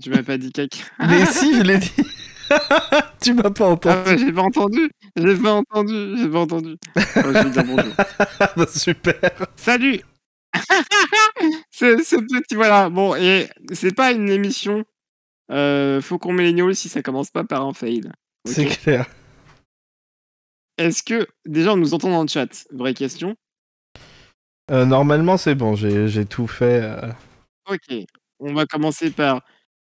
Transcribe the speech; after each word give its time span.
tu 0.00 0.10
m'as 0.10 0.22
pas 0.22 0.38
dit 0.38 0.52
caca. 0.52 0.78
Mais 1.08 1.26
si, 1.26 1.54
je 1.56 1.62
l'ai 1.62 1.78
dit. 1.78 1.92
tu 3.22 3.34
m'as 3.34 3.50
pas 3.50 3.66
entendu. 3.68 4.02
Ah, 4.06 4.16
j'ai 4.16 4.32
pas 4.32 4.42
entendu. 4.42 4.90
J'ai 5.16 5.36
pas 5.36 5.52
entendu. 5.52 6.16
J'ai 6.16 6.28
pas 6.28 6.40
entendu. 6.40 6.76
Oh, 6.96 7.22
je 7.24 7.28
vais 7.44 7.50
dire 7.50 7.64
bonjour. 7.64 7.92
Bah, 8.56 8.66
super. 8.66 9.14
Salut. 9.56 10.00
ce, 11.70 12.02
ce 12.02 12.16
petit 12.16 12.54
voilà. 12.54 12.88
Bon 12.90 13.14
et 13.14 13.48
c'est 13.72 13.94
pas 13.94 14.12
une 14.12 14.28
émission. 14.30 14.84
Euh, 15.50 16.00
faut 16.00 16.18
qu'on 16.18 16.32
millénial 16.32 16.74
si 16.74 16.88
ça 16.88 17.02
commence 17.02 17.30
pas 17.30 17.44
par 17.44 17.64
un 17.66 17.72
fail. 17.72 18.10
C'est 18.46 18.66
clair. 18.66 19.06
Est-ce 20.78 21.02
que 21.02 21.26
déjà 21.44 21.72
on 21.72 21.76
nous 21.76 21.92
entend 21.94 22.10
dans 22.10 22.22
le 22.22 22.28
chat? 22.28 22.66
Vraie 22.72 22.94
question. 22.94 23.36
Euh, 24.70 24.84
normalement, 24.86 25.36
c'est 25.36 25.54
bon, 25.54 25.74
j'ai 25.74 26.08
j'ai 26.08 26.24
tout 26.24 26.46
fait. 26.46 26.80
euh. 26.82 27.10
Ok. 27.68 28.04
On 28.38 28.54
va 28.54 28.64
commencer 28.66 29.10
par 29.10 29.42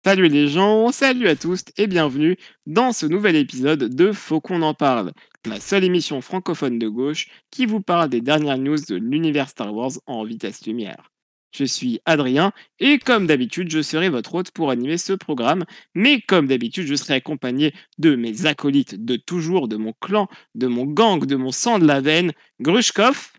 salut 0.04 0.28
les 0.28 0.48
gens, 0.48 0.90
salut 0.90 1.28
à 1.28 1.36
tous 1.36 1.64
et 1.76 1.86
bienvenue 1.86 2.36
dans 2.66 2.92
ce 2.92 3.06
nouvel 3.06 3.36
épisode 3.36 3.94
de 3.94 4.10
Faut 4.10 4.40
qu'on 4.40 4.62
en 4.62 4.74
parle, 4.74 5.12
la 5.44 5.60
seule 5.60 5.84
émission 5.84 6.20
francophone 6.20 6.78
de 6.78 6.88
gauche 6.88 7.28
qui 7.50 7.66
vous 7.66 7.80
parle 7.80 8.08
des 8.08 8.20
dernières 8.20 8.58
news 8.58 8.78
de 8.88 8.96
l'univers 8.96 9.48
Star 9.48 9.72
Wars 9.72 9.92
en 10.06 10.24
vitesse 10.24 10.66
lumière. 10.66 11.10
Je 11.54 11.64
suis 11.64 12.00
Adrien 12.04 12.52
et 12.80 12.98
comme 12.98 13.26
d'habitude, 13.26 13.70
je 13.70 13.82
serai 13.82 14.08
votre 14.08 14.34
hôte 14.34 14.50
pour 14.50 14.70
animer 14.70 14.98
ce 14.98 15.12
programme, 15.12 15.64
mais 15.94 16.20
comme 16.20 16.48
d'habitude, 16.48 16.86
je 16.86 16.94
serai 16.94 17.14
accompagné 17.14 17.72
de 17.98 18.16
mes 18.16 18.46
acolytes 18.46 19.04
de 19.04 19.16
toujours, 19.16 19.68
de 19.68 19.76
mon 19.76 19.92
clan, 20.00 20.28
de 20.54 20.66
mon 20.66 20.86
gang, 20.86 21.24
de 21.24 21.36
mon 21.36 21.52
sang 21.52 21.78
de 21.78 21.86
la 21.86 22.00
veine, 22.00 22.32
Grushkov 22.60 23.32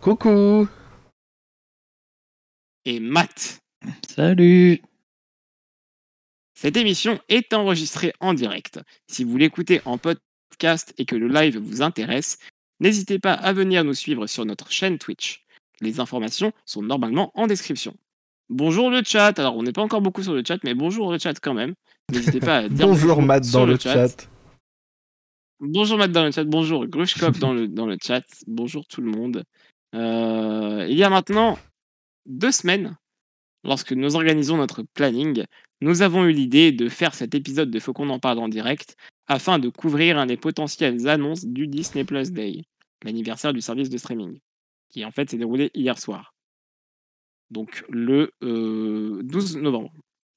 Coucou. 0.00 0.68
et 2.84 3.00
Matt. 3.00 3.60
Salut 4.08 4.82
Cette 6.60 6.76
émission 6.76 7.20
est 7.28 7.52
enregistrée 7.52 8.12
en 8.18 8.34
direct. 8.34 8.80
Si 9.06 9.22
vous 9.22 9.36
l'écoutez 9.36 9.80
en 9.84 9.96
podcast 9.96 10.92
et 10.98 11.04
que 11.04 11.14
le 11.14 11.28
live 11.28 11.56
vous 11.56 11.82
intéresse, 11.82 12.36
n'hésitez 12.80 13.20
pas 13.20 13.32
à 13.32 13.52
venir 13.52 13.84
nous 13.84 13.94
suivre 13.94 14.26
sur 14.26 14.44
notre 14.44 14.68
chaîne 14.68 14.98
Twitch. 14.98 15.44
Les 15.80 16.00
informations 16.00 16.50
sont 16.64 16.82
normalement 16.82 17.30
en 17.36 17.46
description. 17.46 17.94
Bonjour 18.48 18.90
le 18.90 19.04
chat. 19.04 19.38
Alors, 19.38 19.56
on 19.56 19.62
n'est 19.62 19.72
pas 19.72 19.84
encore 19.84 20.00
beaucoup 20.00 20.24
sur 20.24 20.34
le 20.34 20.42
chat, 20.44 20.58
mais 20.64 20.74
bonjour 20.74 21.12
le 21.12 21.20
chat 21.20 21.38
quand 21.38 21.54
même. 21.54 21.74
N'hésitez 22.10 22.40
pas 22.40 22.56
à 22.56 22.68
dire 22.68 22.88
Bonjour 22.88 23.22
Matt 23.22 23.48
dans 23.52 23.64
le 23.64 23.78
chat. 23.78 24.28
Bonjour 25.60 25.96
Matt 25.96 26.10
dans 26.10 26.24
le 26.24 26.32
chat. 26.32 26.42
Bonjour 26.42 26.88
Grushkov 26.88 27.38
dans 27.38 27.52
le, 27.52 27.68
dans 27.68 27.86
le 27.86 27.96
chat. 28.02 28.24
Bonjour 28.48 28.84
tout 28.88 29.00
le 29.00 29.12
monde. 29.12 29.44
Euh, 29.94 30.84
il 30.90 30.98
y 30.98 31.04
a 31.04 31.08
maintenant 31.08 31.56
deux 32.26 32.50
semaines, 32.50 32.96
lorsque 33.62 33.92
nous 33.92 34.16
organisons 34.16 34.56
notre 34.56 34.82
planning, 34.94 35.44
nous 35.80 36.02
avons 36.02 36.24
eu 36.24 36.32
l'idée 36.32 36.72
de 36.72 36.88
faire 36.88 37.14
cet 37.14 37.34
épisode 37.34 37.70
de 37.70 37.78
Faut 37.78 37.92
qu'on 37.92 38.10
en 38.10 38.18
parle 38.18 38.38
en 38.38 38.48
direct 38.48 38.96
afin 39.26 39.58
de 39.58 39.68
couvrir 39.68 40.18
un 40.18 40.26
des 40.26 40.36
potentielles 40.36 41.08
annonces 41.08 41.44
du 41.44 41.68
Disney 41.68 42.04
Plus 42.04 42.32
Day, 42.32 42.64
l'anniversaire 43.04 43.52
du 43.52 43.60
service 43.60 43.90
de 43.90 43.98
streaming, 43.98 44.38
qui 44.88 45.04
en 45.04 45.10
fait 45.10 45.30
s'est 45.30 45.36
déroulé 45.36 45.70
hier 45.74 45.98
soir. 45.98 46.34
Donc 47.50 47.84
le 47.88 48.32
euh, 48.42 49.22
12 49.22 49.58
novembre 49.58 49.92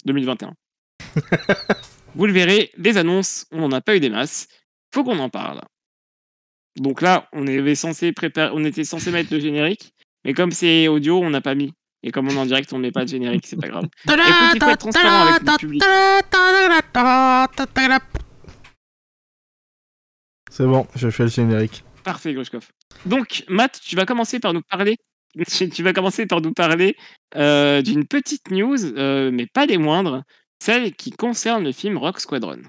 2021. 0.06 0.54
Vous 2.16 2.26
le 2.26 2.34
verrez, 2.34 2.72
des 2.78 2.98
annonces, 2.98 3.48
on 3.52 3.62
n'en 3.62 3.72
a 3.72 3.82
pas 3.82 3.96
eu 3.96 4.00
des 4.00 4.10
masses. 4.10 4.48
Faut 4.94 5.04
qu'on 5.04 5.20
en 5.20 5.30
parle. 5.30 5.62
Donc 6.78 7.02
là, 7.02 7.30
on 7.34 7.48
était 7.48 7.76
censé 7.76 8.12
préparer, 8.12 8.52
on 8.54 8.64
était 8.64 8.84
censé 8.84 9.12
mettre 9.12 9.34
le 9.34 9.40
générique, 9.40 9.94
mais 10.24 10.34
comme 10.34 10.52
c'est 10.52 10.88
audio, 10.88 11.20
on 11.20 11.30
n'a 11.30 11.42
pas 11.42 11.56
mis. 11.56 11.74
Et 12.04 12.12
comme 12.12 12.28
on 12.28 12.32
est 12.32 12.38
en 12.38 12.46
direct, 12.46 12.72
on 12.74 12.80
met 12.80 12.92
pas 12.92 13.04
de 13.04 13.10
générique, 13.10 13.46
c'est 13.46 13.60
pas 13.60 13.68
grave. 13.68 13.86
Écoute, 14.06 14.20
il 14.56 14.64
faut 14.64 14.70
être 14.70 14.78
transparent 14.78 15.28
avec 15.28 15.42
le 15.44 15.58
public. 15.58 15.84
C'est 20.50 20.66
bon, 20.66 20.88
je 20.96 21.10
fais 21.10 21.24
le 21.24 21.30
générique. 21.30 21.84
Parfait, 22.04 22.34
Grushkov. 22.34 22.68
Donc, 23.06 23.44
Matt, 23.48 23.80
tu 23.84 23.96
vas 23.96 24.06
commencer 24.06 24.40
par 24.40 24.54
nous 24.54 24.62
parler. 24.62 24.98
Tu 25.72 25.82
vas 25.82 25.94
commencer 25.94 26.26
par 26.26 26.42
nous 26.42 26.52
parler 26.52 26.98
euh, 27.38 27.82
d'une 27.82 28.06
petite 28.06 28.52
news, 28.52 28.84
euh, 28.98 29.32
mais 29.32 29.46
pas 29.46 29.66
des 29.66 29.78
moindres, 29.78 30.24
celle 30.60 30.94
qui 30.94 31.12
concerne 31.12 31.64
le 31.64 31.72
film 31.72 31.98
Rock 31.98 32.20
Squadron. 32.20 32.60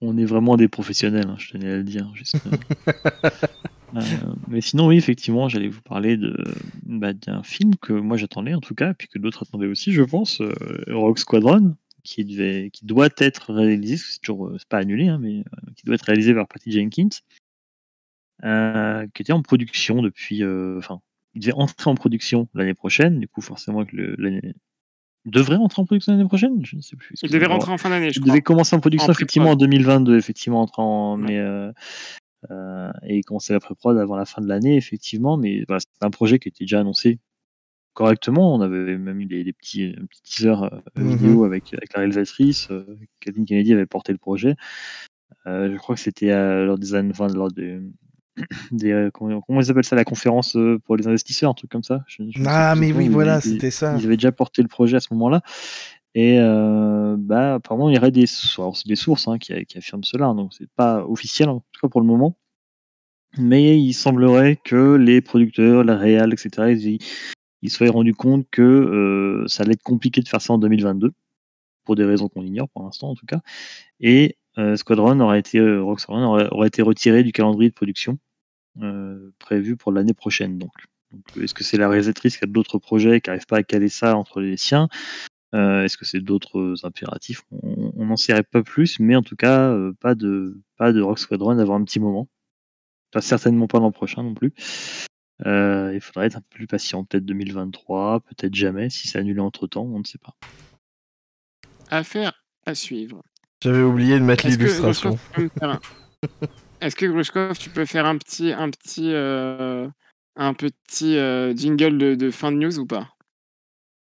On 0.00 0.18
est 0.18 0.24
vraiment 0.24 0.56
des 0.56 0.66
professionnels, 0.66 1.28
hein, 1.28 1.36
je 1.38 1.50
tenais 1.50 1.70
à 1.70 1.76
le 1.76 1.84
dire. 1.84 2.10
juste, 2.14 2.34
euh. 2.34 3.30
Euh, 3.96 4.00
mais 4.48 4.60
sinon, 4.60 4.86
oui, 4.88 4.96
effectivement, 4.96 5.48
j'allais 5.48 5.68
vous 5.68 5.82
parler 5.82 6.16
de 6.16 6.36
bah, 6.84 7.12
d'un 7.12 7.42
film 7.42 7.74
que 7.76 7.92
moi 7.92 8.16
j'attendais 8.16 8.54
en 8.54 8.60
tout 8.60 8.74
cas, 8.74 8.94
puis 8.94 9.08
que 9.08 9.18
d'autres 9.18 9.42
attendaient 9.42 9.66
aussi, 9.66 9.92
je 9.92 10.02
pense, 10.02 10.40
euh, 10.40 10.54
Rogue 10.88 11.18
Squadron, 11.18 11.74
qui, 12.04 12.24
devait, 12.24 12.70
qui 12.72 12.86
doit 12.86 13.08
être 13.18 13.52
réalisé, 13.52 13.96
c'est 13.96 14.20
toujours 14.20 14.46
euh, 14.48 14.56
c'est 14.58 14.68
pas 14.68 14.78
annulé, 14.78 15.08
hein, 15.08 15.18
mais 15.20 15.40
euh, 15.40 15.72
qui 15.76 15.84
doit 15.84 15.96
être 15.96 16.02
réalisé 16.06 16.32
par 16.34 16.46
Patty 16.46 16.72
Jenkins, 16.72 17.08
euh, 18.44 19.06
qui 19.14 19.22
était 19.22 19.32
en 19.32 19.42
production 19.42 20.02
depuis. 20.02 20.42
euh, 20.42 20.78
Enfin, 20.78 21.00
il 21.34 21.40
devait 21.42 21.52
entrer 21.52 21.90
en 21.90 21.94
production 21.94 22.48
l'année 22.54 22.74
prochaine, 22.74 23.20
du 23.20 23.28
coup, 23.28 23.40
forcément, 23.40 23.84
que 23.84 23.94
le, 23.96 24.14
l'année. 24.18 24.54
Il 25.26 25.32
devrait 25.32 25.56
entrer 25.56 25.82
en 25.82 25.84
production 25.84 26.12
l'année 26.12 26.26
prochaine? 26.26 26.64
Je 26.64 26.76
ne 26.76 26.80
sais 26.80 26.96
plus. 26.96 27.14
Il 27.22 27.30
devait 27.30 27.44
rentrer 27.46 27.70
en 27.70 27.76
fin 27.78 27.90
d'année, 27.90 28.10
je 28.10 28.18
Il 28.18 28.22
crois. 28.22 28.32
devait 28.32 28.40
commencer 28.40 28.74
en 28.74 28.80
production 28.80 29.10
En 29.10 29.12
effectivement 29.12 29.50
en 29.50 29.56
pré-prod. 29.56 29.70
2022, 29.70 30.16
effectivement, 30.16 30.66
en, 30.78 31.16
mais 31.18 31.38
euh, 32.50 32.90
et 33.02 33.22
commencer 33.22 33.52
la 33.52 33.60
pré-prod 33.60 33.96
avant 33.98 34.16
la 34.16 34.24
fin 34.24 34.40
de 34.42 34.48
l'année, 34.48 34.76
effectivement. 34.76 35.36
Mais 35.36 35.64
voilà, 35.66 35.80
c'était 35.80 36.04
un 36.04 36.10
projet 36.10 36.38
qui 36.38 36.48
était 36.48 36.64
déjà 36.64 36.80
annoncé 36.80 37.18
correctement. 37.94 38.54
On 38.54 38.60
avait 38.60 38.96
même 38.96 39.20
eu 39.20 39.26
des, 39.26 39.44
des 39.44 39.52
petits, 39.52 39.94
un 40.00 40.06
petit 40.06 40.22
teaser 40.22 40.48
euh, 40.62 40.70
Mhm. 40.96 41.08
vidéo 41.08 41.44
avec, 41.44 41.72
avec 41.74 41.92
la 41.92 42.00
réalisatrice. 42.00 42.68
Euh, 42.70 42.84
Kathleen 43.20 43.44
Kennedy 43.44 43.72
avait 43.72 43.86
porté 43.86 44.12
le 44.12 44.18
projet. 44.18 44.54
Je 45.46 45.76
crois 45.78 45.94
que 45.94 46.00
c'était 46.00 46.28
lors 46.64 46.78
des 46.78 46.94
années, 46.94 47.10
enfin, 47.12 47.28
lors 47.28 47.50
des, 47.50 47.80
des 48.72 49.08
comment, 49.12 49.40
comment 49.40 49.60
ils 49.60 49.70
appellent 49.70 49.84
ça, 49.84 49.96
la 49.96 50.04
conférence 50.04 50.56
pour 50.84 50.96
les 50.96 51.06
investisseurs, 51.08 51.50
un 51.50 51.54
truc 51.54 51.70
comme 51.70 51.82
ça. 51.82 52.04
Je- 52.08 52.22
je 52.30 52.42
Ah, 52.46 52.74
mais 52.76 52.92
oui, 52.92 53.08
voilà, 53.08 53.40
c'était 53.40 53.70
ça. 53.70 53.96
ils 53.98 54.04
avaient 54.06 54.16
déjà 54.16 54.32
porté 54.32 54.62
le 54.62 54.68
projet 54.68 54.96
à 54.96 55.00
ce 55.00 55.08
moment-là. 55.14 55.40
Et 56.14 56.38
euh, 56.38 57.16
bah, 57.18 57.54
apparemment, 57.54 57.88
il 57.88 57.96
y 57.96 57.98
aurait 57.98 58.10
des 58.10 58.26
sources. 58.26 58.86
Des 58.86 58.96
sources 58.96 59.28
hein, 59.28 59.38
qui, 59.38 59.52
affirment 59.52 60.04
cela, 60.04 60.26
hein, 60.26 60.34
donc 60.34 60.52
c'est 60.52 60.70
pas 60.76 61.04
officiel, 61.06 61.48
en 61.48 61.60
tout 61.60 61.80
cas 61.80 61.88
pour 61.88 62.00
le 62.00 62.06
moment. 62.06 62.36
Mais 63.38 63.80
il 63.80 63.92
semblerait 63.92 64.56
que 64.56 64.96
les 64.96 65.20
producteurs, 65.20 65.84
la 65.84 65.96
réal, 65.96 66.32
etc., 66.32 66.98
ils, 67.62 67.70
soient 67.70 67.90
rendus 67.90 68.14
compte 68.14 68.46
que 68.50 68.62
euh, 68.62 69.46
ça 69.46 69.62
allait 69.62 69.74
être 69.74 69.82
compliqué 69.82 70.20
de 70.20 70.28
faire 70.28 70.42
ça 70.42 70.52
en 70.52 70.58
2022, 70.58 71.12
pour 71.84 71.94
des 71.94 72.04
raisons 72.04 72.28
qu'on 72.28 72.44
ignore 72.44 72.68
pour 72.68 72.82
l'instant 72.82 73.10
en 73.10 73.14
tout 73.14 73.26
cas. 73.26 73.40
Et 74.00 74.36
euh, 74.58 74.76
Squadron 74.76 75.20
aurait 75.20 75.38
été, 75.38 75.58
euh, 75.58 75.96
Squadron 75.96 76.24
aurait, 76.24 76.48
aurait 76.50 76.68
été 76.68 76.82
retiré 76.82 77.22
du 77.22 77.32
calendrier 77.32 77.70
de 77.70 77.74
production 77.74 78.18
euh, 78.82 79.30
prévu 79.38 79.76
pour 79.76 79.92
l'année 79.92 80.14
prochaine. 80.14 80.58
Donc, 80.58 80.72
donc 81.12 81.22
est-ce 81.42 81.54
que 81.54 81.64
c'est 81.64 81.76
la 81.76 81.88
réalisatrice 81.88 82.36
qui 82.36 82.44
a 82.44 82.46
d'autres 82.46 82.78
projets 82.78 83.16
et 83.16 83.20
qui 83.20 83.30
n'arrive 83.30 83.46
pas 83.46 83.58
à 83.58 83.62
caler 83.62 83.88
ça 83.88 84.16
entre 84.16 84.40
les 84.40 84.56
siens? 84.56 84.88
Euh, 85.54 85.84
Est-ce 85.84 85.96
que 85.96 86.04
c'est 86.04 86.20
d'autres 86.20 86.74
impératifs? 86.84 87.42
On 87.50 88.04
n'en 88.04 88.16
saurait 88.16 88.42
pas 88.42 88.62
plus, 88.62 89.00
mais 89.00 89.16
en 89.16 89.22
tout 89.22 89.36
cas, 89.36 89.70
euh, 89.70 89.92
pas 90.00 90.14
de 90.14 90.60
pas 90.76 90.92
de 90.92 91.00
Rock 91.00 91.18
Squadron 91.18 91.58
avant 91.58 91.76
un 91.76 91.84
petit 91.84 92.00
moment. 92.00 92.28
Pas 93.12 93.20
certainement 93.20 93.66
pas 93.66 93.80
l'an 93.80 93.92
prochain 93.92 94.22
non 94.22 94.34
plus. 94.34 94.52
Euh, 95.46 95.92
il 95.94 96.00
faudrait 96.00 96.26
être 96.26 96.36
un 96.36 96.40
peu 96.40 96.56
plus 96.56 96.66
patient, 96.66 97.04
peut-être 97.04 97.24
2023, 97.24 98.20
peut-être 98.20 98.54
jamais. 98.54 98.90
Si 98.90 99.08
c'est 99.08 99.18
annulé 99.18 99.40
entre 99.40 99.66
temps, 99.66 99.84
on 99.84 99.98
ne 99.98 100.04
sait 100.04 100.18
pas. 100.18 100.34
Affaire 101.88 102.44
à 102.66 102.74
suivre. 102.74 103.22
J'avais 103.62 103.82
oublié 103.82 104.18
de 104.18 104.24
mettre 104.24 104.46
l'illustration. 104.46 105.18
Est-ce 106.80 106.96
que 106.96 107.06
Grushkov, 107.06 107.58
tu 107.58 107.70
peux 107.70 107.84
faire 107.84 108.06
un 108.06 108.16
petit, 108.16 108.52
un 108.52 108.70
petit, 108.70 109.12
euh, 109.12 109.88
un 110.36 110.54
petit 110.54 111.16
euh, 111.16 111.54
jingle 111.54 111.98
de, 111.98 112.14
de 112.14 112.30
fin 112.30 112.52
de 112.52 112.56
news 112.56 112.78
ou 112.78 112.86
pas? 112.86 113.08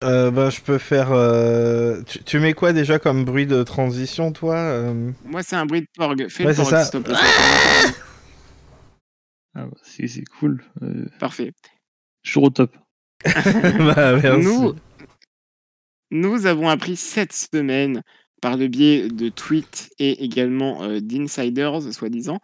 Euh, 0.04 0.30
bah, 0.30 0.50
je 0.50 0.62
peux 0.62 0.78
faire. 0.78 1.12
euh, 1.12 2.02
Tu, 2.04 2.24
tu 2.24 2.40
mets 2.40 2.54
quoi 2.54 2.74
déjà 2.74 3.00
comme 3.00 3.24
bruit 3.26 3.46
de 3.48 3.64
transition, 3.64 4.32
toi 4.32 4.56
euh? 4.58 5.12
Moi, 5.24 5.42
c'est 5.42 5.56
un 5.56 5.66
bruit 5.66 5.82
de 5.82 5.88
porg. 5.96 6.28
Fais 6.30 6.44
Ouais, 6.44 6.50
le 6.50 6.56
c'est 6.56 6.62
porg, 6.64 6.70
ça. 6.72 6.84
s'il 6.84 6.92
te 7.02 7.06
plaît. 7.06 7.16
Ah, 9.56 9.66
bah, 9.68 9.78
c'est 9.84 10.08
c'est 10.08 10.26
cool. 10.26 10.64
Euh, 10.82 11.06
Parfait. 11.20 11.54
toujours 12.24 12.44
au 12.44 12.50
top. 12.50 12.76
Bah, 13.24 14.18
merci. 14.22 14.44
Nous, 14.46 14.76
nous 16.12 16.46
avons 16.46 16.70
appris 16.70 16.96
cette 16.98 17.34
semaine, 17.34 18.02
par 18.42 18.58
le 18.58 18.68
biais 18.68 19.08
de 19.08 19.30
tweets 19.30 19.90
et 19.98 20.24
également 20.24 20.84
euh, 20.84 21.00
d'insiders, 21.00 21.82
soi-disant, 21.94 22.40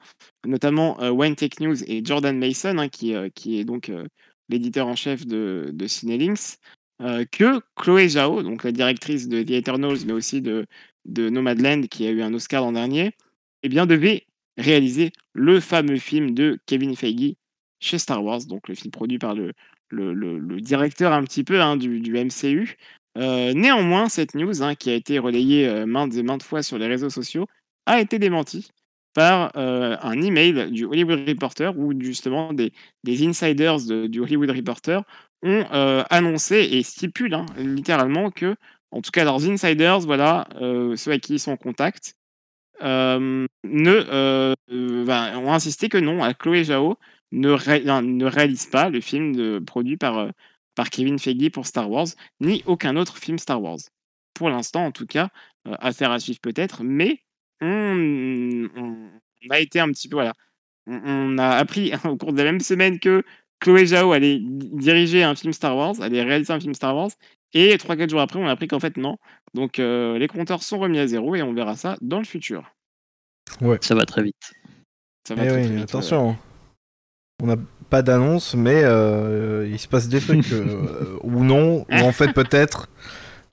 notamment 0.46 1.00
euh, 1.02 1.10
Wine 1.12 1.36
Tech 1.36 1.60
News 1.60 1.84
et 1.86 2.04
Jordan 2.04 2.38
Mason, 2.40 2.78
hein, 2.78 2.88
qui, 2.90 3.14
euh, 3.14 3.30
qui 3.36 3.60
est 3.60 3.66
donc 3.66 3.90
euh, 3.90 4.06
l'éditeur 4.50 4.88
en 4.88 4.96
chef 4.96 5.28
de, 5.28 5.70
de 5.74 5.88
Cinelinx, 5.88 6.58
euh, 7.02 7.26
que 7.32 7.62
Chloé 7.76 8.10
Zhao, 8.10 8.44
donc 8.44 8.64
la 8.64 8.72
directrice 8.72 9.28
de 9.28 9.44
The 9.44 9.52
Eternals, 9.52 10.00
mais 10.06 10.14
aussi 10.14 10.42
de, 10.42 10.66
de 11.06 11.30
Nomadland, 11.30 11.88
qui 11.88 12.06
a 12.08 12.12
eu 12.12 12.22
un 12.22 12.34
Oscar 12.34 12.62
l'an 12.64 12.74
dernier, 12.74 13.12
eh 13.64 13.70
bien, 13.70 13.86
devait 13.86 14.26
réaliser 14.58 15.12
le 15.34 15.60
fameux 15.60 15.98
film 15.98 16.34
de 16.34 16.60
Kevin 16.68 16.96
Feige 16.96 17.36
chez 17.80 17.98
Star 17.98 18.24
Wars, 18.24 18.46
donc 18.46 18.68
le 18.68 18.76
film 18.76 18.92
produit 18.92 19.18
par 19.18 19.34
le, 19.36 19.54
directeur 20.62 21.14
un 21.14 21.24
petit 21.24 21.44
peu 21.44 21.62
hein, 21.62 21.76
du, 21.78 22.02
MCU, 22.18 22.78
Euh, 23.18 23.54
néanmoins, 23.54 24.08
cette 24.08 24.36
news, 24.36 24.64
hein, 24.64 24.74
qui 24.76 24.90
a 24.90 24.94
été 24.94 25.20
relayée 25.20 25.68
euh, 25.68 25.86
maintes 25.86 26.16
et 26.16 26.24
maintes 26.24 26.44
fois 26.44 26.64
sur 26.64 26.78
les 26.78 26.88
réseaux 26.88 27.10
sociaux, 27.10 27.46
a 27.86 28.00
été 28.00 28.20
démentie 28.20 28.70
par 29.14 29.52
un 29.58 30.22
email 30.22 30.72
du 30.72 30.86
Hollywood 30.86 31.28
Reporter 31.28 31.78
où 31.78 31.92
justement 32.00 32.54
des, 32.54 32.72
des 33.04 33.28
insiders 33.28 33.86
de- 33.86 34.08
du 34.08 34.22
Hollywood 34.22 34.52
Reporter 34.52 35.04
ont 35.44 35.66
euh, 35.74 36.04
annoncé 36.10 36.58
et 36.58 36.84
stipulent 36.84 37.34
hein, 37.34 37.46
littéralement 37.58 38.32
que, 38.32 38.56
en 38.92 39.02
tout 39.02 39.12
cas 39.12 39.24
leurs 39.24 39.48
insiders, 39.50 40.00
voilà, 40.00 40.48
euh, 40.62 40.96
ceux 40.96 41.12
avec 41.12 41.24
qui 41.24 41.36
ils 41.36 41.40
sont 41.40 41.52
en 41.52 41.58
contact, 41.58 42.16
euh, 42.82 43.46
ne, 43.64 44.56
ben, 45.04 45.38
ont 45.38 45.54
insisté 45.54 45.90
que 45.90 45.98
non, 45.98 46.24
à 46.24 46.34
Chloé 46.34 46.66
Zhao 46.66 46.98
ne, 47.32 48.26
réalise 48.26 48.66
pas 48.68 48.90
le 48.90 49.02
film 49.02 49.64
produit 49.66 49.98
par, 49.98 50.30
Kevin 50.92 51.20
Feige 51.20 51.52
pour 51.52 51.68
Star 51.68 51.90
Wars, 51.90 52.08
ni 52.40 52.64
aucun 52.66 52.96
autre 52.96 53.18
film 53.18 53.38
Star 53.38 53.62
Wars. 53.62 53.80
Pour 54.34 54.50
l'instant, 54.50 54.86
en 54.86 54.92
tout 54.92 55.06
cas, 55.06 55.30
affaire 55.66 56.12
à 56.12 56.20
suivre 56.20 56.40
peut-être, 56.42 56.84
mais 56.84 57.20
on, 57.62 58.68
a 59.50 59.60
été 59.60 59.80
un 59.80 59.90
petit 59.90 60.10
peu, 60.10 60.16
voilà, 60.16 60.34
on 60.88 61.38
a 61.38 61.50
appris 61.50 61.92
au 62.06 62.18
cours 62.18 62.34
de 62.34 62.38
la 62.38 62.46
même 62.46 62.60
semaine 62.60 63.00
que 63.00 63.24
Chloé 63.62 63.86
Zhao 63.86 64.12
allait 64.12 64.40
di- 64.40 64.70
diriger 64.74 65.24
un 65.24 65.36
film 65.36 65.54
Star 65.54 65.76
Wars, 65.78 66.02
allait 66.02 66.24
réaliser 66.24 66.52
un 66.52 66.60
film 66.60 66.74
Star 66.74 66.96
Wars, 66.96 67.12
et 67.54 67.76
3-4 67.78 68.10
jours 68.10 68.20
après, 68.22 68.40
on 68.40 68.48
a 68.48 68.52
appris 68.52 68.68
qu'en 68.68 68.80
fait, 68.80 68.98
non. 68.98 69.18
Donc, 69.54 69.80
euh, 69.80 70.18
les 70.18 70.28
compteurs 70.28 70.64
sont 70.64 70.80
remis 70.80 71.00
à 71.00 71.08
zéro 71.08 71.36
et 71.36 71.42
on 71.42 71.54
verra 71.54 71.76
ça 71.76 71.96
dans 72.02 72.20
le 72.20 72.26
futur. 72.26 72.74
Ça 73.82 73.96
va 73.96 74.06
très 74.06 74.24
vite. 74.24 74.52
Ça 75.28 75.36
va 75.36 75.44
Eh 75.46 75.48
très, 75.48 75.58
oui, 75.58 75.64
très 75.68 75.76
vite, 75.76 75.84
attention. 75.84 76.36
On 77.44 77.48
n'a 77.48 77.56
pas 77.90 78.02
d'annonce, 78.02 78.56
mais 78.56 78.82
euh, 78.84 79.68
il 79.70 79.80
se 79.80 79.88
passe 79.88 80.08
des 80.08 80.20
trucs. 80.22 80.52
euh, 80.52 81.18
ou 81.24 81.44
non, 81.44 81.86
ou 81.90 81.96
en 81.96 82.12
fait 82.12 82.34
peut-être. 82.34 82.90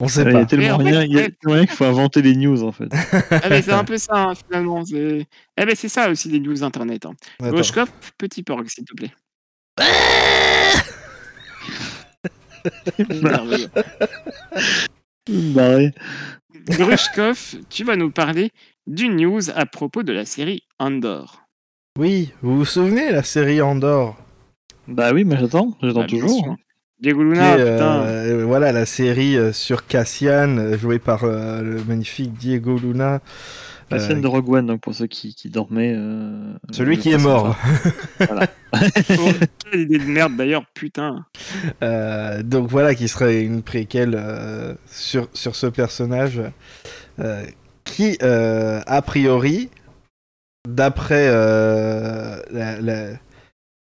On 0.01 0.07
sait 0.07 0.23
Il 0.23 0.27
y 0.27 0.31
a 0.31 0.33
pas. 0.41 0.47
tellement 0.47 0.65
Mais 0.67 0.71
en 0.71 0.79
fait, 0.79 0.85
rien, 0.85 1.03
il 1.03 1.13
y 1.13 1.19
a 1.19 1.23
ouais. 1.23 1.31
tellement 1.41 1.55
rien 1.57 1.67
qu'il 1.67 1.75
faut 1.75 1.85
inventer 1.85 2.23
les 2.23 2.37
news 2.37 2.63
en 2.63 2.71
fait. 2.71 2.89
Ah, 2.93 3.61
c'est 3.61 3.73
un 3.73 3.83
peu 3.85 3.99
ça, 3.99 4.29
hein, 4.29 4.35
finalement. 4.47 4.85
C'est 4.85 5.27
eh 5.57 5.65
ben, 5.65 5.75
c'est 5.75 5.89
ça 5.89 6.09
aussi, 6.09 6.29
les 6.29 6.39
news 6.39 6.63
internet. 6.63 7.05
Hein. 7.07 7.15
Petit 8.17 8.43
porg, 8.45 8.69
s'il 8.69 8.85
te 8.85 8.95
plaît. 8.95 9.11
Merveilleux. 13.23 13.69
Barré. 15.29 15.93
Grushkov, 16.69 17.57
tu 17.71 17.85
vas 17.85 17.97
nous 17.97 18.11
parler 18.11 18.51
d'une 18.87 19.17
news 19.17 19.51
à 19.55 19.67
propos 19.67 20.03
de 20.03 20.13
la 20.13 20.25
série 20.25 20.63
Andor. 20.79 21.43
Oui, 21.99 22.33
vous 22.43 22.59
vous 22.59 22.65
souvenez 22.65 23.11
la 23.11 23.23
série 23.23 23.61
Andorre 23.61 24.17
Bah 24.87 25.13
oui, 25.13 25.25
mais 25.25 25.37
j'attends, 25.39 25.77
j'attends 25.83 26.01
Bah, 26.01 26.07
toujours. 26.07 26.45
sûr. 26.45 26.57
Diego 27.01 27.21
qui 27.21 27.25
Luna, 27.27 27.57
est, 27.59 27.73
putain. 27.73 28.01
euh, 28.07 28.45
voilà 28.45 28.73
la 28.73 28.85
série 28.85 29.37
euh, 29.37 29.53
sur 29.53 29.87
Cassian, 29.87 30.59
euh, 30.59 30.77
jouée 30.77 30.99
par 30.99 31.23
euh, 31.25 31.63
le 31.63 31.85
magnifique 31.85 32.33
Diego 32.35 32.77
Luna. 32.77 33.21
La 33.91 33.97
Euh, 33.97 34.01
scène 34.01 34.21
de 34.21 34.27
Rogue 34.27 34.49
One, 34.51 34.67
donc 34.67 34.81
pour 34.83 34.95
ceux 34.95 35.07
qui, 35.07 35.35
qui 35.35 35.49
dormaient. 35.49 35.95
euh, 35.97 36.55
Celui 36.73 36.99
qui 36.99 37.11
est 37.11 37.19
mort. 37.19 37.57
Oh, 38.75 39.31
quelle 39.71 39.81
idée 39.81 39.99
de 39.99 40.05
merde 40.05 40.37
d'ailleurs, 40.37 40.65
putain. 40.75 41.25
Euh, 41.83 42.43
donc 42.43 42.69
voilà, 42.69 42.95
qui 42.95 43.09
serait 43.09 43.43
une 43.43 43.63
préquelle 43.63 44.15
euh, 44.15 44.75
sur, 44.91 45.29
sur 45.33 45.57
ce 45.57 45.67
personnage 45.67 46.43
euh, 47.19 47.47
qui, 47.85 48.19
euh, 48.23 48.83
a 48.87 49.01
priori, 49.01 49.71
d'après 50.69 51.29
euh, 51.31 52.43
la, 52.51 52.79
la, 52.83 53.07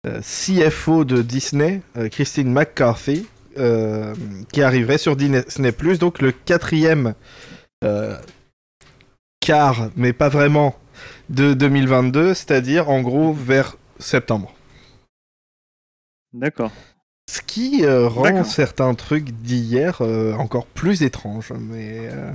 euh, 0.05 0.21
CFO 0.21 1.03
de 1.03 1.23
Disney, 1.23 1.81
euh, 1.97 2.09
Christine 2.09 2.51
McCarthy, 2.51 3.25
euh, 3.57 4.13
qui 4.53 4.61
arriverait 4.61 4.99
sur 4.99 5.15
Disney+, 5.15 5.71
donc 5.99 6.21
le 6.21 6.31
quatrième 6.31 7.15
euh, 7.83 8.15
quart, 9.39 9.89
mais 9.95 10.13
pas 10.13 10.29
vraiment, 10.29 10.75
de 11.29 11.53
2022, 11.53 12.33
c'est-à-dire 12.33 12.89
en 12.89 13.01
gros 13.01 13.33
vers 13.33 13.77
septembre. 13.99 14.53
D'accord. 16.33 16.71
Ce 17.29 17.41
qui 17.41 17.85
euh, 17.85 18.07
rend 18.07 18.43
certains 18.43 18.93
trucs 18.95 19.31
d'hier 19.31 19.99
euh, 20.01 20.33
encore 20.33 20.65
plus 20.65 21.03
étranges, 21.03 21.53
mais 21.59 22.09
euh, 22.11 22.31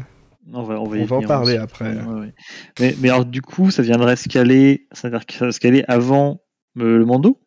On 0.53 0.63
va, 0.63 0.81
on 0.81 0.89
va, 0.89 0.99
y 0.99 1.03
On 1.03 1.07
va 1.07 1.17
en 1.17 1.23
parler 1.23 1.55
aussi. 1.55 1.63
après. 1.63 1.95
Ouais, 1.95 2.21
ouais. 2.21 2.35
Mais, 2.79 2.95
mais 3.01 3.11
alors, 3.11 3.25
du 3.25 3.43
coup, 3.43 3.71
ça 3.71 3.83
viendrait 3.83 4.17
se 4.17 4.29
caler, 4.29 4.87
ça 4.93 5.09
veut 5.09 5.17
dire 5.17 5.27
que 5.27 5.35
ça 5.35 5.47
va 5.47 5.53
se 5.53 5.61
caler 5.61 5.85
avant 5.89 6.41
euh, 6.79 6.99
le 6.99 7.05
Mando? 7.05 7.41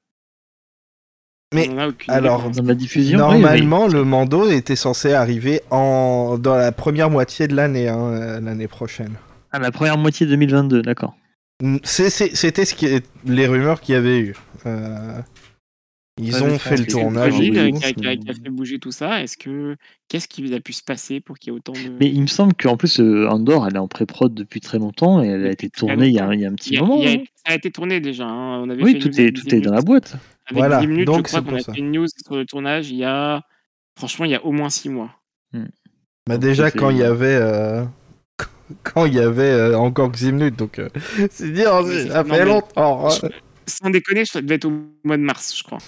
Mais, 1.54 1.70
alors. 2.10 2.50
Dans 2.50 2.64
la 2.64 2.76
diffusion 2.76 3.20
Oui, 3.20 3.40
normalement 3.40 3.88
le 3.88 4.04
Mando 4.04 4.50
était 4.50 4.76
censé 4.76 5.14
arriver 5.14 5.62
en 5.70 6.38
dans 6.38 6.56
la 6.56 6.74
première 6.74 7.10
moitié 7.10 7.48
de 7.48 7.56
l'année, 7.56 7.88
hein, 7.88 8.42
l'année 8.42 8.68
prochaine. 8.68 9.16
Ah, 9.52 9.60
la 9.60 9.72
première 9.72 9.98
moitié 9.98 10.26
2022, 10.26 10.82
d'accord. 10.82 11.16
Mm, 11.64 11.78
c'est- 11.84 12.10
c'est- 12.10 12.36
C'était 12.36 12.66
ce 12.66 12.76
qui 12.76 12.86
est- 12.86 13.06
les 13.26 13.48
rumeurs 13.48 13.82
qu'il 13.82 13.94
y 13.94 13.98
avait 13.98 14.20
eu. 14.20 14.36
Euh, 14.66 15.20
ils 16.20 16.36
Ah, 16.36 16.44
ont 16.44 16.60
fait 16.60 16.72
le 16.72 16.78
c'est- 16.78 16.84
C'est 16.84 16.90
tournage. 17.00 17.34
Oui, 17.40 17.50
euh, 17.58 17.72
qui, 17.72 17.86
a, 17.86 17.94
qui 17.94 18.08
a- 18.08 18.34
c'est- 18.34 18.44
fait 18.44 18.50
bouger 18.50 18.80
tout 18.80 18.92
ça. 18.92 19.24
Est-ce 19.24 19.38
que 19.38 19.76
qu'est-ce 20.10 20.28
qui 20.28 20.54
a 20.54 20.60
pu 20.60 20.74
se 20.74 20.84
passer 20.84 21.20
pour 21.20 21.38
qu'il 21.40 21.52
y 21.52 21.56
ait 21.56 21.58
autant 21.58 21.74
de 21.74 21.80
Mais 22.00 22.10
il 22.12 22.22
me 22.22 22.28
semble 22.28 22.54
qu'en 22.54 22.78
plus, 22.78 23.00
euh, 23.00 23.28
Andorre, 23.30 23.68
elle 23.68 23.76
est 23.76 23.80
en 23.80 23.88
pré-prod 23.88 24.34
depuis 24.34 24.60
très 24.60 24.78
longtemps 24.80 25.24
et 25.24 25.28
elle 25.28 25.46
a 25.48 25.52
été 25.52 25.70
tournée 25.70 26.08
il 26.08 26.14
y 26.14 26.20
a, 26.20 26.24
longtemps. 26.24 26.32
il 26.34 26.42
y 26.42 26.46
a 26.46 26.50
un 26.50 26.54
petit 26.56 26.78
a- 26.78 26.82
moment. 26.82 27.02
a- 27.02 27.08
hein. 27.08 27.24
ça 27.46 27.54
a 27.54 27.56
été 27.56 27.72
tourné 27.72 28.00
déjà. 28.02 28.26
hein. 28.26 28.60
On 28.62 28.70
avait 28.70 28.80
fait 28.80 28.84
Oui, 28.84 29.00
tout 29.00 29.10
est, 29.22 29.32
tout 29.32 29.44
10 29.44 29.54
est 29.56 29.62
dans 29.62 29.74
la 29.74 29.82
boîte. 29.82 30.16
Avec 30.50 30.58
Voilà, 30.60 30.80
10 30.80 30.88
minutes, 30.88 31.06
donc 31.08 31.18
je 31.18 31.22
crois 31.24 31.40
c'est 31.40 31.46
qu'on 31.50 31.56
a 31.56 31.60
ça. 31.60 31.74
fait 31.74 31.80
une 31.80 31.92
news 31.92 32.08
sur 32.08 32.36
le 32.36 32.46
tournage 32.46 32.90
il 32.92 32.98
y 32.98 33.04
a 33.04 33.42
franchement 33.98 34.26
il 34.26 34.32
y 34.32 34.36
a 34.36 34.46
au 34.46 34.52
moins 34.52 34.70
6 34.70 34.90
mois. 34.90 35.12
Bah 35.54 35.60
Donc, 36.36 36.40
déjà 36.40 36.72
quand 36.72 36.90
il 36.90 36.98
y 36.98 37.04
avait 37.04 37.38
euh, 37.40 37.84
quand 38.84 39.06
il 39.06 39.14
y 39.16 39.20
avait 39.20 39.44
euh, 39.44 39.78
encore 39.78 40.12
que 40.12 40.18
10 40.18 40.32
minutes, 40.34 40.56
donc 40.58 40.80
euh, 40.80 40.90
c'est 41.32 41.50
dire 41.52 41.72
c'est- 41.86 42.08
ça 42.10 42.24
non, 42.24 42.34
fait 42.34 42.40
mais- 42.40 42.52
longtemps. 42.52 43.08
hein. 43.10 43.30
Sans 43.66 43.90
déconner, 43.90 44.24
ça 44.26 44.42
devait 44.42 44.56
être 44.56 44.66
au 44.66 44.74
mois 45.04 45.18
de 45.18 45.24
mars, 45.24 45.54
je 45.58 45.64
crois. 45.64 45.80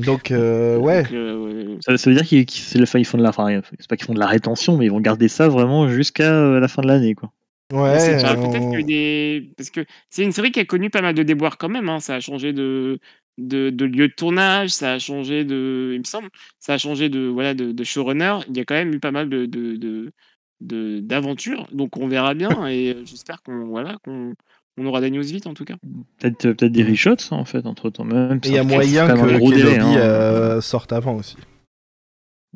Donc 0.00 0.30
euh, 0.30 0.76
ouais. 0.78 1.02
Donc, 1.04 1.12
euh, 1.12 1.36
ouais. 1.36 1.78
Ça, 1.86 1.96
ça 1.96 2.10
veut 2.10 2.16
dire 2.16 2.24
qu'ils 2.26 2.46
qu'ils- 2.46 2.62
c'est 2.62 2.78
le- 2.78 2.84
enfin, 2.84 2.98
ils 2.98 3.04
font 3.04 3.18
de 3.18 3.22
la, 3.22 3.28
enfin, 3.28 3.60
c'est 3.78 3.88
pas 3.88 3.96
qu'ils 3.96 4.06
font 4.06 4.14
de 4.14 4.18
la 4.18 4.26
rétention, 4.26 4.76
mais 4.76 4.86
ils 4.86 4.90
vont 4.90 5.00
garder 5.00 5.28
ça 5.28 5.48
vraiment 5.48 5.88
jusqu'à 5.88 6.32
euh, 6.32 6.60
la 6.60 6.66
fin 6.68 6.82
de 6.82 6.88
l'année, 6.88 7.14
quoi. 7.14 7.30
Ouais, 7.72 8.24
on- 8.24 8.50
Peut-être 8.50 8.86
des. 8.86 9.50
Parce 9.56 9.70
que 9.70 9.84
c'est 10.10 10.22
une 10.22 10.32
série 10.32 10.50
qui 10.52 10.60
a 10.60 10.64
connu 10.64 10.90
pas 10.90 11.00
mal 11.00 11.14
de 11.14 11.22
déboires 11.22 11.56
quand 11.58 11.68
même. 11.68 11.88
hein. 11.88 12.00
Ça 12.00 12.16
a 12.16 12.20
changé 12.20 12.52
de, 12.52 12.98
de, 13.38 13.70
de 13.70 13.84
lieu 13.86 14.08
de 14.08 14.12
tournage, 14.12 14.70
ça 14.70 14.92
a 14.94 14.98
changé 14.98 15.44
de. 15.44 15.92
Il 15.94 15.98
me 16.00 16.04
semble, 16.04 16.28
ça 16.58 16.74
a 16.74 16.78
changé 16.78 17.08
de, 17.08 17.20
voilà, 17.26 17.54
de, 17.54 17.72
de 17.72 17.84
showrunner. 17.84 18.38
Il 18.48 18.56
y 18.56 18.60
a 18.60 18.64
quand 18.64 18.74
même 18.74 18.92
eu 18.94 19.00
pas 19.00 19.12
mal 19.12 19.28
de. 19.28 19.46
de, 19.46 19.76
de 19.76 20.12
de- 20.64 21.00
d'aventures 21.00 21.66
donc 21.72 21.96
on 21.96 22.08
verra 22.08 22.34
bien 22.34 22.48
et 22.66 22.94
euh, 22.94 23.02
j'espère 23.04 23.42
qu'on 23.42 23.66
voilà 23.66 23.96
qu'on 24.04 24.34
on 24.76 24.86
aura 24.86 25.00
des 25.00 25.10
news 25.10 25.22
vite 25.22 25.46
en 25.46 25.54
tout 25.54 25.64
cas 25.64 25.74
Peut-être 26.18 26.38
peut-être 26.52 26.72
des 26.72 26.82
reshots, 26.82 27.14
en 27.32 27.44
fait, 27.44 27.64
entre 27.64 27.90
temps. 27.90 28.02
Même, 28.04 28.40
il 28.44 28.52
y 28.52 28.58
a 28.58 28.64
moyen 28.64 29.06
que 29.06 29.14
délai, 29.54 29.76
Kenobi 29.76 29.94
hein. 29.96 29.96
euh, 29.98 30.60
sorte 30.60 30.92
avant 30.92 31.14
aussi. 31.14 31.36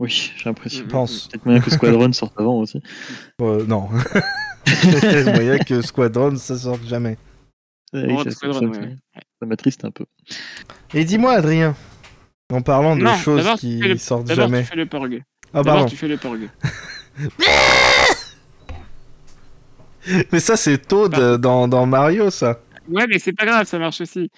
Oui, 0.01 0.33
j'ai 0.37 0.45
l'impression. 0.45 0.81
Mm. 0.83 0.87
Je 0.87 0.91
pense. 0.91 1.29
Peut-être 1.29 1.45
moyen 1.47 1.61
que 1.61 1.71
Squadron 1.71 2.13
sorte 2.13 2.35
avant 2.41 2.59
aussi. 2.59 2.81
Euh, 3.43 3.65
non. 3.67 3.89
Il 4.67 4.91
y 5.13 5.15
a 5.29 5.33
moyen 5.33 5.59
que 5.59 5.81
Squadron 5.81 6.35
ça 6.37 6.59
sorte 6.59 6.85
jamais. 6.89 7.17
Euh, 7.95 8.07
oui, 8.09 8.17
ça, 8.25 8.31
Squadron, 8.33 8.73
ça- 8.75 8.81
ouais, 8.81 8.97
ça- 9.41 9.47
m'attriste 9.47 9.85
un 9.85 9.93
peu. 9.93 10.05
Et 10.95 11.05
dis-moi 11.05 11.35
Adrien, 11.35 11.77
en 12.53 12.63
parlant 12.63 12.97
de 12.97 13.03
Non, 13.03 13.15
choses 13.15 13.47
qui 13.61 13.79
le- 13.79 13.97
sortent 13.97 14.33
jamais. 14.33 14.63
tu 14.63 14.67
fais 14.71 14.77
le 14.77 14.87
porg 14.87 15.23
Ah 15.55 15.63
pardon. 15.63 15.87
tu 15.87 15.95
fais 15.97 16.09
le 16.09 16.17
porg 16.17 16.41
Mais 20.33 20.41
ça 20.41 20.57
c'est 20.57 20.79
Toad 20.87 21.13
Pardon. 21.13 21.39
dans, 21.39 21.69
dans 21.69 21.87
Mario 21.87 22.31
ça. 22.31 22.61
Ouais, 22.89 23.07
mais 23.07 23.19
c'est 23.19 23.33
pas 23.35 23.45
grave, 23.45 23.67
ça 23.67 23.79
marche 23.79 24.01
aussi. 24.01 24.31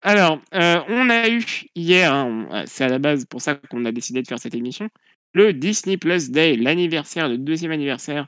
Alors, 0.00 0.40
euh, 0.54 0.80
on 0.88 1.10
a 1.10 1.28
eu 1.28 1.44
hier, 1.74 2.14
hein, 2.14 2.46
euh, 2.52 2.62
c'est 2.66 2.84
à 2.84 2.88
la 2.88 2.98
base 2.98 3.26
pour 3.26 3.42
ça 3.42 3.56
qu'on 3.56 3.84
a 3.84 3.92
décidé 3.92 4.22
de 4.22 4.26
faire 4.26 4.38
cette 4.38 4.54
émission, 4.54 4.88
le 5.34 5.52
Disney 5.52 5.98
Plus 5.98 6.30
Day, 6.30 6.56
l'anniversaire, 6.56 7.28
le 7.28 7.36
deuxième 7.36 7.72
anniversaire 7.72 8.26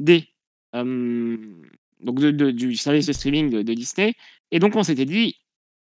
des, 0.00 0.26
euh, 0.74 1.36
donc 2.00 2.18
de- 2.18 2.30
de- 2.32 2.50
du 2.50 2.74
service 2.76 3.06
de 3.06 3.12
streaming 3.12 3.50
de, 3.50 3.62
de 3.62 3.74
Disney. 3.74 4.14
Et 4.50 4.58
donc, 4.58 4.74
on 4.74 4.82
s'était 4.82 5.04
dit, 5.04 5.36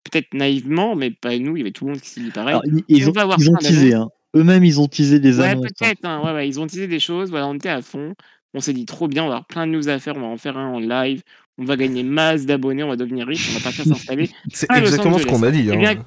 peut-être 0.04 0.34
naïvement, 0.34 0.96
mais 0.96 1.12
pas 1.12 1.38
nous, 1.38 1.56
il 1.56 1.60
y 1.60 1.62
avait 1.62 1.72
tout 1.72 1.86
le 1.86 1.92
monde 1.92 2.02
qui 2.02 2.10
s'est 2.10 2.22
dit 2.22 2.32
pareil. 2.32 2.56
Alors, 2.56 2.66
ils, 2.66 2.84
ils 2.90 3.06
on 3.06 3.10
ont, 3.10 3.14
va 3.14 3.22
avoir 3.22 3.40
ils 3.40 3.50
ont 3.50 3.54
plein 3.54 3.70
teasé, 3.70 3.94
hein. 3.94 4.10
Eux-mêmes, 4.36 4.64
ils 4.64 4.80
ont 4.80 4.88
teasé 4.88 5.20
des 5.20 5.40
Ouais, 5.40 5.46
annonces. 5.50 5.66
hein. 5.66 5.70
peut-être, 5.80 6.06
hein, 6.06 6.22
ouais, 6.24 6.34
ouais, 6.34 6.48
ils 6.48 6.60
ont 6.60 6.68
teasé 6.68 6.88
des 6.88 7.00
choses, 7.00 7.30
voilà, 7.30 7.48
on 7.48 7.56
était 7.56 7.70
à 7.70 7.82
fond. 7.82 8.14
On 8.54 8.60
s'est 8.60 8.74
dit 8.74 8.86
trop 8.86 9.08
bien, 9.08 9.24
on 9.24 9.28
va 9.28 9.34
avoir 9.36 9.46
plein 9.48 9.68
de 9.68 9.72
news 9.74 9.90
à 9.90 10.00
faire, 10.00 10.16
on 10.18 10.22
va 10.22 10.26
en 10.28 10.38
faire 10.38 10.58
un 10.58 10.68
en 10.68 10.80
live, 10.80 11.22
on 11.60 11.66
va 11.66 11.78
gagner 11.78 12.04
masse 12.04 12.46
d'abonnés, 12.46 12.84
on 12.84 12.90
va 12.90 12.96
devenir 12.96 13.28
riche, 13.28 13.48
on 13.52 13.58
va 13.58 13.64
partir 13.64 13.86
s'installer. 13.86 14.30
C'est 14.54 14.66
Ah, 14.70 14.80
exactement 14.80 15.18
ce 15.20 15.26
qu'on 15.26 15.44
a 15.44 15.52
dit. 15.52 15.68
Eh 15.70 15.76
hein. 15.76 15.78
bien, 15.80 16.04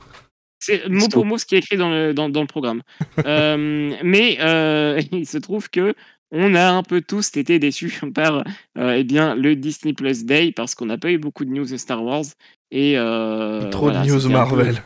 C'est 0.59 0.89
mot 0.89 1.09
pour 1.09 1.25
mot 1.25 1.39
ce 1.39 1.47
qui 1.47 1.55
est 1.55 1.59
écrit 1.59 1.77
dans 1.77 1.91
le, 1.91 2.13
dans, 2.15 2.29
dans 2.29 2.41
le 2.41 2.47
programme. 2.49 2.83
Euh, 3.27 3.93
mais 4.03 4.39
euh, 4.41 5.01
il 5.13 5.27
se 5.27 5.39
trouve 5.39 5.69
que 5.71 5.95
on 6.33 6.55
a 6.55 6.71
un 6.71 6.83
peu 6.83 7.01
tous 7.03 7.37
été 7.37 7.59
déçus 7.59 7.93
par 8.15 8.43
euh, 8.79 8.95
eh 8.97 9.05
bien, 9.05 9.35
le 9.37 9.55
Disney 9.55 9.93
Plus 9.93 10.25
Day 10.25 10.51
parce 10.51 10.75
qu'on 10.75 10.87
n'a 10.87 10.97
pas 10.99 11.11
eu 11.11 11.19
beaucoup 11.19 11.45
de 11.45 11.51
news 11.51 11.67
de 11.67 11.77
Star 11.77 12.03
Wars. 12.03 12.25
Et, 12.71 12.95
euh, 12.97 13.69
Trop 13.71 13.85
voilà, 13.87 14.03
de 14.03 14.09
news 14.09 14.25
un 14.25 14.29
peu- 14.29 14.33
Marvel. 14.33 14.83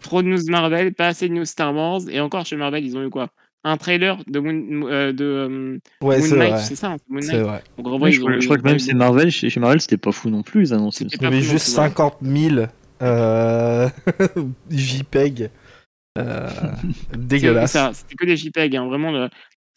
Trop 0.00 0.22
de 0.22 0.28
news 0.28 0.40
Marvel, 0.48 0.94
pas 0.94 1.08
assez 1.08 1.28
de 1.28 1.34
news 1.34 1.44
Star 1.44 1.74
Wars. 1.74 2.02
Et 2.10 2.20
encore 2.20 2.46
chez 2.46 2.56
Marvel, 2.56 2.84
ils 2.84 2.96
ont 2.96 3.04
eu 3.04 3.10
quoi? 3.10 3.28
Un 3.64 3.76
trailer 3.76 4.18
de 4.28 4.38
Moon, 4.38 4.88
euh, 4.88 5.12
de 5.12 5.24
euh, 5.24 5.78
Ouais, 6.00 6.18
Moon 6.20 6.36
Knight, 6.36 6.58
c'est 6.58 6.76
ça, 6.76 6.92
hein, 6.92 6.96
Moon 7.08 7.20
Knight. 7.20 7.40
vrai. 7.42 7.62
Donc 7.76 7.86
je, 8.12 8.20
crois, 8.20 8.38
je 8.38 8.48
que 8.48 8.62
même 8.62 8.76
eu- 8.76 8.94
Marvel, 8.94 9.30
chez, 9.30 9.50
chez 9.50 9.58
Marvel, 9.60 9.80
c'était 9.80 9.96
pas 9.96 10.12
fou 10.12 10.30
non 10.30 10.42
plus, 10.42 10.68
ils 10.68 10.74
annonçaient. 10.74 11.04
Il 11.06 11.20
y 11.22 11.26
avait 11.26 11.40
juste 11.42 11.64
plus, 11.66 11.74
voilà. 11.74 11.88
50 11.90 12.16
000 12.22 12.66
euh, 13.02 13.88
JPEG. 14.70 15.50
Euh, 16.18 16.48
dégueulasse. 17.16 17.76
c'était 17.94 18.14
que 18.14 18.26
des 18.26 18.36
JPEG, 18.36 18.76
hein, 18.76 18.86
vraiment 18.86 19.10
le- 19.12 19.28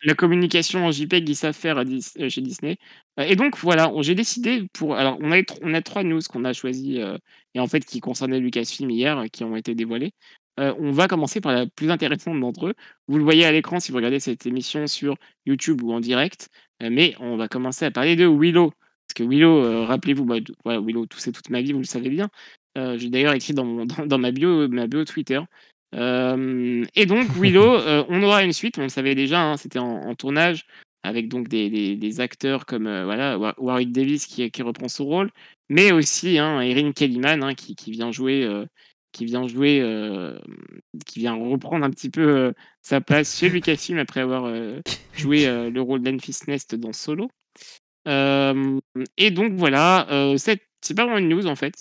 la 0.03 0.15
communication 0.15 0.85
en 0.87 0.91
JPEG, 0.91 1.29
ils 1.29 1.35
savent 1.35 1.53
faire 1.55 1.83
chez 2.29 2.41
Disney. 2.41 2.77
Et 3.19 3.35
donc 3.35 3.57
voilà, 3.59 3.91
j'ai 4.01 4.15
décidé 4.15 4.63
pour. 4.73 4.95
Alors, 4.95 5.17
on 5.21 5.31
a, 5.31 5.41
on 5.61 5.73
a 5.75 5.81
trois 5.81 6.01
news 6.03 6.21
qu'on 6.27 6.43
a 6.45 6.53
choisies 6.53 6.99
euh, 7.01 7.17
et 7.55 7.59
en 7.59 7.67
fait 7.67 7.85
qui 7.85 7.99
concernaient 7.99 8.39
Lucasfilm 8.39 8.89
hier, 8.89 9.17
euh, 9.17 9.27
qui 9.27 9.43
ont 9.43 9.55
été 9.55 9.75
dévoilées. 9.75 10.13
Euh, 10.59 10.73
on 10.79 10.91
va 10.91 11.07
commencer 11.07 11.41
par 11.41 11.53
la 11.53 11.65
plus 11.65 11.89
intéressante 11.91 12.39
d'entre 12.39 12.67
eux. 12.67 12.73
Vous 13.07 13.17
le 13.17 13.23
voyez 13.23 13.45
à 13.45 13.51
l'écran 13.51 13.79
si 13.79 13.91
vous 13.91 13.97
regardez 13.97 14.19
cette 14.19 14.45
émission 14.45 14.85
sur 14.87 15.15
YouTube 15.45 15.81
ou 15.81 15.93
en 15.93 15.99
direct. 15.99 16.49
Euh, 16.83 16.89
mais 16.91 17.15
on 17.19 17.37
va 17.37 17.47
commencer 17.47 17.85
à 17.85 17.91
parler 17.91 18.15
de 18.15 18.25
Willow. 18.27 18.71
Parce 19.07 19.13
que 19.15 19.23
Willow, 19.23 19.63
euh, 19.63 19.85
rappelez-vous, 19.85 20.25
bah, 20.25 20.35
voilà, 20.63 20.79
Willow, 20.81 21.05
tout 21.05 21.19
c'est 21.19 21.31
toute 21.31 21.49
ma 21.49 21.61
vie, 21.61 21.73
vous 21.73 21.79
le 21.79 21.85
savez 21.85 22.09
bien. 22.09 22.29
J'ai 22.75 23.09
d'ailleurs 23.09 23.33
écrit 23.33 23.53
dans, 23.53 23.65
mon, 23.65 23.85
dans, 23.85 24.05
dans 24.05 24.17
ma, 24.17 24.31
bio, 24.31 24.67
ma 24.69 24.87
bio 24.87 25.03
Twitter. 25.05 25.41
Et 25.93 27.05
donc 27.05 27.27
Willow, 27.37 27.77
on 28.09 28.23
aura 28.23 28.43
une 28.43 28.53
suite, 28.53 28.77
on 28.77 28.83
le 28.83 28.89
savait 28.89 29.15
déjà, 29.15 29.41
hein, 29.41 29.57
c'était 29.57 29.79
en, 29.79 30.03
en 30.07 30.15
tournage 30.15 30.65
avec 31.03 31.27
donc 31.29 31.47
des, 31.47 31.69
des- 31.69 31.95
des 31.95 32.19
acteurs 32.21 32.65
comme 32.65 32.87
euh, 32.87 33.05
voilà 33.05 33.37
Wa- 33.37 33.55
Warwick 33.57 33.91
Davis 33.91 34.25
qui, 34.27 34.49
qui 34.51 34.61
reprend 34.61 34.87
son 34.87 35.05
rôle, 35.05 35.31
mais 35.69 35.91
aussi 35.91 36.37
hein, 36.37 36.61
Erin 36.61 36.91
Kellyman 36.91 37.43
hein, 37.43 37.53
qui, 37.55 37.75
qui 37.75 37.91
vient 37.91 38.11
jouer, 38.11 38.43
euh, 38.43 38.65
qui 39.11 39.25
vient 39.25 39.47
jouer, 39.47 39.79
euh, 39.81 40.37
qui 41.05 41.19
vient 41.19 41.33
reprendre 41.35 41.85
un 41.85 41.89
petit 41.89 42.09
peu 42.09 42.53
sa 42.81 43.01
place 43.01 43.37
chez 43.39 43.49
Lucasfilm 43.49 43.97
après 43.99 44.21
avoir 44.21 44.51
joué 45.13 45.45
le 45.69 45.81
rôle 45.81 46.01
d'Enfis 46.01 46.37
Nest 46.47 46.75
dans 46.75 46.93
Solo. 46.93 47.29
Et 49.17 49.31
donc 49.31 49.53
voilà, 49.53 50.07
c'est 50.37 50.59
pas 50.95 51.03
vraiment 51.05 51.17
une 51.17 51.29
news 51.29 51.47
en 51.47 51.55
fait. 51.55 51.75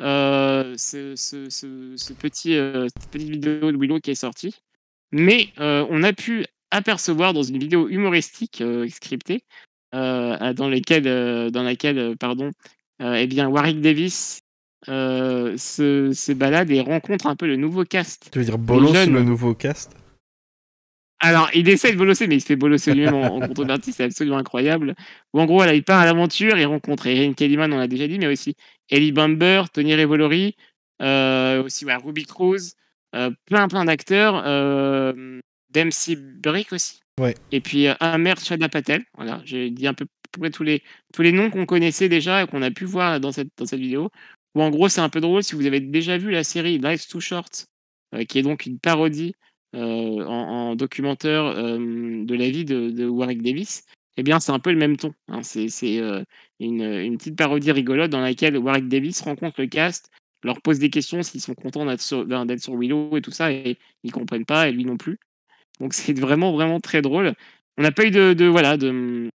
Ce, 0.00 1.14
ce- 1.16 1.48
ce- 1.48 1.94
ce 1.96 2.12
petit, 2.12 2.52
cette 2.52 3.10
petite 3.10 3.30
vidéo 3.30 3.72
de 3.72 3.76
Willow 3.78 4.00
qui 4.00 4.10
est 4.10 4.14
sortie. 4.14 4.54
Mais 5.12 5.50
on 5.58 6.02
a 6.02 6.12
pu 6.12 6.44
apercevoir 6.70 7.32
dans 7.32 7.42
une 7.42 7.58
vidéo 7.58 7.88
humoristique 7.88 8.60
euh, 8.60 8.88
scriptée, 8.88 9.42
euh, 9.94 10.52
dans, 10.52 10.68
lesquelles, 10.68 11.06
euh, 11.06 11.50
dans 11.50 11.62
laquelle 11.62 12.16
pardon, 12.18 12.50
eh 13.00 13.26
bien, 13.26 13.48
Warwick 13.48 13.80
Davis 13.80 14.40
euh, 14.88 15.56
se, 15.56 16.12
se 16.12 16.32
balade 16.32 16.70
et 16.70 16.80
rencontre 16.80 17.26
un 17.26 17.34
peu 17.34 17.46
le 17.46 17.56
nouveau 17.56 17.84
cast 17.84 18.28
Tu 18.30 18.38
veux 18.38 18.44
dire 18.44 18.58
Bolos, 18.58 18.92
le 18.92 19.22
nouveau 19.22 19.54
cast? 19.54 19.96
Alors, 21.18 21.50
il 21.54 21.68
essaie 21.68 21.92
de 21.92 21.96
bolosser, 21.96 22.26
mais 22.26 22.36
il 22.36 22.40
se 22.40 22.46
fait 22.46 22.56
bolosser 22.56 22.94
lui-même 22.94 23.14
en, 23.14 23.36
en 23.36 23.40
contrepartie, 23.48 23.92
c'est 23.92 24.04
absolument 24.04 24.36
incroyable. 24.36 24.94
Ou 25.32 25.40
en 25.40 25.46
gros, 25.46 25.64
il 25.64 25.82
part 25.82 26.00
à 26.00 26.04
l'aventure, 26.04 26.56
il 26.56 26.66
rencontre 26.66 27.06
Erin 27.06 27.32
Kellyman, 27.32 27.72
on 27.72 27.78
l'a 27.78 27.88
déjà 27.88 28.06
dit, 28.06 28.18
mais 28.18 28.26
aussi 28.26 28.54
Ellie 28.90 29.12
Bumber, 29.12 29.64
Tony 29.72 29.94
Revolori, 29.94 30.56
euh, 31.02 31.62
aussi 31.64 31.84
ouais, 31.84 31.96
Ruby 31.96 32.24
Cruz, 32.24 32.74
euh, 33.14 33.30
plein 33.46 33.66
plein 33.68 33.84
d'acteurs, 33.84 34.42
Dempsey 35.76 36.16
Brick 36.16 36.72
aussi. 36.72 37.00
Ouais. 37.20 37.34
Et 37.52 37.60
puis 37.60 37.86
euh, 37.86 37.94
Amer 38.00 38.38
Chadha 38.38 38.68
Patel, 38.68 39.04
voilà, 39.14 39.42
j'ai 39.44 39.70
dit 39.70 39.86
un 39.86 39.94
peu 39.94 40.06
près 40.32 40.50
tous 40.50 40.62
les, 40.62 40.82
tous 41.12 41.22
les 41.22 41.32
noms 41.32 41.50
qu'on 41.50 41.66
connaissait 41.66 42.08
déjà 42.08 42.42
et 42.42 42.46
qu'on 42.46 42.62
a 42.62 42.70
pu 42.70 42.84
voir 42.84 43.20
dans 43.20 43.32
cette, 43.32 43.48
dans 43.58 43.66
cette 43.66 43.80
vidéo. 43.80 44.10
Ou 44.54 44.62
en 44.62 44.70
gros, 44.70 44.88
c'est 44.88 45.00
un 45.02 45.08
peu 45.10 45.20
drôle 45.20 45.42
si 45.42 45.54
vous 45.54 45.66
avez 45.66 45.80
déjà 45.80 46.16
vu 46.16 46.30
la 46.30 46.44
série 46.44 46.78
Life's 46.78 47.08
Too 47.08 47.20
Short, 47.20 47.66
euh, 48.14 48.24
qui 48.24 48.38
est 48.38 48.42
donc 48.42 48.66
une 48.66 48.78
parodie 48.78 49.34
euh, 49.74 50.24
en, 50.24 50.70
en 50.70 50.76
documentaire 50.76 51.44
euh, 51.44 52.24
de 52.24 52.34
la 52.34 52.48
vie 52.48 52.64
de, 52.64 52.90
de 52.90 53.06
Warwick 53.06 53.42
Davis, 53.42 53.84
eh 54.16 54.22
bien, 54.22 54.40
c'est 54.40 54.52
un 54.52 54.58
peu 54.58 54.70
le 54.70 54.78
même 54.78 54.96
ton. 54.96 55.12
hein. 55.28 55.42
C'est 55.42 55.68
c'est, 55.68 56.00
une, 56.58 56.82
une 56.82 57.18
petite 57.18 57.36
parodie 57.36 57.70
rigolote 57.70 58.10
dans 58.10 58.22
laquelle 58.22 58.56
Warwick 58.56 58.88
Davis 58.88 59.20
rencontre 59.20 59.60
le 59.60 59.66
cast, 59.66 60.10
leur 60.42 60.62
pose 60.62 60.78
des 60.78 60.88
questions 60.90 61.22
s'ils 61.22 61.42
sont 61.42 61.54
contents 61.54 61.84
d'être 61.84 62.00
sur, 62.00 62.26
sur 62.58 62.76
Willow 62.78 63.16
et 63.16 63.20
tout 63.20 63.30
ça, 63.30 63.52
et 63.52 63.76
ils 64.04 64.12
comprennent 64.12 64.46
pas, 64.46 64.68
et 64.68 64.72
lui 64.72 64.84
non 64.86 64.96
plus. 64.96 65.18
Donc, 65.80 65.92
c'est 65.94 66.18
vraiment, 66.18 66.52
vraiment 66.52 66.80
très 66.80 67.02
drôle. 67.02 67.34
On 67.78 67.82
n'a 67.82 67.92
pas 67.92 68.06
eu 68.06 68.10
de, 68.10 68.32
de 68.32 68.46
voilà, 68.46 68.76
de, 68.76 69.28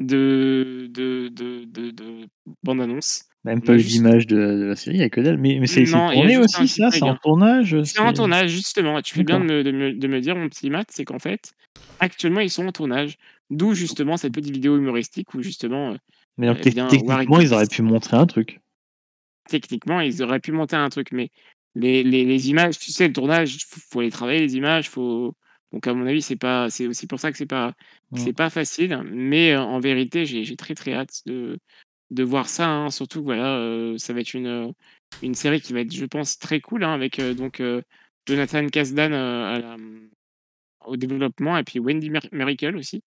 de, 0.00 0.88
de, 0.90 1.28
de, 1.28 1.64
de, 1.64 1.90
de 1.90 2.26
bande-annonce. 2.62 3.24
Même 3.44 3.62
pas 3.62 3.74
eu 3.74 3.82
d'image 3.82 4.26
de, 4.26 4.36
de 4.36 4.64
la 4.64 4.74
série, 4.76 4.96
il 4.96 5.00
y 5.00 5.04
a 5.04 5.08
que 5.10 5.20
dalle. 5.20 5.38
Mais, 5.38 5.58
mais 5.60 5.66
c'est 5.68 5.84
tourné 5.84 6.36
aussi, 6.36 6.66
ça 6.66 6.90
C'est 6.90 7.02
en 7.02 7.16
tournage 7.16 7.80
C'est 7.84 8.00
en 8.00 8.12
tournage, 8.12 8.50
justement. 8.50 9.00
Tu 9.02 9.14
fais 9.14 9.22
bien 9.22 9.38
de 9.38 9.44
me, 9.44 9.62
de, 9.62 9.70
me, 9.70 9.92
de 9.92 10.08
me 10.08 10.20
dire, 10.20 10.34
mon 10.34 10.48
petit 10.48 10.68
Matt, 10.68 10.88
c'est 10.90 11.04
qu'en 11.04 11.20
fait, 11.20 11.52
actuellement, 12.00 12.40
ils 12.40 12.50
sont 12.50 12.66
en 12.66 12.72
tournage. 12.72 13.16
D'où 13.50 13.74
justement 13.74 14.16
cette 14.16 14.34
petite 14.34 14.52
vidéo 14.52 14.76
humoristique 14.76 15.32
où 15.34 15.42
justement, 15.42 15.92
euh, 15.92 15.96
Mais 16.38 16.48
Eh 16.48 16.70
bien, 16.70 16.88
techniquement, 16.88 17.14
Warwick 17.14 17.42
ils 17.48 17.54
auraient 17.54 17.66
pu 17.68 17.82
montrer 17.82 18.16
un 18.16 18.26
truc. 18.26 18.60
techniquement, 19.48 20.00
ils 20.00 20.22
auraient 20.24 20.40
pu 20.40 20.50
monter 20.50 20.74
un 20.74 20.88
truc. 20.88 21.12
Mais 21.12 21.30
les, 21.76 22.02
les, 22.02 22.24
les 22.24 22.48
images, 22.50 22.78
tu 22.78 22.90
sais, 22.90 23.06
le 23.06 23.12
tournage, 23.12 23.64
faut, 23.66 23.80
faut 23.90 24.00
les 24.00 24.10
travailler, 24.10 24.40
les 24.40 24.56
images. 24.56 24.88
Faut... 24.88 25.34
Donc, 25.72 25.86
à 25.86 25.92
mon 25.94 26.06
avis, 26.06 26.22
c'est 26.22 26.36
pas, 26.36 26.70
c'est 26.70 26.86
aussi 26.86 27.06
pour 27.06 27.20
ça 27.20 27.30
que 27.30 27.36
c'est 27.36 27.44
pas, 27.46 27.74
c'est 28.16 28.32
pas 28.32 28.48
facile. 28.50 29.02
Mais 29.12 29.52
euh, 29.52 29.60
en 29.60 29.78
vérité, 29.78 30.24
j'ai 30.24 30.56
très 30.56 30.74
très 30.74 30.94
hâte 30.94 31.20
de, 31.26 31.58
de 32.10 32.22
voir 32.22 32.48
ça. 32.48 32.66
hein. 32.68 32.90
Surtout, 32.90 33.22
voilà, 33.22 33.58
euh, 33.58 33.98
ça 33.98 34.12
va 34.14 34.20
être 34.20 34.32
une, 34.34 34.72
une 35.22 35.34
série 35.34 35.60
qui 35.60 35.72
va 35.74 35.80
être, 35.80 35.92
je 35.92 36.06
pense, 36.06 36.38
très 36.38 36.60
cool 36.60 36.82
hein, 36.82 36.94
avec 36.94 37.18
euh, 37.18 37.34
donc 37.34 37.62
Jonathan 38.26 38.66
Kasdan 38.68 39.12
à 39.12 39.58
la- 39.58 39.76
au 40.86 40.96
développement 40.96 41.58
et 41.58 41.64
puis 41.64 41.78
Wendy 41.78 42.08
Mer- 42.10 42.28
Miracle 42.32 42.76
aussi. 42.76 43.02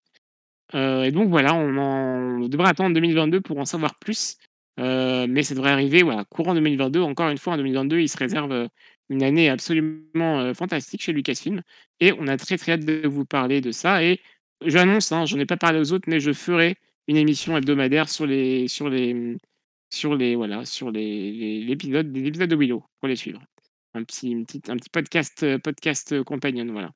Et 0.73 1.11
donc 1.11 1.29
voilà, 1.29 1.55
on, 1.55 1.77
en- 1.77 2.41
on 2.43 2.47
devrait 2.47 2.69
attendre 2.69 2.93
2022 2.93 3.41
pour 3.41 3.57
en 3.57 3.65
savoir 3.65 3.95
plus. 3.95 4.37
Euh, 4.79 5.27
mais 5.29 5.43
ça 5.43 5.55
devrait 5.55 5.71
arriver 5.71 6.03
voilà, 6.03 6.23
courant 6.25 6.53
2022. 6.53 7.01
Encore 7.01 7.29
une 7.29 7.37
fois, 7.37 7.53
en 7.53 7.57
2022, 7.57 7.99
il 7.99 8.07
se 8.09 8.17
réserve 8.17 8.51
euh, 8.51 8.67
une 9.09 9.23
année 9.23 9.49
absolument 9.49 10.39
euh, 10.39 10.53
fantastique 10.53 11.01
chez 11.01 11.11
Lucasfilm. 11.13 11.61
Et 11.99 12.13
on 12.13 12.27
a 12.27 12.37
très 12.37 12.57
très 12.57 12.73
hâte 12.73 12.85
de 12.85 13.07
vous 13.07 13.25
parler 13.25 13.59
de 13.61 13.71
ça. 13.71 14.03
Et 14.03 14.19
j'annonce, 14.65 15.11
hein, 15.11 15.25
j'en 15.25 15.37
ai 15.39 15.45
pas 15.45 15.57
parlé 15.57 15.79
aux 15.79 15.91
autres, 15.91 16.05
mais 16.07 16.19
je 16.19 16.31
ferai 16.31 16.75
une 17.07 17.17
émission 17.17 17.57
hebdomadaire 17.57 18.07
sur 18.09 18.25
les 18.25 18.67
sur 18.67 18.89
les 18.89 19.35
sur 19.89 20.15
les 20.15 20.35
voilà 20.35 20.63
sur 20.65 20.91
les, 20.91 21.31
les, 21.31 21.61
l'épisode 21.61 22.11
des 22.11 22.25
épisodes 22.25 22.49
de 22.49 22.55
Willow 22.55 22.83
pour 22.99 23.07
les 23.09 23.15
suivre. 23.15 23.41
Un 23.95 24.03
petit, 24.03 24.29
une 24.29 24.45
petite- 24.45 24.69
un 24.69 24.77
petit 24.77 24.89
podcast 24.91 25.57
podcast 25.59 26.21
compagnon 26.23 26.67
voilà. 26.71 26.91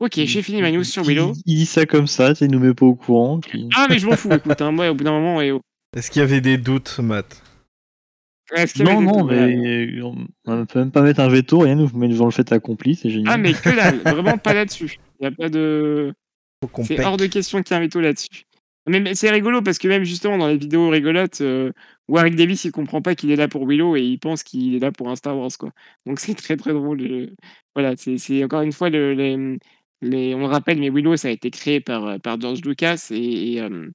Ok, 0.00 0.14
j'ai 0.16 0.42
fini 0.42 0.60
ma 0.60 0.70
news 0.70 0.84
sur 0.84 1.04
Willow. 1.04 1.32
Il, 1.46 1.52
il 1.54 1.56
dit 1.58 1.66
ça 1.66 1.86
comme 1.86 2.06
ça, 2.08 2.34
il 2.40 2.50
nous 2.50 2.58
met 2.58 2.74
pas 2.74 2.84
au 2.86 2.94
courant. 2.94 3.40
puis- 3.40 3.68
Ah 3.76 3.86
mais 3.88 3.98
je 3.98 4.06
m'en 4.06 4.16
fous, 4.16 4.32
écoute, 4.32 4.60
hein, 4.60 4.72
moi 4.72 4.90
au 4.90 4.94
bout 4.94 5.04
d'un 5.04 5.12
moment 5.12 5.40
et 5.40 5.52
Est-ce 5.94 6.10
qu'il 6.10 6.20
y 6.20 6.22
avait 6.22 6.40
des 6.40 6.58
doutes, 6.58 6.98
Matt? 7.00 7.42
Est-ce 8.54 8.74
qu'il 8.74 8.86
y 8.86 8.88
avait 8.90 9.00
Non, 9.00 9.00
des 9.00 9.18
non, 9.18 9.24
mais 9.24 10.02
on 10.02 10.26
on 10.46 10.66
peut 10.66 10.78
même 10.80 10.90
pas 10.90 11.02
mettre 11.02 11.20
un 11.20 11.28
veto, 11.28 11.60
rien, 11.60 11.74
nous 11.74 11.88
mettre 11.96 12.12
devant 12.12 12.26
le 12.26 12.30
fait 12.32 12.50
accompli, 12.52 12.96
c'est 12.96 13.10
génial. 13.10 13.32
Ah 13.32 13.38
mais 13.38 13.52
que 13.54 13.74
dalle, 13.74 13.98
vraiment 14.04 14.36
pas 14.38 14.52
là-dessus. 14.54 14.98
Il 15.20 15.24
y 15.24 15.26
a 15.26 15.30
pas 15.30 15.48
de 15.48 16.12
c'est 16.84 17.04
hors 17.04 17.16
de 17.16 17.26
question 17.26 17.62
qu'il 17.62 17.74
y 17.74 17.78
ait 17.78 17.80
un 17.80 17.84
veto 17.84 18.00
là-dessus. 18.00 18.44
Mais, 18.88 18.98
mais 19.00 19.14
c'est 19.14 19.30
rigolo 19.30 19.62
parce 19.62 19.78
que 19.78 19.86
même 19.86 20.02
justement 20.04 20.38
dans 20.38 20.48
les 20.48 20.56
vidéos 20.56 20.88
rigolotes, 20.88 21.40
euh, 21.40 21.72
Warwick 22.08 22.34
Davis 22.34 22.64
il 22.64 22.72
comprend 22.72 23.00
pas 23.00 23.14
qu'il 23.14 23.30
est 23.30 23.36
là 23.36 23.46
pour 23.48 23.64
Willow 23.66 23.96
et 23.96 24.02
il 24.02 24.18
pense 24.18 24.42
qu'il 24.42 24.74
est 24.74 24.80
là 24.80 24.90
pour 24.90 25.08
un 25.08 25.14
Star 25.16 25.36
Wars 25.38 25.50
quoi. 25.58 25.70
Donc 26.04 26.18
c'est 26.20 26.34
très 26.34 26.56
très 26.56 26.72
drôle. 26.72 27.00
euh, 27.00 27.30
Voilà, 27.76 27.94
c'est 27.96 28.44
encore 28.44 28.62
une 28.62 28.72
fois 28.72 28.90
le, 28.90 29.14
les, 29.14 29.58
les- 30.02 30.34
on 30.34 30.40
le 30.40 30.46
rappelle, 30.46 30.78
mais 30.80 30.90
Willow 30.90 31.16
ça 31.16 31.28
a 31.28 31.30
été 31.30 31.50
créé 31.50 31.80
par 31.80 32.04
euh, 32.06 32.18
par 32.18 32.40
George 32.40 32.60
Lucas 32.62 33.06
et 33.12 33.52
et, 33.54 33.60
euh, 33.62 33.88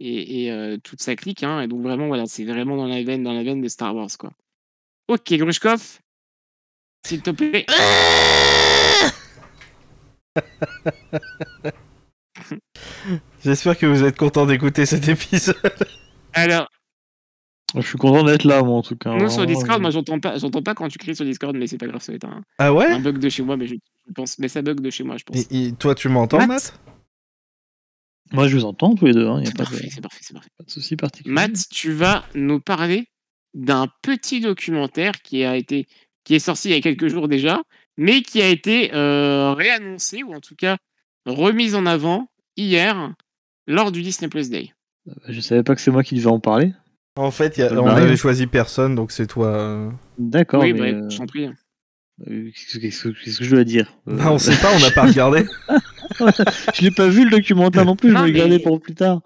et, 0.00 0.44
et, 0.44 0.50
euh, 0.52 0.76
toute 0.82 1.00
sa 1.02 1.16
clique 1.16 1.42
hein, 1.42 1.60
et 1.60 1.68
donc 1.68 1.80
vraiment 1.82 2.06
voilà 2.08 2.26
c'est 2.26 2.44
vraiment 2.44 2.76
dans 2.76 2.86
la 2.86 3.02
veine 3.02 3.22
dans 3.22 3.32
la 3.32 3.42
veine 3.42 3.60
de 3.60 3.68
Star 3.68 3.94
Wars 3.94 4.10
quoi. 4.18 4.30
Ok 5.08 5.32
Grushkov, 5.34 5.98
s'il 7.06 7.22
te 7.22 7.30
plaît. 7.30 7.64
J'espère 13.44 13.78
que 13.78 13.86
vous 13.86 14.04
êtes 14.04 14.16
content 14.16 14.46
d'écouter 14.46 14.86
cet 14.86 15.08
épisode. 15.08 15.56
Alors 16.34 16.68
Je 17.74 17.80
suis 17.80 17.98
content 17.98 18.24
d'être 18.24 18.44
là, 18.44 18.62
moi, 18.62 18.76
en 18.78 18.82
tout 18.82 18.96
cas. 18.96 19.14
Nous 19.14 19.28
sur 19.30 19.46
Discord, 19.46 19.80
moi 19.80 19.90
j'entends 19.90 20.18
pas, 20.20 20.38
j'entends 20.38 20.62
pas 20.62 20.74
quand 20.74 20.88
tu 20.88 20.98
cries 20.98 21.14
sur 21.16 21.24
Discord, 21.24 21.56
mais 21.56 21.66
c'est 21.66 21.78
pas 21.78 21.86
grave, 21.86 22.02
ça 22.02 22.12
va 22.12 22.16
être 22.16 22.24
un, 22.26 22.42
Ah 22.58 22.72
ouais? 22.74 22.86
un 22.86 23.00
bug 23.00 23.18
de 23.18 23.28
chez 23.28 23.42
moi, 23.42 23.56
mais 23.56 23.66
je, 23.66 23.74
je 24.08 24.12
pense, 24.12 24.38
mais 24.38 24.48
ça 24.48 24.62
bug 24.62 24.80
de 24.80 24.90
chez 24.90 25.04
moi, 25.04 25.16
je 25.16 25.24
pense. 25.24 25.36
et, 25.50 25.68
et 25.68 25.72
toi, 25.72 25.94
tu 25.94 26.08
m'entends, 26.08 26.38
Matt? 26.38 26.48
Matt? 26.48 26.80
Moi, 28.32 28.48
je 28.48 28.56
vous 28.56 28.64
entends 28.64 28.94
tous 28.94 29.06
les 29.06 29.12
deux, 29.12 29.24
il 29.24 29.34
n'y 29.34 29.42
a 29.42 29.44
C'est 29.46 29.56
pas 29.56 29.64
de, 29.64 29.68
parfait, 29.70 29.88
c'est 29.90 30.00
parfait, 30.00 30.18
c'est 30.22 30.34
parfait. 30.34 30.48
pas 30.58 30.64
de 30.64 30.70
souci 30.70 30.96
particulier. 30.96 31.32
Matt, 31.34 31.52
tu 31.70 31.92
vas 31.92 32.24
nous 32.34 32.60
parler 32.60 33.06
d'un 33.54 33.86
petit 34.02 34.40
documentaire 34.40 35.12
qui 35.22 35.44
a 35.44 35.56
été, 35.56 35.86
qui 36.24 36.34
est 36.34 36.38
sorti 36.40 36.68
il 36.68 36.74
y 36.74 36.78
a 36.78 36.80
quelques 36.80 37.08
jours 37.08 37.28
déjà, 37.28 37.62
mais 37.96 38.22
qui 38.22 38.42
a 38.42 38.48
été 38.48 38.92
euh, 38.94 39.52
réannoncé 39.54 40.22
ou 40.22 40.34
en 40.34 40.40
tout 40.40 40.56
cas 40.56 40.76
remis 41.24 41.74
en 41.74 41.86
avant 41.86 42.28
hier 42.56 43.14
lors 43.66 43.92
du 43.92 44.02
Disney 44.02 44.28
Plus 44.28 44.50
Day. 44.50 44.70
Je 45.28 45.40
savais 45.40 45.62
pas 45.62 45.74
que 45.76 45.80
c'est 45.80 45.90
moi 45.92 46.02
qui 46.02 46.16
devais 46.16 46.26
en 46.26 46.40
parler. 46.40 46.72
En 47.14 47.30
fait, 47.30 47.56
il 47.56 47.60
y 47.60 47.62
a- 47.62 47.70
Bah, 47.70 47.80
on 47.80 47.84
ouais. 47.86 47.92
avait 48.02 48.16
choisi 48.16 48.46
personne, 48.48 48.94
donc 48.96 49.12
c'est 49.12 49.26
toi. 49.28 49.46
euh. 49.56 49.90
D'accord, 50.18 50.62
oui, 50.62 50.72
mais, 50.74 50.92
bah, 50.92 50.98
euh, 50.98 51.08
je 51.10 51.16
t'en 51.16 51.26
prie. 51.26 51.48
Qu'est-ce 52.26 52.74
que, 52.74 52.78
qu'est-ce 52.78 53.02
que- 53.08 53.24
qu'est-ce 53.24 53.38
que 53.38 53.44
je 53.44 53.50
dois 53.54 53.64
dire 53.64 53.92
Euh, 54.08 54.16
Bah, 54.16 54.32
on 54.32 54.38
sait 54.38 54.56
pas, 54.60 54.74
on 54.74 54.80
n'a 54.80 54.90
pas 54.90 55.06
regardé. 55.06 55.44
Je 56.74 56.82
l'ai 56.82 56.90
pas 56.90 57.08
vu 57.08 57.24
le 57.24 57.30
documentaire 57.30 57.84
non 57.84 57.96
plus, 57.96 58.08
je 58.10 58.14
vais 58.14 58.20
mais- 58.20 58.26
regarder 58.32 58.58
pour 58.58 58.80
plus 58.80 58.94
tard. 58.94 59.22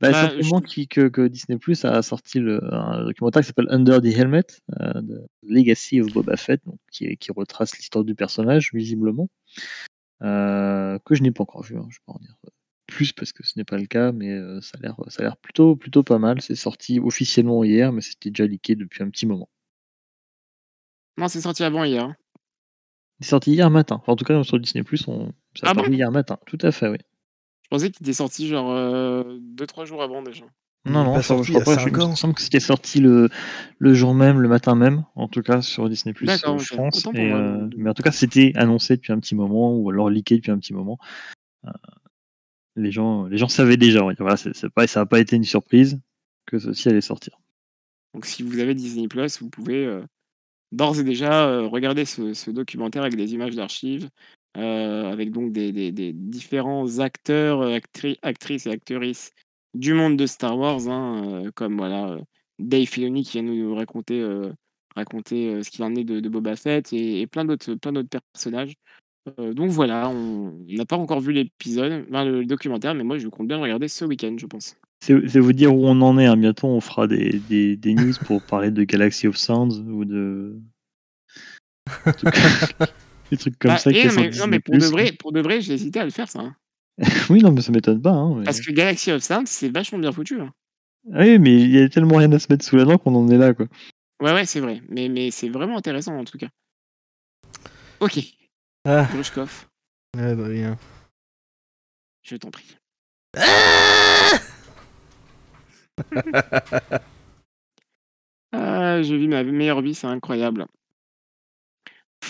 Bah, 0.00 0.10
Bah, 0.10 0.28
simplement 0.28 0.60
qui- 0.60 0.88
que, 0.88 1.08
que 1.08 1.28
Disney 1.28 1.56
Plus 1.58 1.84
a 1.84 2.02
sorti 2.02 2.38
le, 2.40 2.60
un 2.74 3.04
documentaire 3.04 3.42
qui 3.42 3.46
s'appelle 3.48 3.68
Under 3.70 4.02
the 4.02 4.06
Helmet, 4.06 4.44
euh, 4.80 5.00
The 5.00 5.26
Legacy 5.44 6.00
of 6.00 6.12
Boba 6.12 6.36
Fett, 6.36 6.60
donc, 6.66 6.78
qui, 6.90 7.16
qui 7.16 7.30
retrace 7.32 7.76
l'histoire 7.78 8.04
du 8.04 8.14
personnage, 8.14 8.70
visiblement, 8.74 9.28
euh, 10.22 10.98
que 11.04 11.14
je 11.14 11.22
n'ai 11.22 11.30
pas 11.30 11.42
encore 11.44 11.62
vu, 11.62 11.76
hein, 11.76 11.86
je 11.90 11.96
vais 11.96 12.02
pas 12.06 12.12
en 12.14 12.18
dire 12.18 12.34
plus 12.86 13.12
parce 13.12 13.32
que 13.32 13.46
ce 13.46 13.52
n'est 13.58 13.64
pas 13.64 13.78
le 13.78 13.86
cas, 13.86 14.12
mais 14.12 14.30
euh, 14.30 14.60
ça 14.60 14.76
a 14.78 14.82
l'air 14.82 14.94
ça 15.08 15.22
a 15.22 15.24
l'air 15.24 15.36
plutôt, 15.38 15.74
plutôt 15.74 16.02
pas 16.02 16.18
mal. 16.18 16.42
C'est 16.42 16.54
sorti 16.54 17.00
officiellement 17.00 17.64
hier, 17.64 17.92
mais 17.92 18.02
c'était 18.02 18.28
déjà 18.30 18.46
leaké 18.46 18.74
depuis 18.76 19.02
un 19.02 19.08
petit 19.08 19.24
moment. 19.26 19.48
Non, 21.16 21.28
c'est 21.28 21.40
sorti 21.40 21.64
avant 21.64 21.84
hier. 21.84 22.14
C'est 23.24 23.30
sorti 23.30 23.52
hier 23.52 23.70
matin, 23.70 23.96
Enfin, 23.96 24.12
en 24.12 24.16
tout 24.16 24.24
cas 24.24 24.42
sur 24.44 24.58
Disney 24.60 24.84
Plus, 24.84 25.08
on... 25.08 25.32
ça 25.56 25.66
a 25.66 25.70
Ah 25.70 25.74
bon 25.74 25.90
hier 25.90 26.10
matin, 26.10 26.38
tout 26.46 26.58
à 26.60 26.70
fait, 26.72 26.88
oui. 26.88 26.98
Je 27.62 27.68
pensais 27.70 27.90
qu'il 27.90 28.04
était 28.06 28.12
sorti 28.12 28.46
genre 28.48 28.70
2-3 28.74 29.86
jours 29.86 30.02
avant 30.02 30.22
déjà. 30.22 30.44
Non, 30.86 31.00
est 31.00 31.04
non, 31.04 31.14
pas 31.14 31.20
je, 31.22 31.26
sorti 31.26 31.52
je 31.52 31.58
crois 31.58 31.74
pas. 31.76 31.80
Je- 31.80 31.88
Il 31.88 32.10
me 32.10 32.14
semble 32.14 32.34
que 32.34 32.42
c'était 32.42 32.60
sorti 32.60 33.00
le, 33.00 33.30
le 33.78 33.94
jour 33.94 34.14
même, 34.14 34.40
le 34.40 34.48
matin 34.48 34.74
même, 34.74 35.04
en 35.14 35.28
tout 35.28 35.40
cas 35.40 35.62
sur 35.62 35.88
Disney 35.88 36.12
Plus, 36.12 36.26
pour 36.42 37.16
Et, 37.16 37.28
moi, 37.30 37.38
euh, 37.38 37.70
mais 37.78 37.88
en 37.88 37.94
tout 37.94 38.02
cas, 38.02 38.12
c'était 38.12 38.52
annoncé 38.56 38.96
depuis 38.96 39.12
un 39.12 39.18
petit 39.18 39.34
moment, 39.34 39.74
ou 39.74 39.88
alors 39.88 40.10
leaké 40.10 40.36
depuis 40.36 40.50
un 40.50 40.58
petit 40.58 40.74
moment. 40.74 40.98
Euh, 41.64 41.70
les, 42.76 42.90
gens, 42.90 43.24
les 43.24 43.38
gens 43.38 43.48
savaient 43.48 43.78
déjà. 43.78 44.00
Voilà, 44.02 44.16
pas, 44.74 44.86
ça 44.86 45.00
n'a 45.00 45.06
pas 45.06 45.20
été 45.20 45.36
une 45.36 45.44
surprise 45.44 45.98
que 46.44 46.58
ceci 46.58 46.90
allait 46.90 47.00
sortir. 47.00 47.38
Donc 48.12 48.26
si 48.26 48.42
vous 48.42 48.58
avez 48.58 48.74
Disney 48.74 49.08
Plus, 49.08 49.40
vous 49.40 49.48
pouvez 49.48 49.86
euh, 49.86 50.02
d'ores 50.74 50.98
et 50.98 51.04
déjà 51.04 51.48
euh, 51.48 51.66
regarder 51.66 52.04
ce, 52.04 52.50
documentaire 52.50 53.02
avec 53.02 53.16
des 53.16 53.32
images 53.32 53.54
d'archives, 53.54 54.08
euh, 54.56 55.10
avec 55.10 55.30
donc 55.30 55.52
des, 55.52 55.92
différents 56.12 56.98
acteurs, 56.98 57.62
euh, 57.62 57.78
actri- 57.78 58.18
actrices 58.22 58.66
et 58.66 58.70
actrices 58.70 59.32
du 59.74 59.94
monde 59.94 60.16
de 60.16 60.26
Star 60.26 60.58
Wars, 60.58 60.88
hein, 60.88 61.50
comme 61.54 61.76
voilà 61.76 62.18
Dave 62.58 62.86
Filoni 62.86 63.24
qui 63.24 63.40
vient 63.40 63.42
nous 63.42 63.74
raconter, 63.74 64.20
ce 64.94 65.70
qu'il 65.70 65.84
en 65.84 65.94
est 65.96 66.04
de, 66.04 66.28
Boba 66.28 66.54
Fett 66.54 66.92
et, 66.92 67.26
plein 67.26 67.44
d'autres 67.44 67.74
personnages. 68.32 68.74
Donc 69.38 69.70
voilà, 69.70 70.10
on 70.10 70.64
n'a 70.68 70.84
pas 70.84 70.96
encore 70.96 71.20
vu 71.20 71.32
l'épisode, 71.32 72.04
enfin, 72.08 72.24
le, 72.24 72.40
le 72.40 72.46
documentaire, 72.46 72.94
mais 72.94 73.04
moi 73.04 73.18
je 73.18 73.26
compte 73.28 73.48
bien 73.48 73.58
regarder 73.58 73.88
ce 73.88 74.04
week-end, 74.04 74.36
je 74.38 74.46
pense. 74.46 74.76
C'est 75.06 75.38
vous 75.40 75.52
dire 75.52 75.74
où 75.74 75.86
on 75.86 76.00
en 76.00 76.18
est. 76.18 76.26
hein. 76.26 76.36
Bientôt, 76.36 76.68
on 76.68 76.80
fera 76.80 77.06
des, 77.06 77.38
des, 77.48 77.76
des 77.76 77.94
news 77.94 78.14
pour 78.24 78.42
parler 78.46 78.70
de 78.70 78.84
Galaxy 78.84 79.26
of 79.26 79.36
Sounds 79.36 79.78
ou 79.80 80.04
de. 80.04 80.58
des 83.30 83.36
trucs 83.36 83.58
comme 83.58 83.72
Bah, 83.72 83.78
ça. 83.78 83.92
qui 83.92 84.00
sont 84.08 84.20
non, 84.20 84.22
mais, 84.22 84.30
non, 84.30 84.46
mais 84.46 84.60
pour 84.60 84.78
de 84.78 84.86
vrai, 84.86 85.12
pour 85.12 85.32
de 85.32 85.40
vrai, 85.40 85.60
j'ai 85.60 85.74
hésité 85.74 86.00
à 86.00 86.04
le 86.04 86.10
faire 86.10 86.28
ça. 86.30 86.40
hein. 86.40 86.56
oui, 87.30 87.42
non, 87.42 87.52
mais 87.52 87.60
ça 87.60 87.72
m'étonne 87.72 88.00
pas. 88.00 88.12
hein, 88.12 88.36
mais- 88.38 88.44
Parce 88.44 88.60
que 88.60 88.70
Galaxy 88.70 89.10
of 89.12 89.22
Sound, 89.22 89.46
c'est 89.48 89.68
vachement 89.68 89.98
bien 89.98 90.12
foutu. 90.12 90.40
hein. 90.40 90.52
Ah 91.12 91.18
Oui, 91.20 91.38
mais 91.38 91.54
il 91.60 91.70
y 91.70 91.78
a 91.82 91.88
tellement 91.88 92.16
rien 92.16 92.32
à 92.32 92.38
se 92.38 92.46
mettre 92.50 92.64
sous 92.64 92.76
la 92.76 92.84
dent 92.84 92.96
qu'on 92.96 93.14
en 93.14 93.28
est 93.28 93.36
là, 93.36 93.52
quoi. 93.52 93.66
Ouais, 94.22 94.32
ouais, 94.32 94.46
c'est 94.46 94.60
vrai. 94.60 94.80
Mais, 94.88 95.08
mais 95.10 95.30
c'est 95.30 95.48
vraiment 95.50 95.76
intéressant 95.76 96.16
en 96.16 96.24
tout 96.24 96.38
cas. 96.38 96.48
Ok, 98.00 98.18
Ah, 98.86 99.06
Grushkov, 99.12 99.66
Adrien. 100.16 100.78
je 102.22 102.36
t'en 102.36 102.50
prie. 102.50 102.76
Ah, 103.36 104.38
je 108.52 109.14
vis 109.14 109.28
ma 109.28 109.44
meilleure 109.44 109.82
vie, 109.82 109.94
c'est 109.94 110.06
incroyable. 110.06 110.66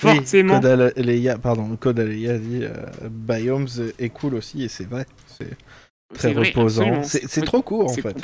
Oui, 0.03 0.17
Forcément. 0.17 0.61
Code 0.61 0.93
Aleia, 0.97 1.39
pardon, 1.39 1.77
Code 1.77 2.01
Aleia 2.01 2.39
dit 2.39 2.65
euh, 2.65 3.09
Biomes 3.09 3.69
est 3.99 4.09
cool 4.09 4.35
aussi, 4.35 4.65
et 4.65 4.69
c'est 4.69 4.89
vrai. 4.89 5.07
C'est 5.39 5.57
très 6.15 6.33
reposant. 6.33 7.03
C'est 7.03 7.45
trop 7.45 7.63
court 7.63 7.91
en 7.91 7.95
fait. 7.95 8.17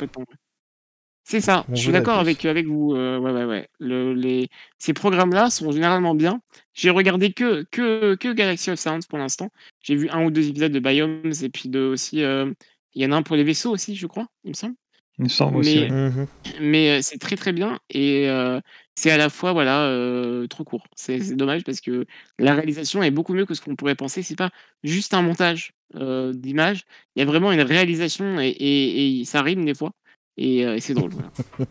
C'est 1.23 1.39
ça, 1.39 1.65
On 1.69 1.75
je 1.75 1.81
suis 1.81 1.91
d'accord 1.91 2.19
avec, 2.19 2.43
avec 2.45 2.65
vous. 2.65 2.93
euh, 2.95 3.17
ouais, 3.19 3.31
ouais, 3.31 3.45
ouais. 3.45 3.69
Le- 3.79 4.13
les, 4.13 4.49
ces 4.79 4.93
programmes-là 4.93 5.49
sont 5.49 5.71
généralement 5.71 6.15
bien. 6.15 6.41
J'ai 6.73 6.89
regardé 6.89 7.31
que, 7.31 7.63
que, 7.71 8.15
que 8.15 8.33
Galaxy 8.33 8.71
of 8.71 8.79
Sounds 8.79 9.05
pour 9.07 9.19
l'instant. 9.19 9.49
J'ai 9.81 9.95
vu 9.95 10.09
un 10.09 10.25
ou 10.25 10.31
deux 10.31 10.49
épisodes 10.49 10.71
de 10.71 10.79
Biomes 10.79 11.31
et 11.41 11.49
puis 11.49 11.69
de 11.69 11.79
aussi. 11.79 12.23
euh, 12.23 12.51
Il 12.95 13.03
y 13.03 13.05
en 13.05 13.11
a 13.11 13.15
un 13.17 13.23
pour 13.23 13.35
les 13.37 13.43
vaisseaux 13.43 13.71
aussi, 13.71 13.95
je 13.95 14.07
crois, 14.07 14.27
il 14.43 14.49
me 14.49 14.55
semble. 14.55 14.75
Il 15.21 15.25
me 15.25 15.29
semble 15.29 15.57
aussi. 15.59 15.79
Mais-. 15.79 15.91
Mais 16.59 16.89
euh, 16.89 16.99
c'est 17.03 17.19
très 17.19 17.35
très 17.35 17.53
bien 17.53 17.79
et 17.91 18.27
euh, 18.27 18.59
c'est 18.95 19.11
à 19.11 19.17
la 19.17 19.29
fois 19.29 19.53
voilà 19.53 19.83
euh, 19.83 20.47
trop 20.47 20.63
court. 20.63 20.83
C'est 20.95 21.35
dommage 21.35 21.63
parce 21.63 21.81
que 21.81 22.05
la 22.39 22.55
réalisation 22.55 23.03
est 23.03 23.11
beaucoup 23.11 23.35
mieux 23.35 23.45
que 23.45 23.53
ce 23.53 23.61
qu'on 23.61 23.75
pourrait 23.75 23.93
penser. 23.93 24.23
C'est 24.23 24.35
pas 24.35 24.49
juste 24.83 25.13
un 25.13 25.21
montage 25.21 25.73
euh, 25.95 26.33
d'images. 26.33 26.81
Il 27.15 27.19
y 27.19 27.21
a 27.21 27.25
vraiment 27.25 27.51
une 27.51 27.61
réalisation 27.61 28.39
et, 28.39 28.47
et- 28.47 29.19
et 29.21 29.25
ça 29.25 29.43
rime 29.43 29.65
des 29.65 29.75
fois 29.75 29.91
et, 30.37 30.65
euh, 30.65 30.75
et 30.77 30.79
c'est 30.79 30.95
drôle. 30.95 31.11
voilà. 31.11 31.29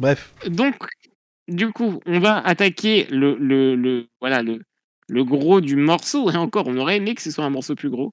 Bref, 0.00 0.34
Donc 0.48 0.76
du 1.48 1.70
coup, 1.72 2.00
on 2.06 2.20
va 2.20 2.38
attaquer 2.38 3.06
le, 3.10 3.36
le, 3.40 3.74
le- 3.74 4.06
voilà 4.20 4.42
le, 4.42 4.60
le 5.08 5.24
gros 5.24 5.60
du 5.60 5.74
morceau 5.76 6.30
et 6.30 6.36
encore, 6.36 6.66
on 6.68 6.76
aurait 6.76 6.96
aimé 6.98 7.14
que 7.16 7.22
ce 7.22 7.30
soit 7.30 7.44
un 7.44 7.50
morceau 7.50 7.74
plus 7.74 7.90
gros. 7.90 8.12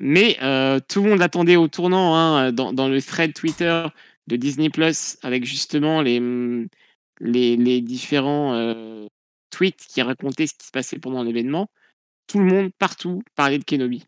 Mais 0.00 0.38
euh, 0.42 0.80
tout 0.88 1.02
le 1.02 1.10
monde 1.10 1.18
l'attendait 1.18 1.56
au 1.56 1.68
tournant 1.68 2.16
hein, 2.16 2.52
dans, 2.52 2.72
dans 2.72 2.88
le 2.88 3.00
thread 3.02 3.34
Twitter 3.34 3.84
de 4.26 4.36
Disney 4.36 4.70
Plus 4.70 5.18
avec 5.22 5.44
justement 5.44 6.00
les, 6.00 6.20
les, 7.20 7.56
les 7.56 7.80
différents 7.82 8.54
euh, 8.54 9.06
tweets 9.50 9.86
qui 9.88 10.00
racontaient 10.00 10.46
ce 10.46 10.54
qui 10.54 10.66
se 10.66 10.70
passait 10.70 10.98
pendant 10.98 11.22
l'événement. 11.22 11.68
Tout 12.26 12.38
le 12.38 12.46
monde, 12.46 12.70
partout, 12.78 13.22
parlait 13.34 13.58
de 13.58 13.64
Kenobi. 13.64 14.04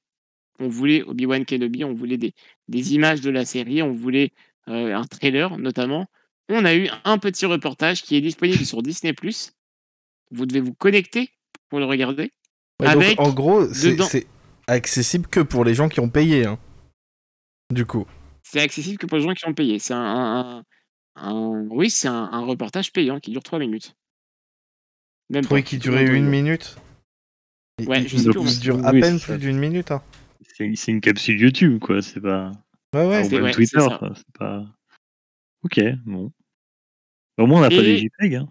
On 0.60 0.68
voulait 0.68 1.02
Obi-Wan 1.02 1.44
Kenobi, 1.44 1.84
on 1.84 1.92
voulait 1.92 2.18
des, 2.18 2.34
des 2.68 2.94
images 2.94 3.20
de 3.20 3.30
la 3.30 3.44
série, 3.44 3.82
on 3.82 3.92
voulait 3.92 4.30
euh, 4.68 4.94
un 4.94 5.04
trailer 5.04 5.58
notamment. 5.58 6.06
On 6.48 6.64
a 6.64 6.74
eu 6.74 6.88
un 7.04 7.18
petit 7.18 7.46
reportage 7.46 8.02
qui 8.02 8.16
est 8.16 8.20
disponible 8.20 8.64
sur 8.64 8.82
Disney 8.82 9.12
Plus. 9.12 9.52
Vous 10.30 10.46
devez 10.46 10.60
vous 10.60 10.74
connecter 10.74 11.30
pour 11.68 11.80
le 11.80 11.84
regarder. 11.84 12.30
Ouais, 12.80 12.92
donc, 12.92 13.02
Avec 13.02 13.20
en 13.20 13.30
gros, 13.32 13.66
c'est 13.72 14.26
accessible 14.66 15.26
que 15.26 15.40
pour 15.40 15.64
les 15.64 15.74
gens 15.74 15.88
qui 15.88 16.00
ont 16.00 16.08
payé. 16.08 16.46
Hein. 16.46 16.58
Du 17.72 17.86
coup. 17.86 18.06
C'est 18.42 18.60
accessible 18.60 18.98
que 18.98 19.06
pour 19.06 19.18
les 19.18 19.24
gens 19.24 19.34
qui 19.34 19.46
ont 19.46 19.54
payé. 19.54 19.78
C'est 19.78 19.94
un, 19.94 20.62
un- 21.16 21.66
oui, 21.70 21.90
c'est 21.90 22.08
un, 22.08 22.28
un 22.32 22.44
reportage 22.44 22.92
payant 22.92 23.20
qui 23.20 23.30
dure 23.30 23.42
3 23.42 23.58
minutes. 23.58 23.94
Même 25.30 25.44
Oui, 25.50 25.60
pas, 25.60 25.62
qui 25.62 25.78
durait 25.78 26.06
une 26.06 26.28
minute. 26.28 26.76
Ouais, 27.86 28.02
il, 28.02 28.08
je 28.08 28.16
sais 28.18 28.30
plus, 28.30 28.54
il 28.56 28.60
dure 28.60 28.84
à 28.86 28.92
peine 28.92 29.18
plus 29.18 29.38
d'une 29.38 29.58
minute. 29.58 29.90
Hein. 29.90 30.02
C'est 30.56 30.70
c'est 30.76 30.92
une 30.92 31.00
capsule 31.00 31.40
YouTube, 31.40 31.78
quoi. 31.78 32.02
C'est 32.02 32.20
pas. 32.20 32.52
Ouais, 32.94 33.06
ouais. 33.06 33.24
ou 33.24 33.28
c'est- 33.30 33.40
ouais, 33.40 33.50
Twitter, 33.52 33.78
c'est 33.80 33.88
ça. 33.88 33.98
quoi, 33.98 34.12
C'est 34.14 34.38
pas. 34.38 34.66
Ok, 35.64 35.80
bon. 36.04 36.30
Au 37.38 37.46
moins, 37.46 37.58
on 37.60 37.62
n'a 37.62 37.70
pas 37.70 37.76
des 37.82 37.96
JPEG. 37.98 38.34
Hein. 38.34 38.48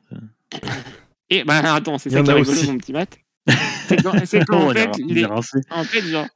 Et 1.29 1.43
bah 1.43 1.75
attends, 1.75 1.97
c'est 1.97 2.09
ça 2.09 2.21
qui 2.23 2.27
est 2.29 2.31
a 2.31 2.35
rigolo, 2.35 2.51
aussi. 2.57 2.71
mon 2.71 2.77
petit 2.77 2.93
mat. 2.93 3.19
C'est 3.87 4.01
qu'en 4.03 4.13
fait, 4.73 4.89
les- 5.07 5.25
en 5.25 5.41
fait, 5.83 6.01
genre, 6.01 6.27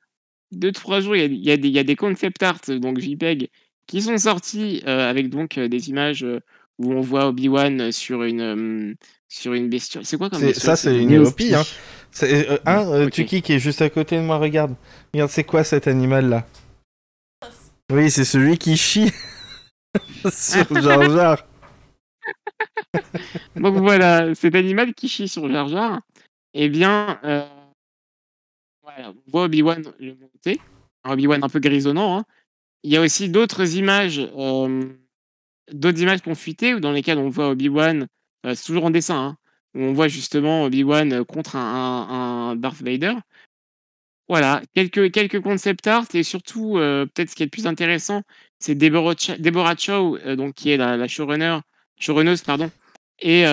deux, 0.52 0.72
trois 0.72 1.00
jours, 1.02 1.16
il 1.16 1.20
y 1.22 1.24
a, 1.24 1.26
il 1.26 1.44
y 1.46 1.52
a 1.52 1.58
des, 1.58 1.68
il 1.68 1.74
y 1.74 1.80
a 1.80 1.84
des 1.84 1.96
concept 1.96 2.42
art, 2.44 2.60
donc 2.68 3.00
JPEG, 3.00 3.50
qui 3.88 4.02
sont 4.02 4.18
sortis 4.18 4.82
euh, 4.88 5.10
avec 5.10 5.30
donc 5.30 5.58
euh, 5.58 5.68
des 5.68 5.90
images 5.90 6.24
euh, 6.24 6.40
où 6.80 6.92
on 6.94 7.02
voit 7.02 7.28
Obi-Wan 7.28 7.92
sur 7.92 8.24
une, 8.24 8.96
sur 9.30 9.54
une 9.54 9.70
bestiole. 9.70 10.06
C'est 10.06 10.18
quoi 10.18 10.30
comme 10.30 10.54
ça, 10.54 10.76
c'est 10.76 10.98
une 10.98 11.10
Néopie. 11.10 11.50
Néopie. 11.52 11.56
Hein. 11.56 11.64
C'est, 12.12 12.50
euh, 12.50 12.58
un, 12.66 12.88
euh, 12.92 13.06
Ok. 13.06 13.12
Tuki 13.12 13.42
qui 13.42 13.54
est 13.54 13.60
juste 13.60 13.82
à 13.82 13.90
côté 13.90 14.16
de 14.18 14.22
moi, 14.22 14.38
regarde. 14.38 14.76
Regarde, 15.14 15.30
c'est 15.30 15.44
quoi 15.44 15.64
cet 15.64 15.88
animal-là? 15.88 16.46
Oui, 17.92 18.10
c'est 18.10 18.26
celui 18.26 18.58
qui 18.58 18.78
chie 18.78 19.12
sur 20.32 20.66
Jar 20.82 21.10
Jar. 21.12 21.46
Donc 23.56 23.78
voilà, 23.78 24.34
cet 24.36 24.56
animal 24.56 24.94
qui 24.94 25.08
chie 25.08 25.28
sur 25.28 25.50
Jar 25.50 25.68
Jar, 25.68 26.02
eh 26.58 26.70
bien, 26.70 27.20
euh, 27.26 27.46
on 28.84 29.14
voit 29.28 29.44
Obi-Wan 29.44 29.84
le 30.00 30.16
monter, 30.16 30.62
Obi-Wan 31.04 31.44
un 31.44 31.50
peu 31.50 31.60
grisonnant. 31.60 32.18
hein. 32.18 32.26
Il 32.84 32.92
y 32.92 32.98
a 32.98 33.02
aussi 33.02 33.30
d'autres 33.30 33.76
images, 33.76 34.22
euh, 34.38 34.84
d'autres 35.72 36.00
images 36.00 36.22
ou 36.26 36.80
dans 36.80 36.94
lesquelles 36.94 37.18
on 37.18 37.28
voit 37.28 37.50
Obi-Wan, 37.50 38.08
euh, 38.46 38.56
c'est 38.56 38.66
toujours 38.66 38.86
en 38.86 38.90
dessin, 38.90 39.18
hein, 39.18 39.38
où 39.76 39.82
on 39.82 39.92
voit 39.92 40.08
justement 40.08 40.64
Obi-Wan 40.64 41.26
contre 41.26 41.58
un, 41.58 42.56
Darth 42.56 42.82
Vader. 42.82 43.16
Voilà, 44.30 44.62
quelques, 44.74 45.12
quelques 45.12 45.42
concept 45.42 45.86
art 45.88 46.08
et 46.14 46.24
surtout, 46.24 46.76
peut-être 46.76 47.30
ce 47.30 47.36
qui 47.36 47.44
est 47.44 47.48
le 47.48 47.52
plus 47.52 47.68
intéressant, 47.68 48.22
c'est 48.60 48.76
Deborah, 48.76 49.14
Ch- 49.18 49.40
Deborah 49.40 49.76
Chow, 49.76 50.18
donc, 50.36 50.56
qui 50.56 50.72
est 50.72 50.78
la, 50.78 50.96
la 50.96 51.08
showrunner, 51.08 51.60
showrunneuse, 52.00 52.44
pardon, 52.44 52.72
et, 53.20 53.44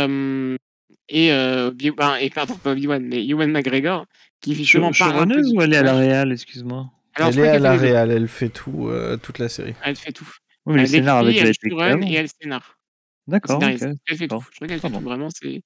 et, 1.13 1.33
euh, 1.33 1.71
ben, 1.97 2.17
et 2.17 2.31
pardon, 2.31 2.55
pas 2.57 2.73
Obi-Wan, 2.73 3.03
mais 3.05 3.25
Ewan 3.27 3.51
McGregor, 3.51 4.07
qui 4.41 4.55
justement 4.55 4.93
Show- 4.93 5.05
parle 5.05 5.23
un 5.23 5.27
peu 5.35 5.43
ou 5.55 5.63
elle 5.63 5.73
est 5.75 5.77
à 5.77 5.83
la 5.83 5.95
réal, 5.95 6.33
excuse-moi? 6.33 6.91
Alors, 7.15 7.29
elle 7.31 7.39
est 7.39 7.49
à 7.49 7.59
la 7.59 7.77
réal, 7.77 8.11
elle 8.11 8.29
fait 8.29 8.49
tout, 8.49 8.89
euh, 8.89 9.17
toute 9.19 9.39
la 9.39 9.49
série. 9.49 9.75
Elle 9.85 9.97
fait 9.97 10.13
tout. 10.13 10.29
Oui, 10.65 10.75
mais 10.75 10.81
le 10.81 10.83
Elle 10.83 10.89
scénar 10.89 11.25
déjà 11.25 11.47
elle 11.47 11.55
showrun 11.71 12.01
et 12.03 12.15
elle 12.15 12.29
scénar. 12.29 12.79
D'accord. 13.27 13.61
Elle 13.63 13.79
fait 14.17 14.29
tout. 14.29 14.45
Je 14.51 14.57
crois 14.57 14.69
qu'elle 14.69 14.81
fait 14.81 14.91
tout. 14.91 15.01
Vraiment, 15.01 15.29
c'est 15.31 15.63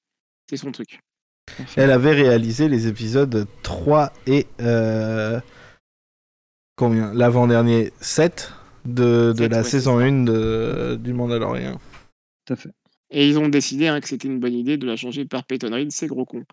c'est 0.48 0.56
son 0.56 0.72
truc. 0.72 0.98
Elle 1.76 1.90
avait 1.92 2.12
réalisé 2.12 2.68
les 2.68 2.88
épisodes 2.88 3.46
3 3.62 4.12
et. 4.26 4.46
euh, 4.60 5.40
combien? 6.76 7.12
L'avant-dernier 7.14 7.92
7 8.00 8.52
de, 8.84 9.32
de 9.36 9.46
la 9.46 9.58
ouais, 9.58 9.64
saison 9.64 9.98
c'est 9.98 10.04
ça. 10.04 10.08
1 10.08 10.24
de, 10.24 10.96
du 11.00 11.12
Mandalorian. 11.12 11.78
Tout 12.46 12.52
à 12.54 12.56
fait. 12.56 12.70
Et 13.10 13.28
ils 13.28 13.38
ont 13.38 13.48
décidé 13.48 13.86
hein, 13.88 14.00
que 14.00 14.08
c'était 14.08 14.28
une 14.28 14.40
bonne 14.40 14.54
idée 14.54 14.76
de 14.76 14.86
la 14.86 14.96
changer 14.96 15.24
par 15.24 15.44
Peyton 15.44 15.70
Reed, 15.72 15.92
c'est 15.92 16.06
gros 16.06 16.24
con. 16.24 16.44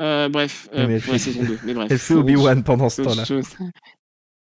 Euh, 0.00 0.28
bref, 0.28 0.68
euh, 0.74 0.86
Mais 0.88 0.98
pour 0.98 1.12
la 1.12 1.18
fait- 1.18 1.32
saison 1.32 1.44
2, 1.44 1.58
mais 1.64 1.74
bref. 1.74 1.88
Elle 1.92 1.98
fait 1.98 2.14
Obi-Wan 2.14 2.64
pendant 2.64 2.88
ce 2.88 3.02
temps-là. 3.02 3.24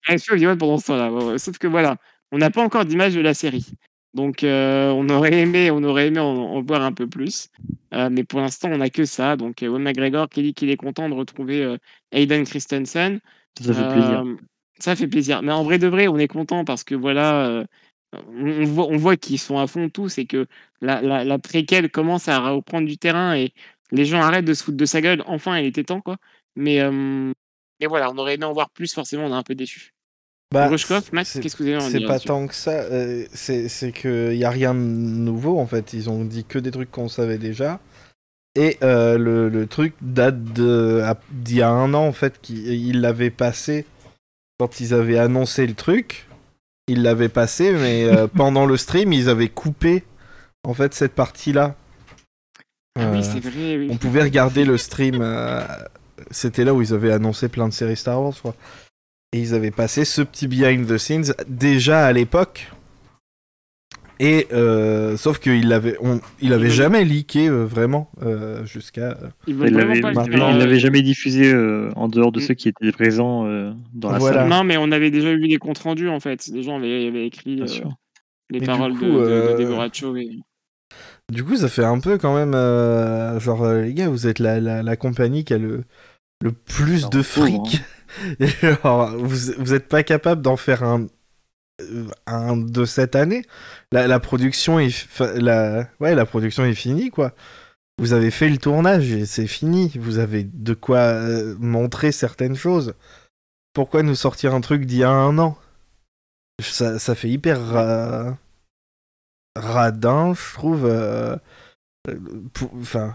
Elle 0.08 0.18
fait 0.18 0.32
Obi-Wan 0.32 0.58
pendant 0.58 0.78
ce 0.78 0.86
temps-là. 0.86 1.38
Sauf 1.38 1.58
que 1.58 1.66
voilà, 1.66 1.96
on 2.32 2.38
n'a 2.38 2.50
pas 2.50 2.62
encore 2.64 2.84
d'image 2.84 3.14
de 3.14 3.20
la 3.20 3.34
série. 3.34 3.66
Donc 4.14 4.44
euh, 4.44 4.90
on 4.90 5.08
aurait 5.10 5.34
aimé, 5.34 5.70
on 5.70 5.82
aurait 5.84 6.06
aimé 6.06 6.20
en, 6.20 6.24
en 6.26 6.60
voir 6.62 6.82
un 6.82 6.92
peu 6.92 7.06
plus. 7.06 7.48
Euh, 7.92 8.08
mais 8.10 8.24
pour 8.24 8.40
l'instant, 8.40 8.70
on 8.72 8.78
n'a 8.78 8.88
que 8.90 9.04
ça. 9.04 9.36
Donc 9.36 9.62
Ewan 9.62 9.82
McGregor 9.82 10.28
qui 10.28 10.42
dit 10.42 10.54
qu'il 10.54 10.70
est 10.70 10.76
content 10.76 11.08
de 11.08 11.14
retrouver 11.14 11.62
euh, 11.62 11.76
Hayden 12.12 12.44
Christensen. 12.44 13.20
Ça, 13.60 13.74
fait 13.74 13.92
plaisir. 13.92 14.24
Ça 14.78 14.96
fait 14.96 15.06
plaisir. 15.06 15.42
Mais 15.42 15.52
en 15.52 15.62
vrai 15.64 15.78
de 15.78 15.86
vrai, 15.86 16.08
on 16.08 16.18
est 16.18 16.28
content 16.28 16.64
parce 16.64 16.82
que 16.82 16.94
voilà, 16.94 17.46
euh, 17.46 17.64
on, 18.12 18.64
voit, 18.64 18.86
on 18.86 18.96
voit 18.96 19.16
qu'ils 19.16 19.38
sont 19.38 19.58
à 19.58 19.66
fond 19.66 19.88
tous 19.88 20.18
et 20.18 20.26
que 20.26 20.46
la, 20.80 21.00
la, 21.02 21.24
la 21.24 21.38
préquelle 21.38 21.90
commence 21.90 22.28
à 22.28 22.38
reprendre 22.38 22.86
du 22.86 22.98
terrain 22.98 23.34
et 23.34 23.52
les 23.92 24.04
gens 24.04 24.20
arrêtent 24.20 24.44
de 24.44 24.54
se 24.54 24.64
foutre 24.64 24.76
de 24.76 24.86
sa 24.86 25.00
gueule. 25.00 25.22
Enfin, 25.26 25.58
il 25.58 25.66
était 25.66 25.84
temps, 25.84 26.00
quoi. 26.00 26.16
Mais, 26.56 26.80
euh, 26.80 26.90
mais 27.80 27.86
voilà, 27.86 28.10
on 28.10 28.18
aurait 28.18 28.34
aimé 28.34 28.44
en 28.44 28.52
voir 28.52 28.70
plus, 28.70 28.92
forcément, 28.94 29.24
on 29.26 29.30
est 29.30 29.36
un 29.36 29.42
peu 29.42 29.54
déçu. 29.54 29.92
Bah, 30.52 30.68
qu'est-ce 31.40 31.56
que 31.56 31.62
vous 31.64 31.68
avez 31.70 31.80
C'est 31.90 31.98
pas 32.06 32.18
tant 32.28 32.46
que 32.46 32.54
ça, 32.54 32.70
euh, 32.70 33.26
c'est 33.34 33.92
qu'il 33.92 34.30
n'y 34.30 34.44
a 34.44 34.50
rien 34.50 34.74
de 34.74 34.78
nouveau 34.78 35.58
en 35.58 35.66
fait. 35.66 35.92
Ils 35.92 36.08
ont 36.08 36.24
dit 36.24 36.44
que 36.44 36.58
des 36.60 36.70
trucs 36.70 36.90
qu'on 36.90 37.08
savait 37.08 37.36
déjà. 37.38 37.80
Et 38.54 38.78
euh, 38.82 39.18
le, 39.18 39.48
le 39.48 39.66
truc 39.66 39.94
date 40.00 40.40
d'il 40.42 41.56
y 41.56 41.62
a 41.62 41.68
un 41.68 41.92
an 41.94 42.06
en 42.06 42.12
fait. 42.12 42.40
qui- 42.40 42.62
Ils 42.88 43.00
l'avaient 43.00 43.30
passé 43.30 43.84
quand 44.58 44.80
ils 44.80 44.94
avaient 44.94 45.18
annoncé 45.18 45.66
le 45.66 45.74
truc. 45.74 46.26
Ils 46.88 47.02
l'avaient 47.02 47.28
passé, 47.28 47.72
mais 47.72 48.04
euh, 48.04 48.26
pendant 48.34 48.66
le 48.66 48.76
stream, 48.76 49.12
ils 49.12 49.28
avaient 49.28 49.48
coupé 49.48 50.04
en 50.64 50.74
fait 50.74 50.94
cette 50.94 51.12
partie-là. 51.14 51.74
Ah 52.98 53.02
Euh, 53.02 53.12
oui, 53.14 53.24
c'est 53.24 53.40
vrai. 53.40 53.76
oui. 53.76 53.88
on 53.90 53.96
pouvait 53.96 54.22
regarder 54.22 54.64
le 54.64 54.78
stream. 54.78 55.18
euh, 55.20 55.66
C'était 56.30 56.64
là 56.64 56.72
où 56.74 56.82
ils 56.82 56.94
avaient 56.94 57.12
annoncé 57.12 57.48
plein 57.48 57.68
de 57.68 57.72
séries 57.72 57.96
Star 57.96 58.22
Wars, 58.22 58.34
crois. 58.34 58.54
Et 59.32 59.40
ils 59.40 59.54
avaient 59.54 59.70
passé 59.72 60.04
ce 60.04 60.22
petit 60.22 60.46
behind 60.46 60.86
the 60.86 60.96
scenes 60.98 61.34
déjà 61.48 62.06
à 62.06 62.12
l'époque. 62.12 62.70
Et 64.18 64.46
euh, 64.52 65.16
sauf 65.16 65.38
qu'il 65.38 65.68
l'avait, 65.68 65.96
on, 66.00 66.20
il 66.40 66.52
avait 66.52 66.70
jamais 66.70 67.04
leaké 67.04 67.48
euh, 67.48 67.64
vraiment 67.64 68.10
euh, 68.22 68.64
jusqu'à. 68.64 69.16
Il 69.46 69.58
l'avait 69.58 70.00
il 70.00 70.80
jamais 70.80 71.02
diffusé 71.02 71.52
euh, 71.52 71.90
en 71.96 72.08
dehors 72.08 72.32
de 72.32 72.40
Mm. 72.40 72.42
ceux 72.42 72.54
qui 72.54 72.68
étaient 72.68 72.92
présents 72.92 73.46
euh, 73.46 73.72
dans 73.94 74.10
la 74.10 74.18
Voilà. 74.18 74.40
salle. 74.40 74.48
Non, 74.48 74.64
mais 74.64 74.76
on 74.78 74.90
avait 74.90 75.10
déjà 75.10 75.34
vu 75.34 75.42
les 75.46 75.58
comptes 75.58 75.78
rendus, 75.78 76.08
en 76.08 76.20
fait. 76.20 76.46
Les 76.52 76.62
gens 76.62 76.76
avaient, 76.76 77.08
avaient 77.08 77.26
écrit 77.26 77.60
euh, 77.60 77.66
les 78.50 78.60
Mais 78.60 78.60
du 78.60 78.66
paroles 78.66 78.94
coup, 78.94 79.04
de, 79.04 79.10
de, 79.10 79.52
de 79.58 79.64
Deborah 79.64 79.88
Chow. 79.92 80.16
et- 80.16 80.40
Du 81.32 81.44
coup, 81.44 81.56
ça 81.56 81.68
fait 81.68 81.84
un 81.84 81.98
peu 82.00 82.16
quand 82.18 82.34
même 82.34 82.54
euh, 82.54 83.38
genre 83.40 83.64
euh, 83.64 83.82
les 83.82 83.94
gars, 83.94 84.08
vous 84.08 84.26
êtes 84.26 84.38
la, 84.38 84.60
la, 84.60 84.82
la 84.82 84.96
compagnie 84.96 85.44
qui 85.44 85.52
a 85.54 85.58
le 85.58 85.84
le 86.42 86.52
plus 86.52 87.08
de 87.08 87.22
pauvre, 87.22 87.24
fric. 87.24 87.80
Et 88.40 88.46
genre, 88.82 89.10
vous 89.16 89.52
vous 89.58 89.74
êtes 89.74 89.88
pas 89.88 90.02
capable 90.02 90.42
d'en 90.42 90.56
faire 90.56 90.82
un 90.84 91.06
un 92.26 92.56
de 92.56 92.84
cette 92.84 93.16
année. 93.16 93.44
La, 93.92 94.18
production 94.20 94.78
est 94.78 95.06
la 95.36 95.88
ouais 96.00 96.14
la 96.14 96.26
production 96.26 96.64
est 96.64 96.74
finie 96.74 97.10
quoi. 97.10 97.32
Vous 97.98 98.12
avez 98.12 98.30
fait 98.30 98.48
le 98.50 98.58
tournage 98.58 99.10
et 99.12 99.24
c'est 99.26 99.46
fini. 99.46 99.92
Vous 99.96 100.18
avez 100.18 100.44
de 100.44 100.74
quoi 100.74 100.98
euh, 100.98 101.54
montrer 101.58 102.12
certaines 102.12 102.56
choses. 102.56 102.94
Pourquoi 103.72 104.02
nous 104.02 104.14
sortir 104.14 104.54
un 104.54 104.60
truc 104.60 104.84
d'il 104.84 104.98
y 104.98 105.04
a 105.04 105.10
un 105.10 105.38
an? 105.38 105.56
Ça, 106.62 106.98
ça 106.98 107.14
fait 107.14 107.28
hyper 107.28 107.60
ra- 107.66 108.36
radin, 109.56 110.34
je 110.34 110.54
trouve. 110.54 110.86
euh, 110.86 111.36
euh, 112.08 112.18
Enfin, 112.80 113.14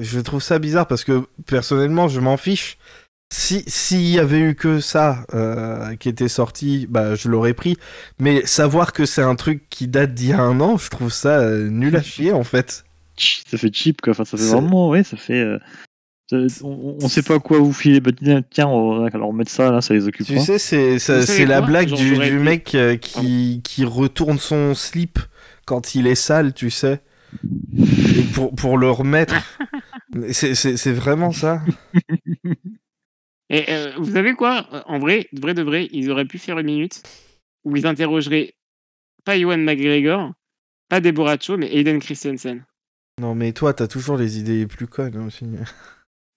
je 0.00 0.20
trouve 0.20 0.42
ça 0.42 0.58
bizarre 0.58 0.86
parce 0.86 1.04
que 1.04 1.26
personnellement, 1.46 2.08
je 2.08 2.20
m'en 2.20 2.36
fiche. 2.36 2.78
Si 3.34 3.64
s'il 3.66 4.02
y 4.10 4.18
avait 4.18 4.40
eu 4.40 4.54
que 4.54 4.78
ça 4.80 5.24
euh, 5.32 5.96
qui 5.96 6.10
était 6.10 6.28
sorti, 6.28 6.86
bah 6.90 7.14
je 7.14 7.30
l'aurais 7.30 7.54
pris. 7.54 7.78
Mais 8.18 8.44
savoir 8.44 8.92
que 8.92 9.06
c'est 9.06 9.22
un 9.22 9.36
truc 9.36 9.62
qui 9.70 9.88
date 9.88 10.12
d'il 10.12 10.28
y 10.28 10.32
a 10.34 10.40
un 10.42 10.60
an, 10.60 10.76
je 10.76 10.90
trouve 10.90 11.10
ça 11.10 11.38
euh, 11.40 11.70
nul 11.70 11.96
à 11.96 12.02
chier 12.02 12.32
en 12.32 12.44
fait. 12.44 12.84
Ça 13.16 13.56
fait 13.56 13.72
cheap, 13.72 14.02
quoi. 14.02 14.10
Enfin, 14.10 14.26
ça 14.26 14.36
fait 14.36 14.44
vraiment, 14.48 14.90
ouais, 14.90 15.02
ça 15.02 15.16
fait. 15.16 15.40
euh, 15.40 15.58
ça- 16.28 16.36
on, 16.62 16.98
on 17.00 17.08
sait 17.08 17.22
pas 17.22 17.38
quoi 17.38 17.58
vous 17.58 17.72
filer. 17.72 18.00
Bah, 18.00 18.10
tiens, 18.50 18.66
on 18.68 19.00
va 19.00 19.08
alors 19.14 19.32
mettre 19.32 19.50
ça 19.50 19.70
là, 19.70 19.80
ça 19.80 19.94
les 19.94 20.06
occupe 20.06 20.26
Tu 20.26 20.34
pas. 20.34 20.40
sais, 20.40 20.58
c'est 20.58 20.98
c'est 20.98 21.46
la 21.46 21.62
blague 21.62 21.88
Genre, 21.88 21.98
du, 21.98 22.18
du 22.18 22.38
mec 22.38 22.74
euh, 22.74 22.96
qui, 22.98 23.62
qui 23.64 23.84
retourne 23.86 24.38
son 24.38 24.74
slip 24.74 25.18
quand 25.64 25.94
il 25.94 26.06
est 26.06 26.14
sale, 26.16 26.52
tu 26.52 26.68
sais. 26.70 27.00
Et 28.14 28.22
pour, 28.34 28.54
pour 28.54 28.76
le 28.76 28.90
remettre. 28.90 29.34
Mais 30.14 30.34
c'est- 30.34 30.54
C'est 30.54 30.76
c'est 30.76 30.92
vraiment 30.92 31.32
ça. 31.32 31.62
Et 33.52 33.66
euh, 33.68 33.92
vous 33.98 34.12
savez 34.12 34.32
quoi? 34.32 34.66
En 34.86 34.98
vrai, 34.98 35.28
de 35.32 35.40
vrai 35.40 35.52
de 35.52 35.62
vrai, 35.62 35.88
ils 35.92 36.10
auraient 36.10 36.24
pu 36.24 36.38
faire 36.38 36.58
une 36.58 36.66
minute 36.66 37.02
où 37.64 37.76
ils 37.76 37.86
interrogeraient 37.86 38.54
pas 39.24 39.36
Ewan 39.36 39.62
McGregor, 39.62 40.32
pas 40.88 41.00
Deborah 41.00 41.36
Chow, 41.38 41.58
mais 41.58 41.72
Hayden 41.72 42.00
Christensen. 42.00 42.64
Non, 43.20 43.34
mais 43.34 43.52
toi, 43.52 43.74
t'as 43.74 43.86
toujours 43.86 44.16
les 44.16 44.38
idées 44.38 44.58
les 44.58 44.66
plus 44.66 44.86
connes 44.86 45.16
hein, 45.16 45.26
aussi. 45.26 45.44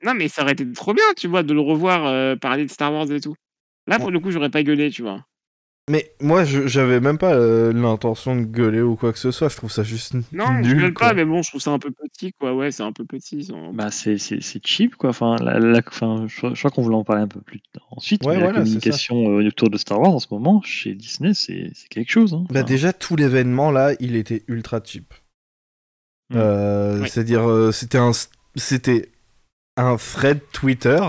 Non, 0.04 0.14
mais 0.14 0.28
ça 0.28 0.44
aurait 0.44 0.52
été 0.52 0.72
trop 0.74 0.94
bien, 0.94 1.06
tu 1.16 1.28
vois, 1.28 1.42
de 1.42 1.54
le 1.54 1.62
revoir 1.62 2.06
euh, 2.06 2.36
parler 2.36 2.66
de 2.66 2.70
Star 2.70 2.94
Wars 2.94 3.10
et 3.12 3.22
tout. 3.22 3.36
Là, 3.88 3.98
pour 3.98 4.12
le 4.12 4.20
coup, 4.20 4.30
j'aurais 4.30 4.50
pas 4.50 4.62
gueulé, 4.62 4.92
tu 4.92 5.02
vois. 5.02 5.26
Mais 5.88 6.12
moi, 6.20 6.46
je- 6.46 6.66
j'avais 6.66 7.00
même 7.00 7.20
pas 7.20 7.36
euh, 7.36 7.72
l'intention 7.72 8.36
de 8.36 8.44
gueuler 8.44 8.82
ou 8.82 8.96
quoi 8.96 9.14
que 9.14 9.20
ce 9.20 9.30
soit. 9.30 9.50
Je 9.50 9.56
trouve 9.56 9.72
ça 9.72 9.84
juste 9.84 10.16
Non, 10.32 10.52
nul. 10.54 10.66
je 10.66 10.76
gueule 10.76 10.94
quoi. 10.96 11.10
pas, 11.10 11.14
mais 11.14 11.26
bon, 11.26 11.44
je 11.44 11.50
trouve 11.52 11.62
ça 11.62 11.70
un 11.70 11.78
peu 11.78 11.92
petit, 11.92 12.34
quoi. 12.34 12.56
Ouais, 12.56 12.72
c'est 12.72 12.82
un 12.82 12.92
peu 12.92 13.06
petit. 13.06 13.44
ça. 13.44 13.54
Bah, 13.72 13.92
c'est 13.92 14.18
cheap, 14.66 14.96
quoi. 14.96 15.12
Enfin, 15.12 15.36
la, 15.40 15.60
la- 15.60 15.82
enfin, 15.88 16.26
je, 16.28 16.36
crois- 16.38 16.54
je 16.56 16.60
crois 16.60 16.72
qu'on 16.72 16.82
voulait 16.82 16.96
en 16.96 17.04
parler 17.04 17.22
un 17.22 17.28
peu 17.28 17.40
plus 17.40 17.60
tard 17.72 17.86
ensuite. 17.92 18.26
Ouais, 18.26 18.34
mais 18.34 18.40
voilà, 18.42 18.54
la 18.54 18.64
communication 18.64 19.38
euh, 19.40 19.48
autour 19.48 19.70
de 19.70 19.78
Star 19.78 20.00
Wars 20.02 20.16
en 20.16 20.20
ce 20.20 20.28
moment, 20.32 20.60
chez 20.64 20.96
Disney, 20.96 21.36
c'est 21.36 21.72
quelque 21.92 22.12
chose. 22.12 22.34
Hein. 22.34 22.46
Bah, 22.50 22.62
Enfin, 22.62 22.64
déjà, 22.64 22.92
tout 22.92 23.16
l'événement 23.16 23.70
là, 23.70 23.94
il 24.00 24.16
était 24.16 24.44
ultra 24.48 24.82
cheap. 24.84 25.14
Mm. 26.32 26.38
Euh. 26.38 27.06
C'est-à-dire, 27.06 27.48
euh, 27.48 27.72
c'était 27.72 28.00
un, 28.00 28.10
c'était 28.56 29.10
un 29.78 29.98
thread 29.98 30.40
Twitter. 30.52 31.00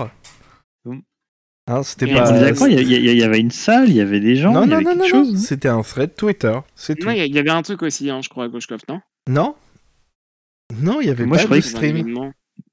Hein, 1.69 1.83
c'était 1.83 2.07
pas. 2.13 2.31
d'accord, 2.31 2.67
il 2.69 2.81
y, 2.81 3.23
avait 3.23 3.39
une 3.39 3.51
salle, 3.51 3.89
il 3.89 3.95
y 3.95 4.01
avait 4.01 4.21
des 4.21 4.37
gens, 4.37 4.53
Non, 4.53 4.63
il 4.63 4.67
y 4.67 4.69
non, 4.69 4.75
avait 4.77 4.83
non, 4.85 4.91
quelque 4.91 5.11
non, 5.13 5.19
non. 5.19 5.25
chose. 5.25 5.35
hein. 5.35 5.45
C'était 5.45 5.67
un 5.67 5.81
thread 5.81 6.15
Twitter. 6.15 6.57
C'est 6.75 6.95
tout. 6.95 7.05
Non, 7.07 7.11
il 7.13 7.33
y, 7.33 7.37
avait 7.39 7.49
un 7.49 7.61
truc 7.61 7.81
aussi, 7.83 8.09
hein, 8.09 8.21
je 8.23 8.29
crois, 8.29 8.45
à 8.45 8.47
Gauchecraft, 8.47 8.87
non? 8.87 9.01
Non 9.27 9.55
Non, 10.79 11.01
il 11.01 11.07
y 11.07 11.09
avait 11.09 11.25
Moi, 11.25 11.37
pas 11.37 11.43
je 11.43 11.49
de 11.55 11.61
stream. 11.61 12.07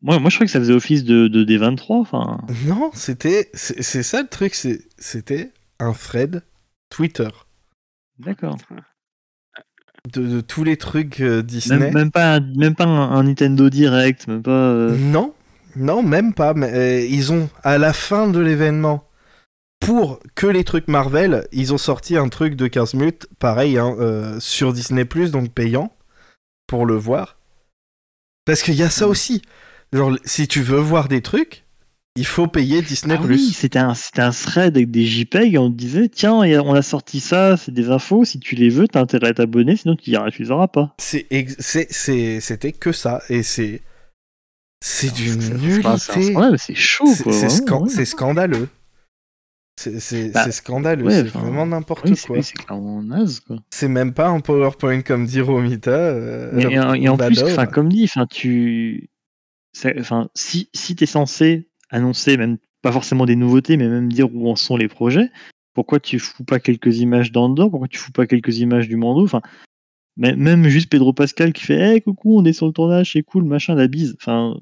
Moi, 0.00 0.18
moi, 0.20 0.30
je 0.30 0.37
crois 0.37 0.46
que 0.46 0.50
ça 0.52 0.61
faisait 0.61 0.72
office 0.72 1.02
de, 1.04 1.26
de 1.28 1.44
D23. 1.44 1.85
Enfin, 2.00 2.38
Non, 2.66 2.90
c'était. 2.94 3.50
C'est 3.54 4.02
ça 4.04 4.22
le 4.22 4.28
truc, 4.28 4.54
c'est- 4.54 4.87
c'était 4.96 5.50
un 5.80 5.92
thread 5.92 6.42
Twitter. 6.88 7.28
d'accord. 8.18 8.57
De, 10.12 10.26
de 10.26 10.40
tous 10.42 10.64
les 10.64 10.76
trucs 10.76 11.20
euh, 11.20 11.42
Disney. 11.42 11.78
Même, 11.78 11.94
même 11.94 12.11
pas, 12.11 12.35
un, 12.37 12.40
même 12.57 12.74
pas 12.74 12.85
un, 12.85 13.11
un 13.12 13.22
Nintendo 13.22 13.70
Direct, 13.70 14.28
même 14.28 14.42
pas. 14.42 14.50
euh, 14.50 14.94
Non, 14.96 15.33
non, 15.76 16.02
même 16.02 16.34
pas. 16.34 16.54
Mais 16.54 16.72
euh, 16.72 17.06
ils 17.06 17.32
ont, 17.32 17.48
à 17.62 17.78
la 17.78 17.92
fin 17.92 18.28
de 18.28 18.40
l'événement, 18.40 19.08
pour 19.80 20.20
que 20.34 20.46
les 20.46 20.64
trucs 20.64 20.88
Marvel, 20.88 21.46
ils 21.52 21.74
ont 21.74 21.78
sorti 21.78 22.16
un 22.16 22.28
truc 22.28 22.54
de 22.54 22.66
15 22.66 22.94
minutes, 22.94 23.26
pareil, 23.38 23.78
hein, 23.78 23.94
euh, 23.98 24.40
sur 24.40 24.72
Disney, 24.72 25.04
donc 25.04 25.50
payant, 25.52 25.92
pour 26.66 26.87
le 26.87 26.94
voir. 26.94 27.38
Parce 28.46 28.62
qu'il 28.62 28.74
y 28.74 28.82
a 28.82 28.90
ça 28.90 29.08
aussi. 29.08 29.42
Genre, 29.92 30.16
si 30.24 30.48
tu 30.48 30.60
veux 30.62 30.78
voir 30.78 31.08
des 31.08 31.22
trucs, 31.22 31.64
il 32.16 32.26
faut 32.26 32.46
payer 32.46 32.80
Disney. 32.82 33.16
Ah 33.18 33.22
oui, 33.24 33.50
c'était 33.52 33.78
un, 33.80 33.92
un 34.18 34.30
thread 34.30 34.76
avec 34.76 34.90
des 34.90 35.04
JPEG. 35.04 35.58
On 35.58 35.70
te 35.70 35.76
disait, 35.76 36.08
tiens, 36.08 36.34
on 36.34 36.74
a 36.74 36.82
sorti 36.82 37.20
ça, 37.20 37.56
c'est 37.56 37.72
des 37.72 37.90
infos. 37.90 38.24
Si 38.24 38.38
tu 38.38 38.54
les 38.54 38.68
veux, 38.68 38.87
t'as 38.87 39.00
intérêt 39.00 39.28
à 39.28 39.34
t'abonner, 39.34 39.76
sinon 39.76 39.96
tu 39.96 40.10
y- 40.10 40.30
tu 40.32 40.42
les 40.42 40.50
auras 40.50 40.68
pas. 40.68 40.94
C'était 40.98 42.72
que 42.72 42.92
ça. 42.92 43.20
Et 43.28 43.42
c'est. 43.42 43.82
C'est 44.87 45.14
d'une 45.14 45.38
nullité. 45.57 45.88
C'est 46.59 46.75
chaud, 46.75 47.07
quoi. 47.23 47.33
ouais. 47.33 48.05
scandaleux. 48.05 48.68
C'est 49.81 50.31
Bah, 50.31 50.51
scandaleux. 50.53 51.05
ouais, 51.07 51.12
c'est 51.23 51.29
enfin, 51.29 51.40
vraiment 51.40 51.66
n'importe 51.66 52.05
Oui, 52.09 52.16
quoi. 52.27 52.42
c'est 52.42 52.53
clairement 52.53 53.03
naze, 53.03 53.40
quoi. 53.40 53.57
C'est 53.70 53.88
même 53.88 54.12
pas 54.12 54.29
un 54.29 54.40
PowerPoint 54.40 55.01
comme 55.01 55.25
dit 55.25 55.40
Romita. 55.40 55.90
euh, 55.90 56.59
Et, 56.59 56.75
et 56.75 56.79
en- 56.81 56.92
et 56.94 57.09
en 57.09 57.16
plus, 57.16 57.42
enfin, 57.42 57.64
comme 57.66 57.88
dit, 57.88 58.05
enfin, 58.05 58.27
tu, 58.27 59.09
enfin, 59.99 60.29
si, 60.35 60.68
si 60.75 60.94
t'es 60.97 61.07
censé 61.07 61.66
annoncer, 61.90 62.37
même 62.37 62.59
pas 62.83 62.92
forcément 62.92 63.25
des 63.25 63.37
nouveautés, 63.37 63.79
mais 63.79 63.88
même 63.88 64.12
dire 64.12 64.29
où 64.35 64.51
en 64.51 64.55
sont 64.57 64.77
les 64.77 64.88
projets, 64.88 65.31
pourquoi 65.75 65.99
tu 65.99 66.18
fous 66.18 66.44
pas 66.44 66.61
quelques 66.61 66.99
images 66.99 67.33
d'Andorre 67.33 67.70
Pourquoi 67.70 67.88
tu 67.88 67.99
fous 67.99 68.12
pas 68.12 68.27
quelques 68.27 68.59
images 68.59 68.87
du 68.87 68.97
Mando 68.97 69.25
Enfin, 69.25 69.40
même, 70.16 70.37
même 70.38 70.68
juste 70.68 70.90
Pedro 70.90 71.12
Pascal 71.12 71.53
qui 71.53 71.62
fait, 71.64 71.74
hey, 71.79 72.00
coucou, 72.03 72.38
on 72.38 72.44
est 72.44 72.53
sur 72.53 72.66
le 72.66 72.72
tournage, 72.72 73.12
c'est 73.12 73.22
cool, 73.22 73.44
machin, 73.44 73.74
la 73.74 73.88
bise. 73.88 74.16
Enfin, 74.20 74.57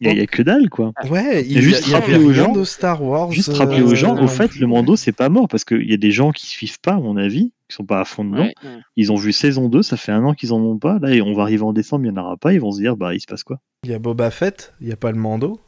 Il 0.00 0.12
y, 0.14 0.20
a 0.20 0.26
que 0.26 0.42
dalle, 0.42 0.68
quoi. 0.68 0.92
Ouais, 1.08 1.42
il 1.48 1.58
juste 1.62 1.80
y, 1.80 1.84
a- 1.84 1.86
il 1.86 1.90
y 1.92 1.94
avait 1.94 2.12
rappeler 2.12 2.24
aux 2.26 2.32
gens- 2.34 2.52
de 2.52 2.64
Star 2.64 3.02
Wars. 3.02 3.32
Juste 3.32 3.48
euh, 3.48 3.54
rappeler 3.54 3.80
aux 3.82 3.94
gens, 3.94 4.22
au 4.22 4.28
fait, 4.28 4.48
plus. 4.48 4.60
le 4.60 4.66
Mando, 4.66 4.94
c'est 4.94 5.12
pas 5.12 5.30
mort 5.30 5.48
parce 5.48 5.64
qu'il 5.64 5.88
y 5.90 5.94
a 5.94 5.96
des 5.96 6.10
gens 6.10 6.32
qui 6.32 6.46
suivent 6.46 6.80
pas, 6.80 6.92
à 6.96 7.00
mon 7.00 7.16
avis, 7.16 7.52
qui 7.68 7.74
sont 7.76 7.86
pas 7.86 8.00
à 8.02 8.04
fond 8.04 8.22
dedans. 8.24 8.42
Ouais, 8.42 8.54
ouais. 8.62 8.78
Ils 8.96 9.10
ont 9.10 9.16
vu 9.16 9.32
saison 9.32 9.68
2, 9.70 9.82
ça 9.82 9.96
fait 9.96 10.12
un 10.12 10.22
an 10.24 10.34
qu'ils 10.34 10.52
en 10.52 10.60
ont 10.60 10.78
pas. 10.78 10.98
Là, 11.00 11.14
et 11.14 11.22
on 11.22 11.32
va 11.32 11.42
arriver 11.44 11.62
en 11.62 11.72
décembre, 11.72 12.04
il 12.04 12.08
y 12.08 12.10
en 12.10 12.16
aura 12.22 12.36
pas. 12.36 12.52
Ils 12.52 12.60
vont 12.60 12.72
se 12.72 12.78
dire, 12.80 12.96
bah, 12.96 13.14
il 13.14 13.20
se 13.20 13.26
passe 13.26 13.42
quoi? 13.42 13.58
Il 13.84 13.90
y 13.90 13.94
a 13.94 13.98
Boba 13.98 14.30
Fett, 14.30 14.74
il 14.82 14.88
y 14.88 14.92
a 14.92 14.96
pas 14.96 15.12
le 15.12 15.18
Mando. 15.18 15.60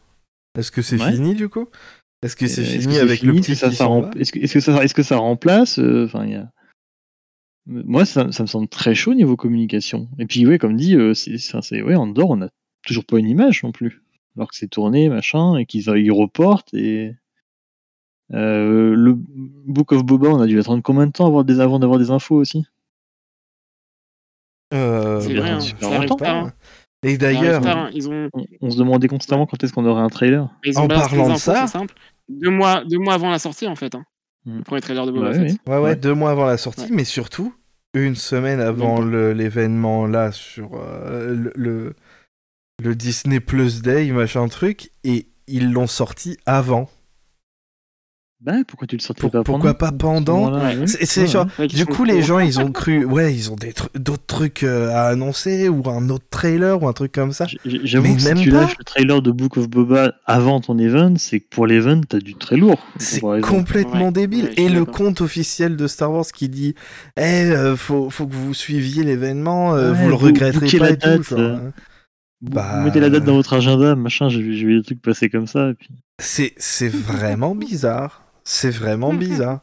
Est-ce 0.59 0.71
que 0.71 0.83
c'est 0.83 1.01
Ouais. 1.03 1.13
fini 1.13 1.35
du 1.35 1.49
coup? 1.49 1.67
Est-ce 2.23 2.37
que 2.37 2.47
c'est 2.49 2.63
Euh, 2.63 2.81
fini 2.81 2.99
avec 2.99 3.23
le 3.23 3.31
fini? 3.33 3.41
Petit 3.41 3.53
Est-ce 3.53 3.63
que 3.65 3.71
ça, 4.61 4.73
que, 4.73 4.79
est-ce 4.85 4.95
que 4.95 5.03
ça 5.03 5.17
remplace 5.17 5.79
euh, 5.79 6.05
Enfin, 6.05 6.25
il 6.27 6.33
y 6.33 6.35
a. 6.35 6.51
Moi, 7.71 8.05
ça, 8.07 8.33
ça 8.33 8.43
me 8.43 8.47
semble 8.49 8.67
très 8.67 8.95
chaud 8.95 9.13
niveau 9.15 9.37
communication. 9.37 10.09
Et 10.19 10.25
puis, 10.27 10.47
ouais, 10.47 10.59
comme 10.59 10.77
dit, 10.77 10.95
euh, 10.97 11.13
c'est, 11.15 11.83
ouais, 11.83 11.95
Andorre, 11.95 12.31
on 12.31 12.41
a 12.43 12.49
toujours 12.87 13.05
pas 13.05 13.19
une 13.19 13.29
image 13.29 13.63
non 13.63 13.73
plus. 13.73 14.03
Alors 14.37 14.49
que 14.49 14.57
c'est 14.57 14.69
tourné, 14.69 15.09
machin, 15.11 15.57
et 15.57 15.67
qu'ils 15.67 15.87
ils 15.97 16.11
reportent. 16.13 16.73
Et 16.73 17.15
euh, 18.33 18.95
le 18.95 19.15
Book 19.17 19.93
of 19.93 20.03
Boba, 20.05 20.29
on 20.29 20.41
a 20.41 20.47
dû 20.47 20.59
attendre 20.59 20.83
combien 20.83 21.07
de 21.07 21.13
temps 21.13 21.27
avant, 21.27 21.43
d'avoir 21.79 21.99
des 21.99 22.11
infos 22.11 22.37
aussi? 22.37 22.65
Euh, 24.75 25.21
C'est 25.21 25.35
bah, 25.35 25.41
vrai, 25.41 25.51
hein, 25.51 26.17
pas. 26.19 26.31
hein. 26.31 26.53
Et 27.03 27.17
d'ailleurs, 27.17 27.67
hein. 27.67 27.91
Ils 27.95 28.09
ont, 28.11 28.29
on, 28.35 28.45
on 28.61 28.71
se 28.71 28.77
demandait 28.79 29.09
constamment 29.09 29.47
quand 29.47 29.63
est-ce 29.63 29.73
qu'on 29.73 29.87
aurait 29.87 30.03
un 30.03 30.09
trailer. 30.09 30.49
ils 30.65 30.79
ont 30.79 30.83
En 30.83 30.89
parlant 30.89 31.29
les 31.29 31.35
de 31.35 31.39
ça- 31.39 31.67
c'est 31.67 31.73
simple. 31.73 31.95
Deux 32.29 32.51
mois, 32.51 32.85
deux 32.85 32.99
mois 32.99 33.15
avant 33.15 33.31
la 33.31 33.39
sortie, 33.39 33.67
en 33.67 33.77
fait. 33.77 33.95
hein. 33.95 34.05
Mm. 34.45 34.57
Le 34.59 34.63
premier 34.65 34.81
trailer 34.81 35.07
de 35.07 35.13
Boba 35.13 35.29
Ouais, 35.31 35.35
Fett. 35.35 35.43
ouais. 35.43 35.59
ouais, 35.67 35.77
ouais, 35.77 35.83
Ouais. 35.91 35.97
deux 35.97 36.15
mois 36.15 36.31
avant 36.31 36.47
la 36.47 36.57
sortie, 36.59 36.83
Ouais. 36.83 36.89
mais 36.91 37.05
surtout 37.05 37.55
une 37.95 38.15
semaine 38.15 38.61
avant 38.61 39.01
l'événement 39.01 40.07
là 40.07 40.33
sur 40.33 40.71
euh, 40.75 41.35
le, 41.35 41.53
le, 41.57 41.95
le 42.83 42.95
Disney 42.95 43.41
Plus 43.41 43.83
Day, 43.83 44.11
machin 44.13 44.47
truc, 44.49 44.91
et 45.05 45.29
ils 45.47 45.73
l'ont 45.73 45.87
sorti 45.87 46.37
avant. 46.47 46.91
Bah, 48.41 48.53
pourquoi 48.69 48.87
tu 48.87 48.95
le 48.97 49.01
sortais 49.03 49.23
Pour- 49.23 49.33
pas 49.33 49.43
pourquoi 49.43 49.75
pas 49.75 49.91
pendant 49.91 50.53
Ouais. 50.63 50.87
C'est 50.87 51.23
Ouais, 51.35 51.45
Ouais, 51.59 51.67
Du 51.67 51.87
coup, 51.87 52.05
les 52.05 52.23
gens, 52.23 52.39
ils 52.39 52.61
ont 52.61 52.71
cru, 52.71 53.05
ouais, 53.05 53.35
ils 53.35 53.51
ont 53.51 53.57
des 53.57 53.73
tru- 53.73 53.89
d'autres 53.99 54.27
trucs 54.29 54.63
euh, 54.63 54.91
à 54.91 55.07
annoncer 55.09 55.69
ou 55.69 55.83
un 55.91 56.09
autre 56.09 56.27
trailer 56.31 56.81
ou 56.81 56.87
un 56.87 56.93
truc 56.93 57.11
comme 57.11 57.33
ça. 57.33 57.47
J'avoue 57.65 58.07
Mais 58.07 58.15
que 58.15 58.21
si 58.21 58.29
même 58.29 58.39
tu 58.39 58.51
pas. 58.51 58.61
lâches 58.61 58.79
le 58.79 58.85
trailer 58.85 59.23
de 59.23 59.33
Book 59.33 59.57
of 59.57 59.69
Boba 59.69 60.15
avant 60.25 60.61
ton 60.61 60.79
event, 60.79 61.15
c'est 61.17 61.41
que 61.41 61.49
pour 61.51 61.67
l'event, 61.67 62.01
t'as 62.09 62.21
du 62.21 62.37
très 62.37 62.57
lourd. 62.57 62.79
C'est 62.99 63.21
complètement 63.43 64.07
Ouais, 64.07 64.13
débile. 64.13 64.51
Et 64.57 64.69
le 64.69 64.85
compte 64.85 65.21
officiel 65.21 65.75
de 65.77 65.89
Star 65.89 66.13
Wars 66.13 66.27
qui 66.33 66.49
dit, 66.49 66.77
eh, 67.17 67.23
euh, 67.23 67.75
faut, 67.75 68.09
faut 68.09 68.29
que 68.29 68.35
vous 68.35 68.55
suiviez 68.55 69.03
l'événement, 69.03 69.75
euh, 69.75 69.91
Ouais, 69.91 69.99
vous 69.99 70.09
le 70.11 70.15
regretterez 70.15 70.79
pas 70.79 70.85
la 70.85 70.91
et 70.93 70.97
tout. 70.97 71.09
date, 71.09 71.23
genre, 71.29 71.39
euh. 71.41 71.57
hein. 71.57 71.73
Bah, 72.41 72.75
Vous 72.77 72.85
mettez 72.85 73.01
la 73.01 73.11
date 73.11 73.25
dans 73.25 73.35
votre 73.35 73.55
agenda, 73.55 73.97
machin, 73.97 74.29
j'ai 74.29 74.41
vu, 74.41 74.77
des 74.79 74.85
trucs 74.85 75.03
passer 75.03 75.29
comme 75.29 75.49
ça. 75.49 75.73
Puis... 75.77 75.89
C'est, 76.21 76.55
c'est 76.57 76.89
vraiment 76.89 77.57
bizarre. 77.57 78.23
C'est 78.51 78.71
vraiment 78.71 79.13
bizarre. 79.13 79.63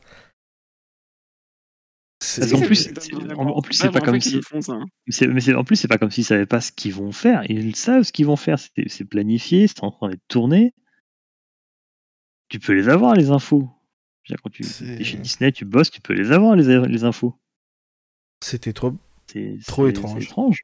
Qu'en 2.52 2.60
plus, 2.68 2.88
en- 3.36 3.48
en 3.48 3.62
plus, 3.62 3.74
c'est 3.74 3.92
pas 3.92 4.00
comme 4.00 4.22
si- 4.22 4.36
le 4.36 4.42
font, 4.42 4.62
ça, 4.62 4.74
hein. 4.74 4.86
Mais 5.22 5.54
en 5.56 5.64
plus, 5.64 5.76
c'est 5.76 5.88
pas 5.88 5.98
comme 5.98 6.12
s'ils 6.12 6.24
savaient 6.26 6.46
pas 6.46 6.62
ce 6.62 6.72
qu'ils 6.72 6.94
vont 6.94 7.12
faire. 7.12 7.44
Ils 7.50 7.76
savent 7.76 8.04
ce 8.04 8.12
qu'ils 8.12 8.26
vont 8.28 8.36
faire. 8.36 8.60
C'est 8.60 8.88
c'est 8.90 9.06
planifié, 9.06 9.68
c'est 9.68 9.84
en 9.84 9.92
train 9.92 10.10
d'être 10.10 10.28
tourné. 10.28 10.74
Tu 12.50 12.60
peux 12.60 12.74
les 12.74 12.88
avoir, 12.90 13.16
les 13.16 13.32
infos. 13.32 13.68
Quand 14.44 14.50
tu 14.52 14.64
C'est- 14.64 14.86
es 14.86 15.04
chez 15.04 15.18
Disney, 15.18 15.52
tu 15.52 15.66
bosses, 15.66 15.90
tu 15.92 16.02
peux 16.02 16.14
les 16.14 16.32
avoir, 16.32 16.56
les, 16.56 16.88
les 16.88 17.04
infos. 17.04 17.36
C'était 18.44 18.74
trop. 18.74 18.94
Trop 19.66 19.88
étrange. 19.88 20.20
c'est 20.22 20.26
étrange. 20.26 20.62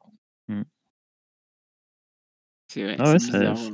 C'est 2.68 2.86
ouais, 2.86 2.96
Ah 3.00 3.20
ça- 3.20 3.54
ouais. 3.54 3.72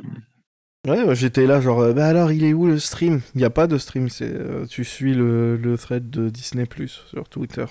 Ouais, 0.87 1.15
j'étais 1.15 1.45
là, 1.45 1.59
genre, 1.59 1.81
euh, 1.81 1.93
bah 1.93 2.07
alors, 2.07 2.31
il 2.31 2.45
est 2.45 2.53
où 2.53 2.65
le 2.65 2.79
stream? 2.79 3.19
Il 3.35 3.39
n'y 3.39 3.43
a 3.43 3.49
pas 3.49 3.67
de 3.67 3.77
stream, 3.77 4.07
c'est, 4.07 4.31
euh, 4.31 4.65
tu 4.65 4.85
suis 4.85 5.13
le, 5.13 5.57
le 5.57 5.77
thread 5.77 6.09
de 6.09 6.29
Disney 6.29 6.65
Plus 6.65 7.03
sur 7.09 7.27
Twitter. 7.27 7.65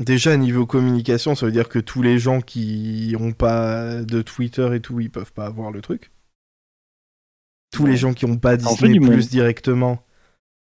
Déjà, 0.00 0.36
niveau 0.36 0.66
communication, 0.66 1.34
ça 1.34 1.46
veut 1.46 1.52
dire 1.52 1.68
que 1.68 1.80
tous 1.80 2.00
les 2.00 2.18
gens 2.18 2.40
qui 2.40 3.14
ont 3.18 3.32
pas 3.32 4.02
de 4.02 4.22
Twitter 4.22 4.70
et 4.72 4.80
tout, 4.80 5.00
ils 5.00 5.10
peuvent 5.10 5.32
pas 5.32 5.46
avoir 5.46 5.72
le 5.72 5.80
truc. 5.80 6.12
Tous 7.72 7.86
les 7.86 7.96
gens 7.96 8.14
qui 8.14 8.24
ont 8.24 8.38
pas 8.38 8.54
En 8.64 8.76
fait, 8.76 8.88
Disney. 8.88 9.00
Plus 9.00 9.28
directement, 9.28 10.04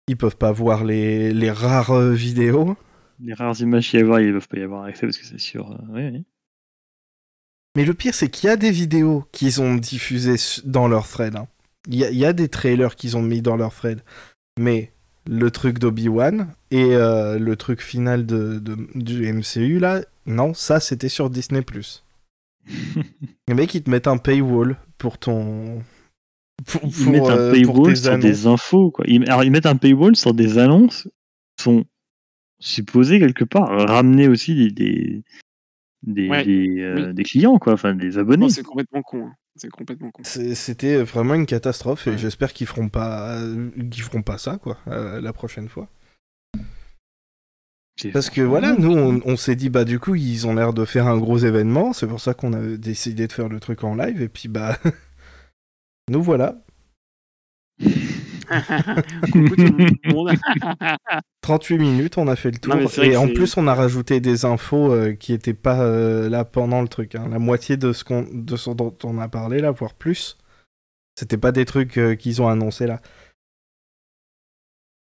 ils 0.08 0.16
peuvent 0.16 0.37
pas 0.37 0.52
voir 0.52 0.84
les, 0.84 1.32
les 1.32 1.50
rares 1.50 1.90
euh, 1.90 2.12
vidéos. 2.12 2.76
Les 3.18 3.34
rares 3.34 3.60
images 3.60 3.88
qu'il 3.88 3.98
y 3.98 4.02
a 4.02 4.04
à 4.04 4.08
voir, 4.08 4.20
ils 4.20 4.32
peuvent 4.32 4.48
pas 4.48 4.58
y 4.58 4.62
avoir 4.62 4.84
accès 4.84 5.06
parce 5.06 5.16
que 5.16 5.24
c'est 5.24 5.40
sûr. 5.40 5.78
oui, 5.88 6.10
oui. 6.12 6.24
Mais 7.76 7.84
le 7.84 7.94
pire, 7.94 8.14
c'est 8.14 8.28
qu'il 8.28 8.48
y 8.48 8.50
a 8.52 8.56
des 8.56 8.70
vidéos 8.70 9.24
qu'ils 9.32 9.60
ont 9.60 9.74
diffusées 9.74 10.37
dans 10.64 10.87
leur 10.88 11.08
thread. 11.08 11.37
hein. 11.37 11.48
Il 11.88 11.96
y, 11.96 12.04
a- 12.04 12.10
il 12.10 12.16
y 12.18 12.24
a 12.24 12.32
des 12.32 12.48
trailers 12.48 12.94
qu'ils 12.96 13.16
ont 13.16 13.22
mis 13.22 13.42
dans 13.42 13.56
leur 13.56 13.74
thread. 13.74 14.00
Mais 14.58 14.92
le 15.26 15.50
truc 15.50 15.78
d'Obi-Wan 15.78 16.48
et 16.70 16.94
euh, 16.94 17.38
le 17.38 17.56
truc 17.56 17.80
final 17.82 18.26
de, 18.26 18.58
de- 18.58 18.88
du 18.94 19.30
MCU, 19.32 19.78
là, 19.80 20.02
non, 20.26 20.54
ça, 20.54 20.80
c'était 20.80 21.08
sur 21.08 21.28
Disney+. 21.30 21.62
Les 23.48 23.54
mecs, 23.54 23.74
ils 23.74 23.82
te 23.82 23.90
mettent 23.90 24.06
un 24.08 24.16
paywall 24.18 24.76
pour 24.98 25.18
ton... 25.18 25.82
Pour, 26.66 26.80
Ils 26.84 26.92
pour, 27.04 27.12
mettent 27.12 27.22
un 27.24 27.37
euh, 27.37 27.52
paywall 27.52 27.96
sur 27.96 28.12
annonces. 28.12 28.22
des 28.24 28.46
infos. 28.46 28.90
Quoi. 28.92 29.04
Ils, 29.08 29.24
alors, 29.28 29.42
ils 29.44 29.50
mettent 29.50 29.66
un 29.66 29.76
paywall 29.76 30.14
sur 30.16 30.32
des 30.32 30.56
annonces 30.58 31.08
qui 31.56 31.64
sont 31.64 31.84
supposées 32.60 33.18
quelque 33.18 33.44
part 33.44 33.68
ramener 33.88 34.28
aussi 34.28 34.54
des, 34.54 34.70
des, 34.70 35.22
des, 36.07 36.29
Ouais, 36.29 36.45
des, 36.45 36.81
euh, 36.81 37.09
oui. 37.09 37.14
des 37.14 37.23
clients, 37.25 37.59
quoi, 37.59 37.73
enfin 37.75 37.95
des 37.95 38.19
abonnés. 38.19 38.43
Non, 38.47 38.49
c'est 38.49 38.62
complètement 38.62 39.03
con. 39.03 39.27
hein. 39.27 39.35
C'est 39.57 39.69
complètement 39.71 40.11
con. 40.11 40.23
C'était 40.25 40.97
vraiment 41.03 41.35
une 41.35 41.47
catastrophe 41.47 42.07
et 42.07 42.11
Ouais. 42.11 42.19
j'espère 42.19 42.53
qu'ils 42.53 42.67
feront 42.67 42.88
pas 42.88 43.38
qu'ils 43.90 44.03
feront 44.03 44.23
pas 44.23 44.37
ça 44.38 44.59
quoi 44.59 44.79
euh, 44.88 45.21
la 45.21 45.33
prochaine 45.33 45.69
fois. 45.69 45.88
Parce 48.12 48.29
que 48.31 48.40
voilà, 48.40 48.75
nous 48.77 48.90
on, 48.93 49.21
on 49.25 49.37
s'est 49.37 49.55
dit 49.55 49.71
bah 49.71 49.85
du 49.85 50.01
coup 50.01 50.17
ils 50.17 50.49
ont 50.49 50.55
l'air 50.55 50.73
de 50.75 50.85
faire 50.85 51.07
un 51.07 51.17
gros 51.19 51.38
événement, 51.38 51.93
c'est 51.93 52.09
pour 52.09 52.21
ça 52.21 52.35
qu'on 52.35 52.53
a 52.53 52.77
décidé 52.77 53.29
de 53.29 53.33
faire 53.33 53.49
le 53.49 53.61
truc 53.61 53.85
en 53.85 53.95
live 53.95 54.21
et 54.21 54.29
puis 54.29 54.49
bah 54.49 54.77
nous 56.11 56.21
voilà. 56.23 56.61
Coucou 59.33 59.57
tout 59.57 59.62
le 60.04 60.12
monde. 60.12 60.30
38 61.42 61.78
minutes, 61.78 62.16
on 62.18 62.26
a 62.28 62.37
fait 62.37 62.50
le 62.50 62.59
tour 62.59 62.74
Non, 62.74 62.88
et 63.02 63.16
en 63.16 63.28
plus 63.28 63.57
on 63.57 63.66
a 63.66 63.74
rajouté 63.74 64.20
des 64.20 64.44
infos 64.44 64.92
euh, 64.92 65.14
qui 65.14 65.33
étaient 65.33 65.52
pas 65.54 65.80
euh, 65.83 66.28
là 66.30 66.44
pendant 66.44 66.80
le 66.80 66.88
truc. 66.88 67.14
hein. 67.14 67.28
La 67.28 67.38
moitié 67.38 67.76
de 67.76 67.92
ce 67.92 68.04
qu'on 68.04 68.26
de 68.33 68.57
ce 68.57 68.70
dont 68.70 68.96
on 69.04 69.18
a 69.18 69.28
parlé 69.28 69.59
là, 69.61 69.70
voire 69.70 69.94
plus, 69.94 70.38
c'était 71.18 71.37
pas 71.38 71.52
des 71.52 71.64
trucs 71.66 71.98
euh, 71.98 72.14
qu'ils 72.14 72.40
ont 72.40 72.48
annoncés 72.48 72.87
là. 72.87 73.00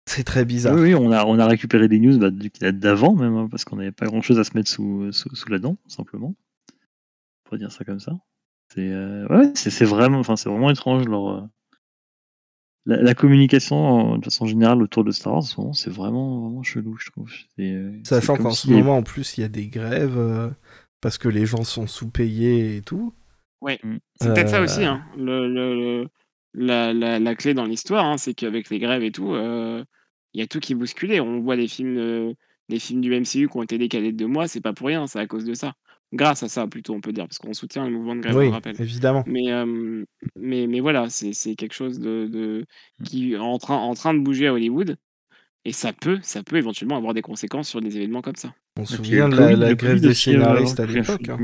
C'est 0.07 0.23
très 0.23 0.45
bizarre. 0.45 0.75
Oui, 0.75 0.93
oui, 0.93 0.95
on 0.95 1.11
a, 1.11 1.25
on 1.25 1.39
a 1.39 1.47
récupéré 1.47 1.87
des 1.87 1.99
news 1.99 2.17
bah, 2.19 2.29
du- 2.29 2.51
qui 2.51 2.59
datent 2.59 2.79
d'avant 2.79 3.13
même, 3.15 3.35
hein, 3.35 3.47
parce 3.49 3.65
qu'on 3.65 3.75
n'avait 3.77 3.91
pas 3.91 4.05
grand 4.05 4.21
chose 4.21 4.39
à 4.39 4.43
se 4.43 4.55
mettre 4.55 4.69
sous, 4.69 5.11
sous, 5.11 5.35
sous 5.35 5.49
la 5.49 5.59
dent, 5.59 5.77
simplement. 5.87 6.35
Pour 7.43 7.57
dire 7.57 7.71
ça 7.71 7.83
comme 7.85 7.99
ça. 7.99 8.13
C'est 8.73 8.89
euh, 8.91 9.27
ouais, 9.27 9.51
c'est 9.55 9.69
c'est 9.71 9.85
vraiment, 9.85 10.19
enfin, 10.19 10.35
c'est 10.35 10.49
vraiment 10.49 10.69
étrange 10.71 11.05
leur. 11.07 11.47
La, 12.85 13.01
la 13.01 13.15
communication 13.15 13.75
en- 13.75 14.17
de 14.17 14.25
façon 14.25 14.45
générale 14.45 14.81
autour 14.83 15.03
de 15.03 15.11
Star 15.11 15.33
Wars, 15.33 15.43
c'est 15.73 15.89
vraiment, 15.89 16.41
vraiment 16.41 16.63
chelou, 16.63 16.97
je 16.97 17.09
trouve. 17.09 17.31
C'est, 17.57 17.71
euh, 17.71 17.91
Sachant 18.03 18.37
qu'en 18.37 18.51
si- 18.51 18.67
ce 18.67 18.71
moment, 18.73 18.97
en 18.97 19.03
plus, 19.03 19.37
il 19.37 19.41
y 19.41 19.43
a 19.43 19.47
des 19.49 19.67
grèves 19.67 20.17
euh, 20.17 20.49
parce 21.01 21.17
que 21.17 21.27
les 21.27 21.45
gens 21.45 21.63
sont 21.63 21.87
sous-payés 21.87 22.77
et 22.77 22.81
tout. 22.81 23.13
C'est 24.19 24.33
peut-être 24.33 24.49
ça 24.49 24.59
Euh, 24.59 24.63
aussi, 24.63 24.83
hein. 24.85 25.03
le, 25.17 25.47
le- 25.51 25.75
le- 26.03 26.07
la, 26.53 26.93
la- 26.93 27.19
la 27.19 27.35
clé 27.35 27.53
dans 27.53 27.65
l'histoire, 27.65 28.05
hein, 28.05 28.17
c'est 28.17 28.33
qu'avec 28.33 28.69
les 28.69 28.79
grèves 28.79 29.03
et 29.03 29.11
tout, 29.11 29.33
euh, 29.33 29.83
il 30.33 30.39
y 30.39 30.43
a 30.43 30.47
tout 30.47 30.59
qui 30.59 30.73
est 30.73 30.75
bousculé. 30.75 31.19
On 31.19 31.39
voit 31.39 31.55
des 31.57 31.67
films, 31.67 31.97
euh, 31.97 32.33
des 32.69 32.79
films 32.79 33.01
du 33.01 33.13
MCU 33.13 33.47
qui 33.49 33.57
ont 33.57 33.63
été 33.63 33.77
décalés 33.77 34.11
de 34.11 34.17
deux 34.17 34.27
mois, 34.27 34.47
c'est 34.47 34.61
pas 34.61 34.73
pour 34.73 34.87
rien, 34.87 35.07
c'est 35.07 35.19
à 35.19 35.27
cause 35.27 35.45
de 35.45 35.53
ça. 35.53 35.73
Grâce 36.15 36.43
à 36.43 36.49
ça, 36.49 36.65
plutôt, 36.67 36.93
on 36.93 37.01
peut 37.01 37.11
dire, 37.11 37.25
parce 37.27 37.37
qu'on 37.39 37.53
soutient 37.53 37.85
le 37.85 37.91
mouvement 37.91 38.15
de 38.15 38.21
grève, 38.21 38.35
on 38.35 38.39
oui, 38.39 38.45
le 38.45 38.51
rappelle. 38.51 38.79
évidemment. 38.81 39.23
Mais, 39.27 39.51
euh, 39.51 40.03
mais, 40.35 40.65
mais 40.67 40.79
voilà, 40.79 41.09
c'est 41.09 41.33
c'est 41.33 41.55
quelque 41.55 41.73
chose 41.73 41.99
de, 41.99 42.27
de- 42.31 42.65
Mm. 42.99 43.03
qui 43.03 43.33
est 43.33 43.37
en 43.37 43.57
train, 43.57 43.75
en 43.77 43.93
train 43.93 44.13
de 44.13 44.19
bouger 44.19 44.47
à 44.47 44.53
Hollywood. 44.53 44.95
Et 45.65 45.71
ça 45.71 45.93
peut, 45.93 46.19
ça 46.21 46.43
peut 46.43 46.57
éventuellement 46.57 46.95
avoir 46.95 47.13
des 47.13 47.21
conséquences 47.23 47.67
sur 47.67 47.81
des 47.81 47.97
événements 47.97 48.21
comme 48.21 48.35
ça. 48.35 48.53
On 48.77 48.85
se 48.85 48.97
souvient 48.97 49.27
de 49.29 49.35
la, 49.35 49.73
grève 49.73 49.99
des 49.99 50.09
aussi, 50.09 50.29
euh, 50.29 50.33
scénaristes 50.33 50.79
à 50.79 50.85
l'époque. 50.85 51.27
hein. 51.27 51.37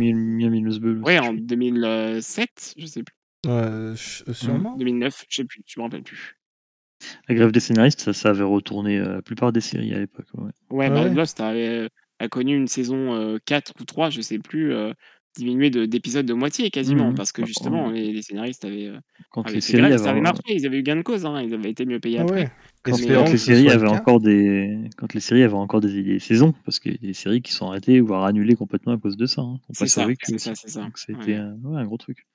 Ouais, 1.03 1.17
en 1.19 1.23
trouve. 1.33 1.39
2007, 1.41 2.75
je 2.77 2.85
sais 2.85 3.03
plus. 3.03 3.15
Euh, 3.47 3.95
ch- 3.95 4.23
sûrement. 4.33 4.75
2009, 4.77 5.25
je 5.27 5.35
sais 5.37 5.43
plus, 5.45 5.61
je 5.65 5.79
me 5.79 5.83
rappelle 5.85 6.03
plus. 6.03 6.37
La 7.27 7.33
grève 7.35 7.51
des 7.51 7.59
scénaristes, 7.59 8.01
ça, 8.01 8.13
ça 8.13 8.29
avait 8.29 8.43
retourné 8.43 8.99
euh, 8.99 9.15
la 9.15 9.21
plupart 9.23 9.51
des 9.51 9.61
séries 9.61 9.93
à 9.93 9.99
l'époque. 9.99 10.27
ouais. 10.35 10.51
Ouais, 10.69 10.85
Ah 10.85 10.89
bah, 10.91 11.03
ouais. 11.03 11.13
Lost 11.13 11.39
a, 11.39 11.51
euh, 11.53 11.89
a 12.21 12.27
connu 12.29 12.55
une 12.55 12.67
saison 12.67 13.13
euh, 13.15 13.37
4 13.45 13.73
ou 13.79 13.85
3, 13.85 14.09
je 14.09 14.21
sais 14.21 14.39
plus, 14.39 14.73
euh, 14.73 14.93
diminuée 15.37 15.69
de- 15.69 15.85
d'épisodes 15.85 16.25
de, 16.25 16.33
moitié 16.33 16.69
quasiment, 16.69 17.09
Mhm. 17.09 17.15
parce 17.15 17.31
que 17.31 17.45
justement, 17.45 17.89
les, 17.89 18.11
les 18.11 18.21
scénaristes 18.21 18.65
avaient, 18.65 18.91
Quand 19.29 19.43
avaient 19.43 19.55
les 19.55 19.61
séries 19.61 19.85
avaient, 19.85 19.97
ça 19.97 20.11
avait 20.11 20.21
marché, 20.21 20.41
ils 20.49 20.65
avaient 20.65 20.79
eu 20.79 20.83
gain 20.83 20.97
de 20.97 21.01
cause, 21.01 21.25
hein, 21.25 21.41
ils 21.41 21.53
avaient 21.53 21.69
été 21.71 21.85
mieux 21.85 21.99
payés 21.99 22.19
Ah 22.19 22.23
après. 22.23 22.43
Mais, 22.43 22.51
quand 22.83 23.29
les 23.31 23.37
séries 23.37 23.65
le 23.65 23.71
avaient 23.71 23.87
encore 23.87 24.19
des 24.19 24.89
quand 24.97 25.13
les 25.13 25.19
séries 25.19 25.43
avaient 25.43 25.53
encore 25.53 25.81
des, 25.81 26.01
des 26.01 26.19
saisons 26.19 26.53
parce 26.65 26.79
qu'il 26.79 26.93
y 26.93 26.95
a 26.95 26.97
des 26.97 27.13
séries 27.13 27.41
qui 27.43 27.51
sont 27.51 27.67
arrêtées 27.67 27.99
voire 27.99 28.25
annulées 28.25 28.55
complètement 28.55 28.93
à 28.93 28.97
cause 28.97 29.17
de 29.17 29.27
ça 29.27 29.41
hein, 29.43 29.59
C'est 29.69 29.83
pas 29.83 29.87
ça, 29.87 30.07
c'est 30.23 30.39
ça, 30.39 30.55
ça. 30.55 30.81
donc 30.81 30.97
c'était 30.97 31.37
Ouais. 31.37 31.39
ouais, 31.63 31.79
un 31.79 31.85
gros 31.85 31.97
truc 31.97 32.25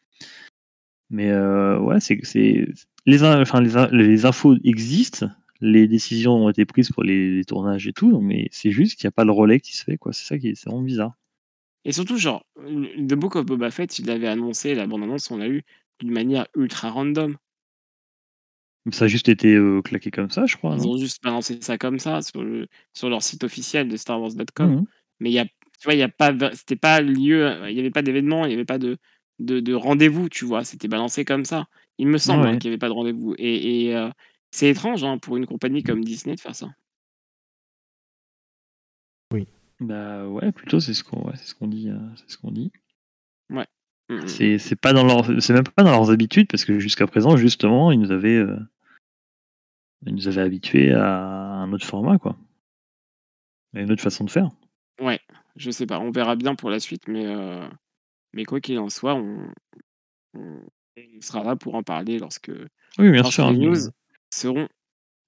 Mais 1.11 1.31
euh, 1.31 1.79
ouais, 1.81 2.01
c'est 2.01 2.19
c'est 2.23 2.67
les, 3.07 3.23
in- 3.25 3.41
enfin, 3.41 3.61
les, 3.61 3.77
in- 3.77 3.89
les 3.93 4.25
infos 4.25 4.57
existent, 4.65 5.29
les 5.61 5.89
décisions 5.89 6.35
ont 6.35 6.49
été 6.51 6.65
prises 6.65 6.91
pour 6.91 7.03
les, 7.03 7.37
les 7.37 7.45
tournages 7.45 7.87
et 7.87 7.93
tout, 7.93 8.21
mais 8.21 8.49
c'est 8.53 8.71
juste 8.71 8.97
qu'il 8.99 9.07
n'y 9.07 9.09
a 9.09 9.13
pas 9.13 9.25
le 9.25 9.33
relais 9.33 9.61
qui 9.61 9.77
se 9.77 9.85
fait, 9.85 9.97
quoi. 9.97 10.13
C'est 10.13 10.27
ça 10.27 10.39
qui 10.39 10.49
est, 10.49 10.65
vraiment 10.65 10.83
bizarre. 10.83 11.15
Et 11.85 11.93
surtout, 11.93 12.19
genre, 12.19 12.45
The 12.57 13.15
Book 13.15 13.37
of 13.37 13.47
Boba 13.47 13.71
Fett, 13.71 13.99
il 13.99 14.11
avait 14.11 14.29
annoncé, 14.29 14.75
la 14.75 14.87
bande-annonce, 14.87 15.31
on 15.31 15.37
l'a 15.39 15.49
eu 15.49 15.63
d'une 16.01 16.11
manière 16.13 16.47
ultra 16.57 16.91
random. 16.91 17.37
Ça 18.93 19.07
a 19.07 19.09
juste 19.09 19.29
été 19.29 19.55
euh, 19.55 19.83
claqué 19.83 20.11
comme 20.13 20.31
ça, 20.31 20.47
je 20.47 20.57
crois. 20.57 20.77
Ils 20.77 20.83
non? 20.83 20.93
ont 20.93 20.99
juste 20.99 21.23
balancé 21.23 21.59
ça 21.61 21.77
comme 21.77 21.99
ça 21.99 22.23
sur, 22.23 22.43
le, 22.45 22.69
sur 22.93 23.09
leur 23.11 23.23
site 23.23 23.43
officiel 23.43 23.89
de 23.89 23.97
StarWars.com. 23.97 24.71
Mhm. 24.71 24.85
Mais 25.19 25.31
il 25.31 25.33
y 25.33 25.39
a, 25.41 25.45
tu 25.45 25.51
vois, 25.85 25.95
il 25.95 25.99
y 25.99 26.03
a 26.03 26.09
pas, 26.09 26.33
c'était 26.53 26.77
pas 26.77 27.01
lieu, 27.01 27.51
il 27.69 27.75
n'y 27.75 27.81
avait 27.81 27.91
pas 27.91 28.03
d'événement, 28.03 28.45
il 28.45 28.49
n'y 28.49 28.55
avait 28.55 28.65
pas 28.65 28.79
de, 28.79 28.97
de, 29.41 29.59
de 29.59 29.75
rendez-vous, 29.75 30.29
tu 30.29 30.45
vois. 30.45 30.63
C'était 30.65 30.87
balancé 30.89 31.25
comme 31.25 31.45
ça. 31.45 31.67
Il 31.99 32.07
me 32.07 32.19
semble 32.19 32.45
Ouais. 32.45 32.51
hein, 32.51 32.59
qu'il 32.59 32.69
n'y 32.71 32.75
avait 32.75 32.79
pas 32.79 32.89
de 32.89 32.93
rendez-vous. 32.93 33.35
Et, 33.39 33.87
et, 33.87 33.97
euh, 33.97 34.09
c'est 34.51 34.69
étrange 34.71 35.05
hein, 35.05 35.19
pour 35.19 35.37
une 35.37 35.47
compagnie 35.47 35.83
comme 35.83 36.05
Disney 36.05 36.35
de 36.35 36.41
faire 36.41 36.55
ça. 36.55 36.69
Bah 39.79 40.27
ouais, 40.27 40.53
plutôt 40.53 40.81
c'est 40.81 40.95
ce 40.95 41.05
qu'on 41.05 41.27
ouais, 41.27 41.35
c'est 41.37 41.45
ce 41.49 41.55
qu'on 41.55 41.69
dit, 41.69 41.91
euh, 41.91 41.99
c'est 42.17 42.31
ce 42.31 42.39
qu'on 42.39 42.51
dit. 42.51 42.73
Mm, 43.51 43.63
mm. 44.09 44.27
C'est 44.27 44.59
c'est 44.59 44.77
pas 44.77 44.93
dans 44.95 45.05
leur 45.05 45.43
c'est 45.43 45.53
même 45.53 45.65
pas 45.65 45.83
dans 45.83 45.91
leurs 45.91 46.11
habitudes 46.11 46.49
parce 46.49 46.65
que 46.65 46.79
jusqu'à 46.79 47.07
présent 47.07 47.37
justement 47.37 47.93
ils 47.93 48.01
nous 48.01 48.11
avaient 48.11 48.37
euh, 48.39 48.57
ils 50.07 50.15
nous 50.15 50.29
avaient 50.29 50.41
habitués 50.41 50.93
à 50.93 51.11
un 51.11 51.73
autre 51.73 51.85
format 51.85 52.19
quoi, 52.19 52.37
à 53.75 53.81
une 53.81 53.91
autre 53.91 54.03
façon 54.03 54.25
de 54.25 54.31
faire. 54.31 54.49
Ouais, 55.01 55.21
je 55.57 55.71
sais 55.71 55.85
pas, 55.87 55.99
on 56.01 56.11
verra 56.11 56.37
bien 56.37 56.55
pour 56.55 56.71
la 56.71 56.81
suite, 56.81 57.07
mais, 57.07 57.27
euh, 57.27 57.69
mais 58.33 58.45
quoi 58.45 58.61
qu'il 58.61 58.79
en 58.79 58.89
soit, 58.89 59.15
on, 59.15 59.51
on- 60.33 60.63
on 60.97 61.21
sera 61.21 61.45
là 61.45 61.55
pour 61.57 61.75
en 61.75 61.83
parler 61.83 62.19
lorsque, 62.19 62.51
Oui 62.99 63.11
bien 63.11 63.21
lorsque 63.21 63.35
sûr. 63.35 63.51
les 63.51 63.57
hein, 63.67 63.71
news 63.71 63.91
seront 64.37 64.69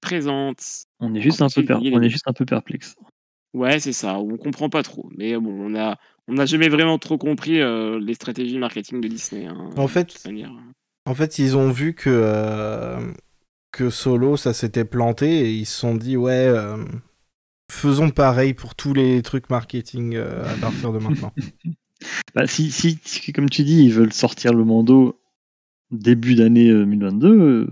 présentes. 0.01 0.63
On 0.99 1.13
est 1.15 1.21
juste 1.21 1.41
un 1.41 1.49
peu 1.49 1.61
per- 1.63 1.67
particulier 1.67 1.91
les 1.91 1.97
on 1.97 2.01
est 2.01 2.05
news. 2.05 2.09
juste 2.09 2.27
un 2.27 2.33
peu 2.33 2.45
perplexe. 2.45 2.95
Ouais, 3.53 3.79
c'est 3.79 3.93
ça, 3.93 4.19
on 4.19 4.37
comprend 4.37 4.69
pas 4.69 4.83
trop. 4.83 5.09
Mais 5.17 5.35
bon, 5.37 5.51
on 5.71 5.75
a, 5.75 5.97
on 6.27 6.33
n'a 6.33 6.45
jamais 6.45 6.69
vraiment 6.69 6.99
trop 6.99 7.17
compris 7.17 7.59
euh, 7.61 7.99
les 7.99 8.13
stratégies 8.13 8.57
marketing 8.59 9.01
de 9.01 9.07
Disney. 9.07 9.45
hein, 9.47 9.71
En 9.75 9.87
fait. 9.87 10.15
En 11.05 11.15
fait, 11.15 11.39
ils 11.39 11.57
ont 11.57 11.71
vu 11.71 11.95
que, 11.95 12.09
euh, 12.11 13.11
que 13.71 13.89
Solo, 13.89 14.37
ça 14.37 14.53
s'était 14.53 14.85
planté 14.85 15.27
et 15.41 15.51
ils 15.53 15.65
se 15.65 15.79
sont 15.79 15.95
dit, 15.95 16.17
ouais, 16.17 16.45
euh, 16.47 16.85
faisons 17.71 18.11
pareil 18.11 18.53
pour 18.53 18.75
tous 18.75 18.93
les 18.93 19.21
trucs 19.23 19.49
marketing 19.49 20.15
euh, 20.15 20.43
à 20.45 20.55
partir 20.61 20.91
de 20.93 20.99
maintenant. 20.99 21.33
Bah, 22.33 22.47
si, 22.47 22.71
si, 22.71 22.97
comme 23.33 23.49
tu 23.49 23.63
dis, 23.63 23.83
ils 23.83 23.93
veulent 23.93 24.13
sortir 24.13 24.53
le 24.53 24.63
Mando 24.63 25.18
début 25.91 26.35
d'année 26.35 26.69
euh, 26.69 26.79
2022, 26.85 27.27
euh, 27.39 27.67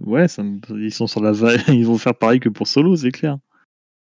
ouais, 0.00 0.28
ça 0.28 0.42
me- 0.42 0.60
ils 0.78 0.92
sont 0.92 1.06
sur 1.06 1.20
la 1.22 1.32
ils 1.68 1.86
vont 1.86 1.98
faire 1.98 2.14
pareil 2.14 2.40
que 2.40 2.48
pour 2.48 2.66
Solo, 2.66 2.96
c'est 2.96 3.12
clair. 3.12 3.38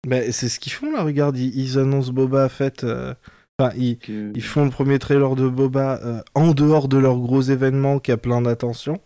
Mais 0.06 0.30
c'est 0.32 0.48
ce 0.48 0.60
qu'ils 0.60 0.72
font 0.72 0.90
là, 0.92 1.02
regarde, 1.02 1.36
ils, 1.38 1.56
ils 1.58 1.78
annoncent 1.78 2.12
Boba 2.12 2.48
Fett. 2.48 2.84
euh, 2.84 3.14
Enfin, 3.58 3.72
ils, 3.78 3.96
Que- 3.98 4.32
ils 4.34 4.42
font 4.42 4.64
le 4.66 4.70
premier 4.70 4.98
trailer 4.98 5.34
de 5.34 5.48
Boba 5.48 5.98
euh, 6.04 6.20
en 6.34 6.52
dehors 6.52 6.88
de 6.88 6.98
leur 6.98 7.18
gros 7.18 7.40
événement 7.40 7.98
qui 7.98 8.12
a 8.12 8.18
plein 8.18 8.42
d'attention. 8.42 9.00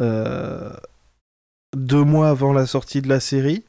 Euh, 0.00 0.70
deux 1.76 2.04
mois 2.04 2.28
avant 2.28 2.52
la 2.52 2.66
sortie 2.66 3.02
de 3.02 3.08
la 3.08 3.18
série. 3.18 3.64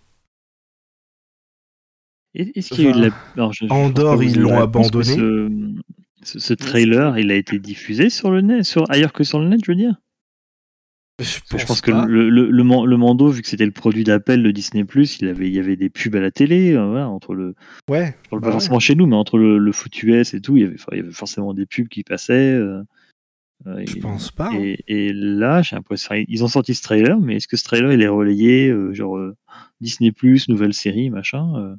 Est- 2.35 2.55
Est-ce 2.55 2.73
qu'il 2.73 2.83
y 2.83 2.87
a 2.87 2.89
eu 2.91 2.93
de 2.93 3.05
la... 3.07 3.15
Alors, 3.35 3.53
je- 3.53 3.65
je 3.65 3.67
pense 3.69 3.77
Andorre, 3.77 4.11
pas 4.11 4.15
vous 4.17 4.21
ils 4.23 4.39
l'ont 4.39 4.59
abandonné. 4.59 5.15
Ce, 5.15 5.49
ce- 6.25 6.39
ce 6.39 6.53
trailer, 6.53 7.17
il 7.17 7.31
a 7.31 7.35
été 7.35 7.59
diffusé 7.59 8.09
sur 8.09 8.31
le 8.31 8.41
net, 8.41 8.63
sur 8.65 8.89
ailleurs 8.91 9.13
que 9.13 9.23
sur 9.23 9.39
le 9.39 9.47
net, 9.47 9.59
je 9.65 9.71
veux 9.71 9.75
dire? 9.77 9.95
Je 11.21 11.65
pense 11.65 11.79
que 11.79 11.91
le, 11.91 12.29
le, 12.29 12.51
le, 12.51 12.63
Man- 12.65 12.83
le 12.85 12.97
Mando, 12.97 13.29
vu 13.29 13.41
que 13.41 13.47
c'était 13.47 13.65
le 13.65 13.71
produit 13.71 14.03
d'appel 14.03 14.43
de 14.43 14.51
Disney+, 14.51 14.83
il 15.21 15.27
avait, 15.29 15.47
il 15.47 15.53
y 15.53 15.59
avait 15.59 15.77
des 15.77 15.89
pubs 15.89 16.13
à 16.15 16.19
la 16.19 16.29
télé, 16.29 16.73
euh, 16.73 16.85
voilà, 16.87 17.07
entre 17.07 17.33
le, 17.33 17.55
Ouais. 17.89 18.13
bah 18.31 18.39
pas 18.41 18.51
forcément 18.51 18.79
chez 18.79 18.95
nous, 18.95 19.05
mais 19.05 19.15
entre 19.15 19.37
le, 19.37 19.57
le 19.57 19.71
foot 19.71 20.03
US 20.03 20.33
et 20.33 20.41
tout, 20.41 20.57
il 20.57 20.63
y 20.63 20.65
avait, 20.65 20.73
enfin, 20.75 20.89
il 20.91 20.97
y 20.97 21.01
avait 21.01 21.11
forcément 21.13 21.53
des 21.53 21.65
pubs 21.65 21.87
qui 21.87 22.03
passaient. 22.03 22.33
euh, 22.53 22.81
euh, 23.67 23.75
ouais, 23.75 23.85
Je 23.87 23.95
et- 23.95 23.99
pense 24.01 24.31
pas. 24.31 24.49
hein. 24.51 24.59
Et, 24.61 24.83
et 24.87 25.13
là, 25.13 25.61
j'ai 25.61 25.77
l'impression, 25.77 26.15
ils 26.27 26.43
ont 26.43 26.49
sorti 26.49 26.73
ce 26.73 26.83
trailer, 26.83 27.17
mais 27.17 27.37
est-ce 27.37 27.47
que 27.47 27.55
ce 27.55 27.63
trailer 27.63 27.93
il 27.93 28.01
est 28.01 28.07
relayé, 28.09 28.67
euh, 28.69 28.93
genre 28.93 29.15
euh, 29.17 29.37
Disney 29.79 30.11
nouvelle 30.49 30.73
série, 30.73 31.09
machin 31.09 31.55
euh, 31.55 31.75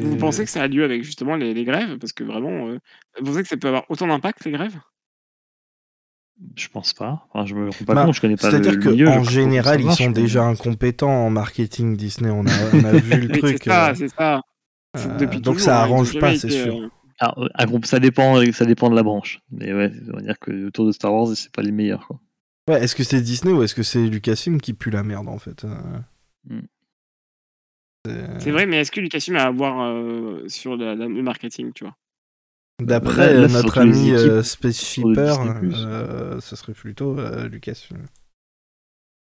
Vous 0.00 0.16
pensez 0.16 0.44
que 0.44 0.50
ça 0.50 0.62
a 0.62 0.68
lieu 0.68 0.84
avec 0.84 1.02
justement 1.02 1.36
les, 1.36 1.54
les 1.54 1.64
grèves? 1.64 1.98
Parce 1.98 2.12
que 2.12 2.24
vraiment, 2.24 2.68
euh, 2.68 2.78
vous 3.20 3.26
pensez 3.26 3.42
que 3.42 3.48
ça 3.48 3.56
peut 3.56 3.68
avoir 3.68 3.84
autant 3.90 4.06
d'impact 4.06 4.44
les 4.44 4.52
grèves? 4.52 4.78
Je 6.56 6.68
pense 6.68 6.92
pas. 6.92 7.26
Enfin, 7.32 7.46
je 7.46 7.54
me 7.54 7.70
rends 7.70 7.84
pas 7.86 7.94
Bah, 7.94 8.04
compte, 8.06 8.14
je 8.16 8.20
connais 8.20 8.36
pas 8.36 8.50
le, 8.50 8.62
C'est-à-dire 8.62 8.80
le 8.80 8.90
milieu. 8.92 9.08
en 9.08 9.22
je- 9.22 9.30
général, 9.30 9.80
ils 9.80 9.86
marche, 9.86 9.98
sont 10.02 10.10
déjà 10.10 10.44
incompétents 10.44 11.26
en 11.26 11.30
marketing 11.30 11.96
Disney. 11.96 12.30
On 12.30 12.44
a, 12.46 12.50
on 12.72 12.84
a 12.84 12.92
vu 12.92 13.20
le 13.20 13.28
truc. 13.38 13.58
C'est 13.58 13.64
ça, 13.70 13.90
euh, 13.90 13.94
c'est 13.94 14.08
ça. 14.08 14.40
Euh, 14.96 15.18
donc 15.18 15.42
toujours, 15.42 15.60
ça 15.60 15.78
hein, 15.78 15.82
arrange 15.84 16.18
pas, 16.18 16.34
c'est 16.36 16.50
sûr. 16.50 16.76
euh, 16.76 16.88
Ah, 17.54 17.66
groupe, 17.66 17.86
ça 17.86 18.00
dépend, 18.00 18.44
ça 18.52 18.64
dépend 18.66 18.90
de 18.90 18.96
la 18.96 19.02
branche. 19.02 19.40
Mais 19.52 19.72
ouais, 19.72 19.92
on 20.12 20.16
va 20.16 20.22
dire 20.22 20.38
que 20.38 20.66
autour 20.66 20.86
de 20.86 20.92
Star 20.92 21.12
Wars, 21.14 21.28
c'est 21.36 21.52
pas 21.52 21.62
les 21.62 21.72
meilleurs. 21.72 22.06
Quoi. 22.06 22.20
Ouais, 22.68 22.82
est-ce 22.82 22.96
que 22.96 23.04
c'est 23.04 23.20
Disney 23.20 23.52
ou 23.52 23.62
est-ce 23.62 23.74
que 23.74 23.82
c'est 23.82 24.04
Lucasfilm 24.06 24.60
qui 24.60 24.72
pue 24.72 24.90
la 24.90 25.02
merde 25.02 25.28
en 25.28 25.38
fait 25.38 25.64
euh? 25.64 25.74
Hmm. 26.48 26.60
C'est- 28.06 28.50
vrai, 28.50 28.66
mais 28.66 28.80
est-ce 28.80 28.90
que 28.92 29.00
Lucasfilm 29.00 29.36
a 29.36 29.44
à 29.44 29.50
voir 29.50 29.80
euh, 29.88 30.46
sur 30.48 30.76
la- 30.76 30.94
la- 30.94 31.06
le 31.08 31.22
marketing, 31.22 31.72
tu 31.72 31.84
vois? 31.84 31.96
D'après 32.82 33.32
Là- 33.32 33.40
là, 33.40 33.44
euh, 33.44 33.48
notre 33.48 33.78
ami 33.78 34.10
euh, 34.12 34.42
Spaceshipper, 34.42 35.14
Disney+. 35.52 35.74
euh, 35.86 36.40
ce 36.40 36.56
serait 36.56 36.74
plutôt 36.74 37.18
euh, 37.18 37.48
Lucasfilm. 37.48 38.06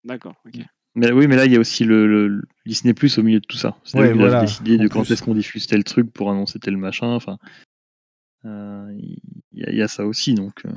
D'accord, 0.03 0.35
ok. 0.45 0.59
Mais 0.95 1.11
oui, 1.11 1.27
mais 1.27 1.35
là, 1.35 1.45
il 1.45 1.51
y 1.53 1.55
a 1.55 1.59
aussi 1.59 1.83
le, 1.85 2.05
le- 2.07 2.27
le 2.27 2.41
Disney 2.65 2.93
Plus 2.93 3.17
au 3.17 3.23
milieu 3.23 3.39
de 3.39 3.45
tout 3.45 3.57
ça. 3.57 3.77
C'est 3.83 3.97
Ouais, 3.97 4.13
voilà, 4.13 4.41
décider 4.41 4.77
de 4.77 4.87
quand 4.87 5.01
plus. 5.03 5.11
est-ce 5.11 5.23
qu'on 5.23 5.35
diffuse 5.35 5.65
tel 5.67 5.83
truc 5.83 6.11
pour 6.11 6.29
annoncer 6.29 6.59
tel 6.59 6.77
machin. 6.77 7.07
Enfin, 7.07 7.37
euh, 8.45 8.91
il 8.97 9.19
y, 9.53 9.63
a- 9.63 9.69
il 9.71 9.77
y 9.77 9.81
a 9.81 9.87
ça 9.87 10.05
aussi, 10.05 10.33
donc 10.35 10.65
euh, 10.65 10.71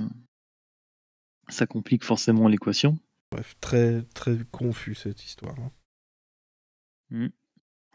ça 1.48 1.66
complique 1.66 2.04
forcément 2.04 2.48
l'équation. 2.48 2.98
Bref, 3.32 3.54
très 3.60 4.02
très 4.14 4.36
confus 4.50 4.94
cette 4.94 5.24
histoire. 5.24 5.56
hein. 7.10 7.28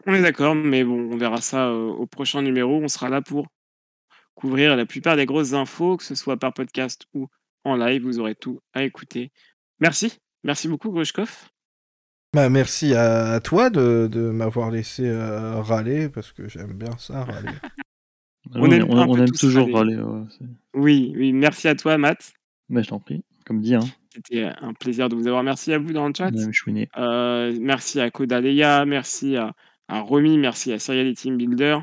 On 0.06 0.14
est 0.14 0.22
d'accord, 0.22 0.54
mais 0.54 0.84
bon, 0.84 1.10
on 1.12 1.16
verra 1.16 1.40
ça 1.40 1.68
euh, 1.68 1.88
au 1.88 2.06
prochain 2.06 2.42
numéro. 2.42 2.80
On 2.82 2.88
sera 2.88 3.08
là 3.08 3.20
pour 3.20 3.46
couvrir 4.34 4.76
la 4.76 4.86
plupart 4.86 5.16
des 5.16 5.26
grosses 5.26 5.52
infos, 5.52 5.96
que 5.96 6.04
ce 6.04 6.14
soit 6.14 6.36
par 6.36 6.52
podcast 6.54 7.06
ou 7.14 7.28
en 7.64 7.76
live. 7.76 8.02
Vous 8.04 8.18
aurez 8.20 8.34
tout 8.34 8.60
à 8.72 8.84
écouter. 8.84 9.32
Merci. 9.80 10.18
Merci 10.44 10.68
beaucoup, 10.68 10.90
Grushkov. 10.90 11.48
Bah, 12.34 12.48
merci 12.48 12.94
à, 12.94 13.40
toi 13.40 13.70
de, 13.70 14.08
de 14.10 14.30
m'avoir 14.30 14.70
laissé 14.70 15.06
euh, 15.08 15.60
râler 15.60 16.08
parce 16.08 16.32
que 16.32 16.48
j'aime 16.48 16.74
bien 16.74 16.96
ça 16.98 17.24
râler. 17.24 17.48
On 18.54 18.62
on, 18.62 18.70
aime 18.70 18.86
on- 18.88 19.20
on 19.20 19.24
toujours 19.26 19.70
râler. 19.74 19.96
ouais, 19.96 20.22
Oui, 20.72 21.12
oui, 21.16 21.32
merci 21.34 21.68
à 21.68 21.74
toi, 21.74 21.98
Matt. 21.98 22.32
Mais 22.70 22.82
je 22.82 22.88
t'en 22.88 22.98
prie, 22.98 23.22
comme 23.44 23.60
dit, 23.60 23.74
hein, 23.74 23.80
C'était 24.14 24.44
un 24.44 24.72
plaisir 24.72 25.10
de 25.10 25.16
vous 25.16 25.26
avoir. 25.26 25.42
Merci 25.42 25.72
à 25.74 25.78
vous 25.78 25.92
dans 25.92 26.06
le 26.08 26.14
chat. 26.16 26.30
Euh, 26.96 27.54
merci 27.60 28.00
à 28.00 28.10
Kodaleya, 28.10 28.86
merci 28.86 29.36
à, 29.36 29.52
à 29.88 30.00
Romy, 30.00 30.38
merci 30.38 30.72
à 30.72 30.78
Serial 30.78 31.06
et 31.06 31.14
Team 31.14 31.36
Builder. 31.36 31.78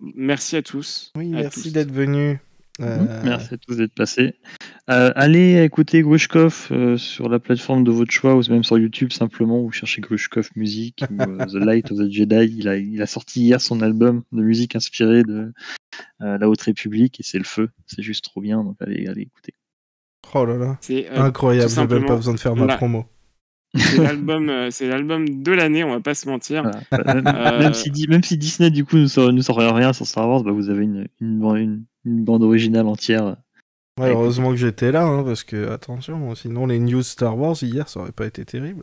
Merci 0.00 0.56
à 0.56 0.62
tous. 0.62 1.12
Oui, 1.16 1.32
à 1.34 1.42
merci 1.42 1.72
d'être 1.72 1.92
venu. 1.92 2.38
Euh, 2.82 3.22
Merci 3.24 3.54
à 3.54 3.56
tous 3.56 3.76
d'être 3.76 3.94
passés. 3.94 4.34
Euh, 4.90 5.10
allez 5.16 5.62
écouter 5.64 6.02
Grushkov 6.02 6.68
euh, 6.72 6.98
sur 6.98 7.30
la 7.30 7.38
plateforme 7.38 7.84
de 7.84 7.90
votre 7.90 8.10
choix 8.12 8.36
ou 8.36 8.42
même 8.50 8.64
sur 8.64 8.76
YouTube 8.76 9.12
simplement. 9.12 9.62
Vous 9.62 9.72
cherchez 9.72 10.02
Grushkov 10.02 10.50
Music 10.56 11.02
ou 11.10 11.22
euh, 11.22 11.46
The 11.46 11.54
Light 11.54 11.90
of 11.90 11.96
the 11.96 12.10
Jedi. 12.10 12.54
Il 12.58 12.68
a, 12.68 12.76
il 12.76 13.00
a 13.00 13.06
sorti 13.06 13.40
hier 13.40 13.62
son 13.62 13.80
album 13.80 14.24
de 14.30 14.42
musique 14.42 14.76
inspiré 14.76 15.22
de 15.22 15.54
euh, 16.20 16.36
la 16.36 16.48
Haute 16.50 16.60
République 16.60 17.18
et 17.18 17.22
c'est 17.22 17.38
le 17.38 17.44
feu. 17.44 17.70
C'est 17.86 18.02
juste 18.02 18.24
trop 18.24 18.42
bien. 18.42 18.62
Donc 18.62 18.76
allez, 18.80 19.06
allez 19.06 19.22
écouter. 19.22 19.54
Oh 20.34 20.44
là 20.44 20.58
là, 20.58 20.76
C'est 20.82 21.08
euh, 21.10 21.22
incroyable, 21.22 21.70
j'ai 21.70 21.86
même 21.86 22.04
pas 22.04 22.16
besoin 22.16 22.34
de 22.34 22.40
faire 22.40 22.54
ma 22.56 22.66
la- 22.66 22.76
promo. 22.76 23.06
C'est 23.78 23.98
l'album, 24.02 24.48
euh, 24.48 24.70
c'est 24.70 24.88
l'album 24.88 25.42
de 25.42 25.52
l'année. 25.52 25.84
On 25.84 25.90
va 25.90 26.00
pas 26.00 26.14
se 26.14 26.28
mentir. 26.28 26.70
Voilà. 26.90 27.14
Même, 27.14 27.26
Euh, 27.26 27.58
même 27.60 27.74
si, 27.74 27.90
même 28.08 28.22
si 28.22 28.36
Disney 28.38 28.70
du 28.70 28.84
coup 28.84 28.96
ne 28.96 29.06
sort, 29.06 29.32
ne 29.32 29.40
sort 29.42 29.58
rien 29.58 29.92
sur 29.92 30.06
Star 30.06 30.28
Wars, 30.28 30.42
bah, 30.42 30.52
vous 30.52 30.70
avez 30.70 30.84
une, 30.84 31.06
une, 31.20 31.42
une- 31.56 31.84
une 32.04 32.24
bande 32.24 32.42
originale 32.42 32.86
entière. 32.86 33.36
Ouais, 33.98 34.10
heureusement 34.10 34.50
que 34.50 34.56
j'étais 34.56 34.92
là, 34.92 35.04
hein, 35.06 35.24
parce 35.24 35.42
que 35.42 35.70
attention, 35.70 36.34
sinon 36.34 36.66
les 36.66 36.78
news 36.78 37.02
Star 37.02 37.36
Wars 37.38 37.56
hier, 37.62 37.88
ça 37.88 38.00
aurait 38.00 38.12
pas 38.12 38.26
été 38.26 38.44
terrible. 38.44 38.82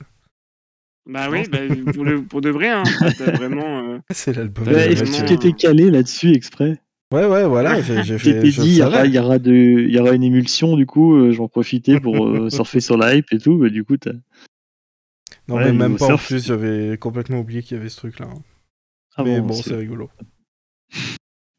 Bah 1.06 1.28
oui, 1.30 1.44
bah, 1.52 1.60
pour, 1.94 2.06
le- 2.06 2.24
pour 2.24 2.40
de 2.42 2.50
vrai, 2.50 2.70
hein, 2.70 2.84
vraiment. 3.20 3.80
euh, 3.80 3.98
C'est 4.12 4.34
l'album. 4.36 4.68
Ouais, 4.68 4.94
Est-ce 4.94 5.04
que 5.04 5.18
tu 5.18 5.26
t'étais 5.38 5.52
calé 5.54 5.92
là-dessus 5.92 6.32
exprès 6.34 6.80
Ouais, 7.14 7.28
ouais, 7.28 7.46
voilà, 7.46 7.80
j'ai 7.82 8.18
fait. 8.18 8.42
dit, 8.42 8.50
il 8.58 8.78
y, 8.78 8.82
aura, 8.82 9.06
y 9.06 9.20
aura 9.20 9.38
de, 9.38 9.52
il 9.54 9.92
y 9.94 10.00
aura 10.00 10.14
une 10.14 10.24
émulsion, 10.24 10.76
du 10.76 10.88
coup, 10.88 11.14
euh, 11.16 11.32
j'en 11.32 11.48
profitais 11.48 12.00
pour 12.00 12.26
euh, 12.26 12.50
surfer 12.50 12.80
sur 12.80 12.98
la 12.98 13.14
hype 13.16 13.32
et 13.34 13.38
tout. 13.38 13.58
mais 13.58 13.70
du 13.70 13.84
coup, 13.84 13.98
t'as- 13.98 14.14
Non, 15.48 15.56
Ouais, 15.56 15.66
mais 15.66 15.74
même 15.74 15.98
pas 15.98 16.06
en 16.06 16.18
surf, 16.18 16.28
plus, 16.28 16.46
j'avais 16.46 16.98
complètement 16.98 17.40
oublié 17.40 17.62
qu'il 17.64 17.76
y 17.78 17.80
avait 17.80 17.90
ce 17.90 17.98
truc-là. 17.98 18.28
hein. 18.28 18.42
Ah 19.16 19.24
mais 19.24 19.40
bon, 19.42 19.48
bon, 19.48 19.54
c'est- 19.54 19.76
rigolo. 19.76 20.10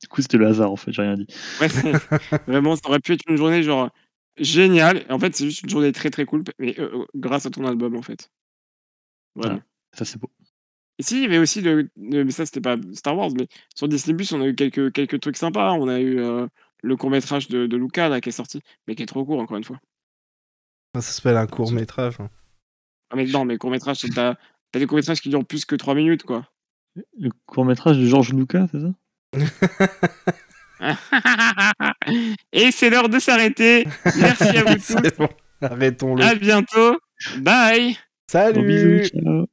du 0.01 0.09
coup, 0.09 0.23
c'était 0.23 0.39
le 0.39 0.47
hasard 0.47 0.71
en 0.73 0.77
fait, 0.77 0.93
j'ai 0.93 1.03
rien 1.03 1.15
dit. 1.17 1.27
ouais, 1.61 1.69
vraiment, 2.47 2.77
ça 2.77 2.89
aurait 2.89 3.01
pu 3.01 3.13
être 3.13 3.23
une 3.29 3.37
journée 3.37 3.63
genre 3.63 3.91
génial. 4.39 5.05
En 5.11 5.19
fait, 5.19 5.35
c'est 5.37 5.45
juste 5.45 5.63
une 5.63 5.71
journée 5.71 5.93
très 5.93 6.11
très 6.11 6.25
cool, 6.25 6.45
mais 6.59 6.79
euh, 6.81 7.05
grâce 7.15 7.47
à 7.47 7.51
ton 7.51 7.65
album, 7.67 7.95
en 7.97 8.03
fait. 8.03 8.31
Voilà. 9.35 9.61
Ça, 9.93 10.05
c'est 10.05 10.19
beau. 10.19 10.31
Et 10.99 11.03
si, 11.03 11.17
il 11.17 11.23
y 11.23 11.27
avait 11.27 11.39
aussi 11.39 11.61
le. 11.61 11.89
le- 11.97 12.25
mais 12.25 12.31
ça, 12.31 12.47
c'était 12.47 12.61
pas 12.61 12.77
Star 12.95 13.17
Wars, 13.17 13.31
mais 13.37 13.47
sur 13.75 13.89
Disney 13.89 14.17
Plus, 14.17 14.33
on 14.33 14.41
a 14.41 14.47
eu 14.47 14.55
quelques, 14.55 14.93
quelques 14.93 15.21
trucs 15.21 15.37
sympas. 15.37 15.73
On 15.73 15.89
a 15.89 16.01
eu 16.01 16.19
euh, 16.21 16.47
le 16.83 16.97
court-métrage 16.97 17.49
de, 17.49 17.67
de 17.67 17.77
Luca, 17.77 18.09
là, 18.09 18.21
qui 18.21 18.29
est 18.29 18.33
sorti, 18.33 18.61
mais 18.87 18.95
qui 18.95 19.03
est 19.03 19.07
trop 19.07 19.25
court, 19.25 19.41
encore 19.41 19.57
une 19.57 19.65
fois. 19.65 19.81
Ça 20.95 21.01
s'appelle 21.03 21.37
un 21.37 21.47
court 21.49 21.73
métrage. 21.73 22.21
hein. 22.21 22.31
Ah, 23.11 23.17
mais 23.17 23.27
non, 23.27 23.45
mais 23.45 23.59
court-métrage, 23.59 23.99
c'est- 23.99 24.09
t'as 24.15 24.35
t'as 24.73 24.79
des 24.81 24.87
courts-métrages 24.87 25.21
qui 25.21 25.29
durent 25.29 25.45
plus 25.45 25.65
que 25.65 25.77
3 25.77 25.95
minutes, 25.95 26.25
quoi. 26.25 26.49
Le 27.19 27.31
court-métrage 27.47 27.99
de 27.99 28.07
Georges 28.07 28.33
Lucas, 28.33 28.67
c'est 28.73 28.81
ça? 28.81 28.93
Et 32.53 32.71
c'est 32.71 32.91
l'heure 32.91 33.09
de 33.09 33.19
s'arrêter. 33.19 33.87
Merci 34.19 34.49
à 34.57 34.65
vous 34.65 34.75
tous. 34.87 34.97
Bon, 35.19 35.29
Arrêtons-le. 35.61 36.23
À 36.23 36.35
bientôt. 36.35 36.99
Bye. 37.39 37.97
Bisous, 38.29 38.29
Salut 38.29 39.07
ciao. 39.07 39.47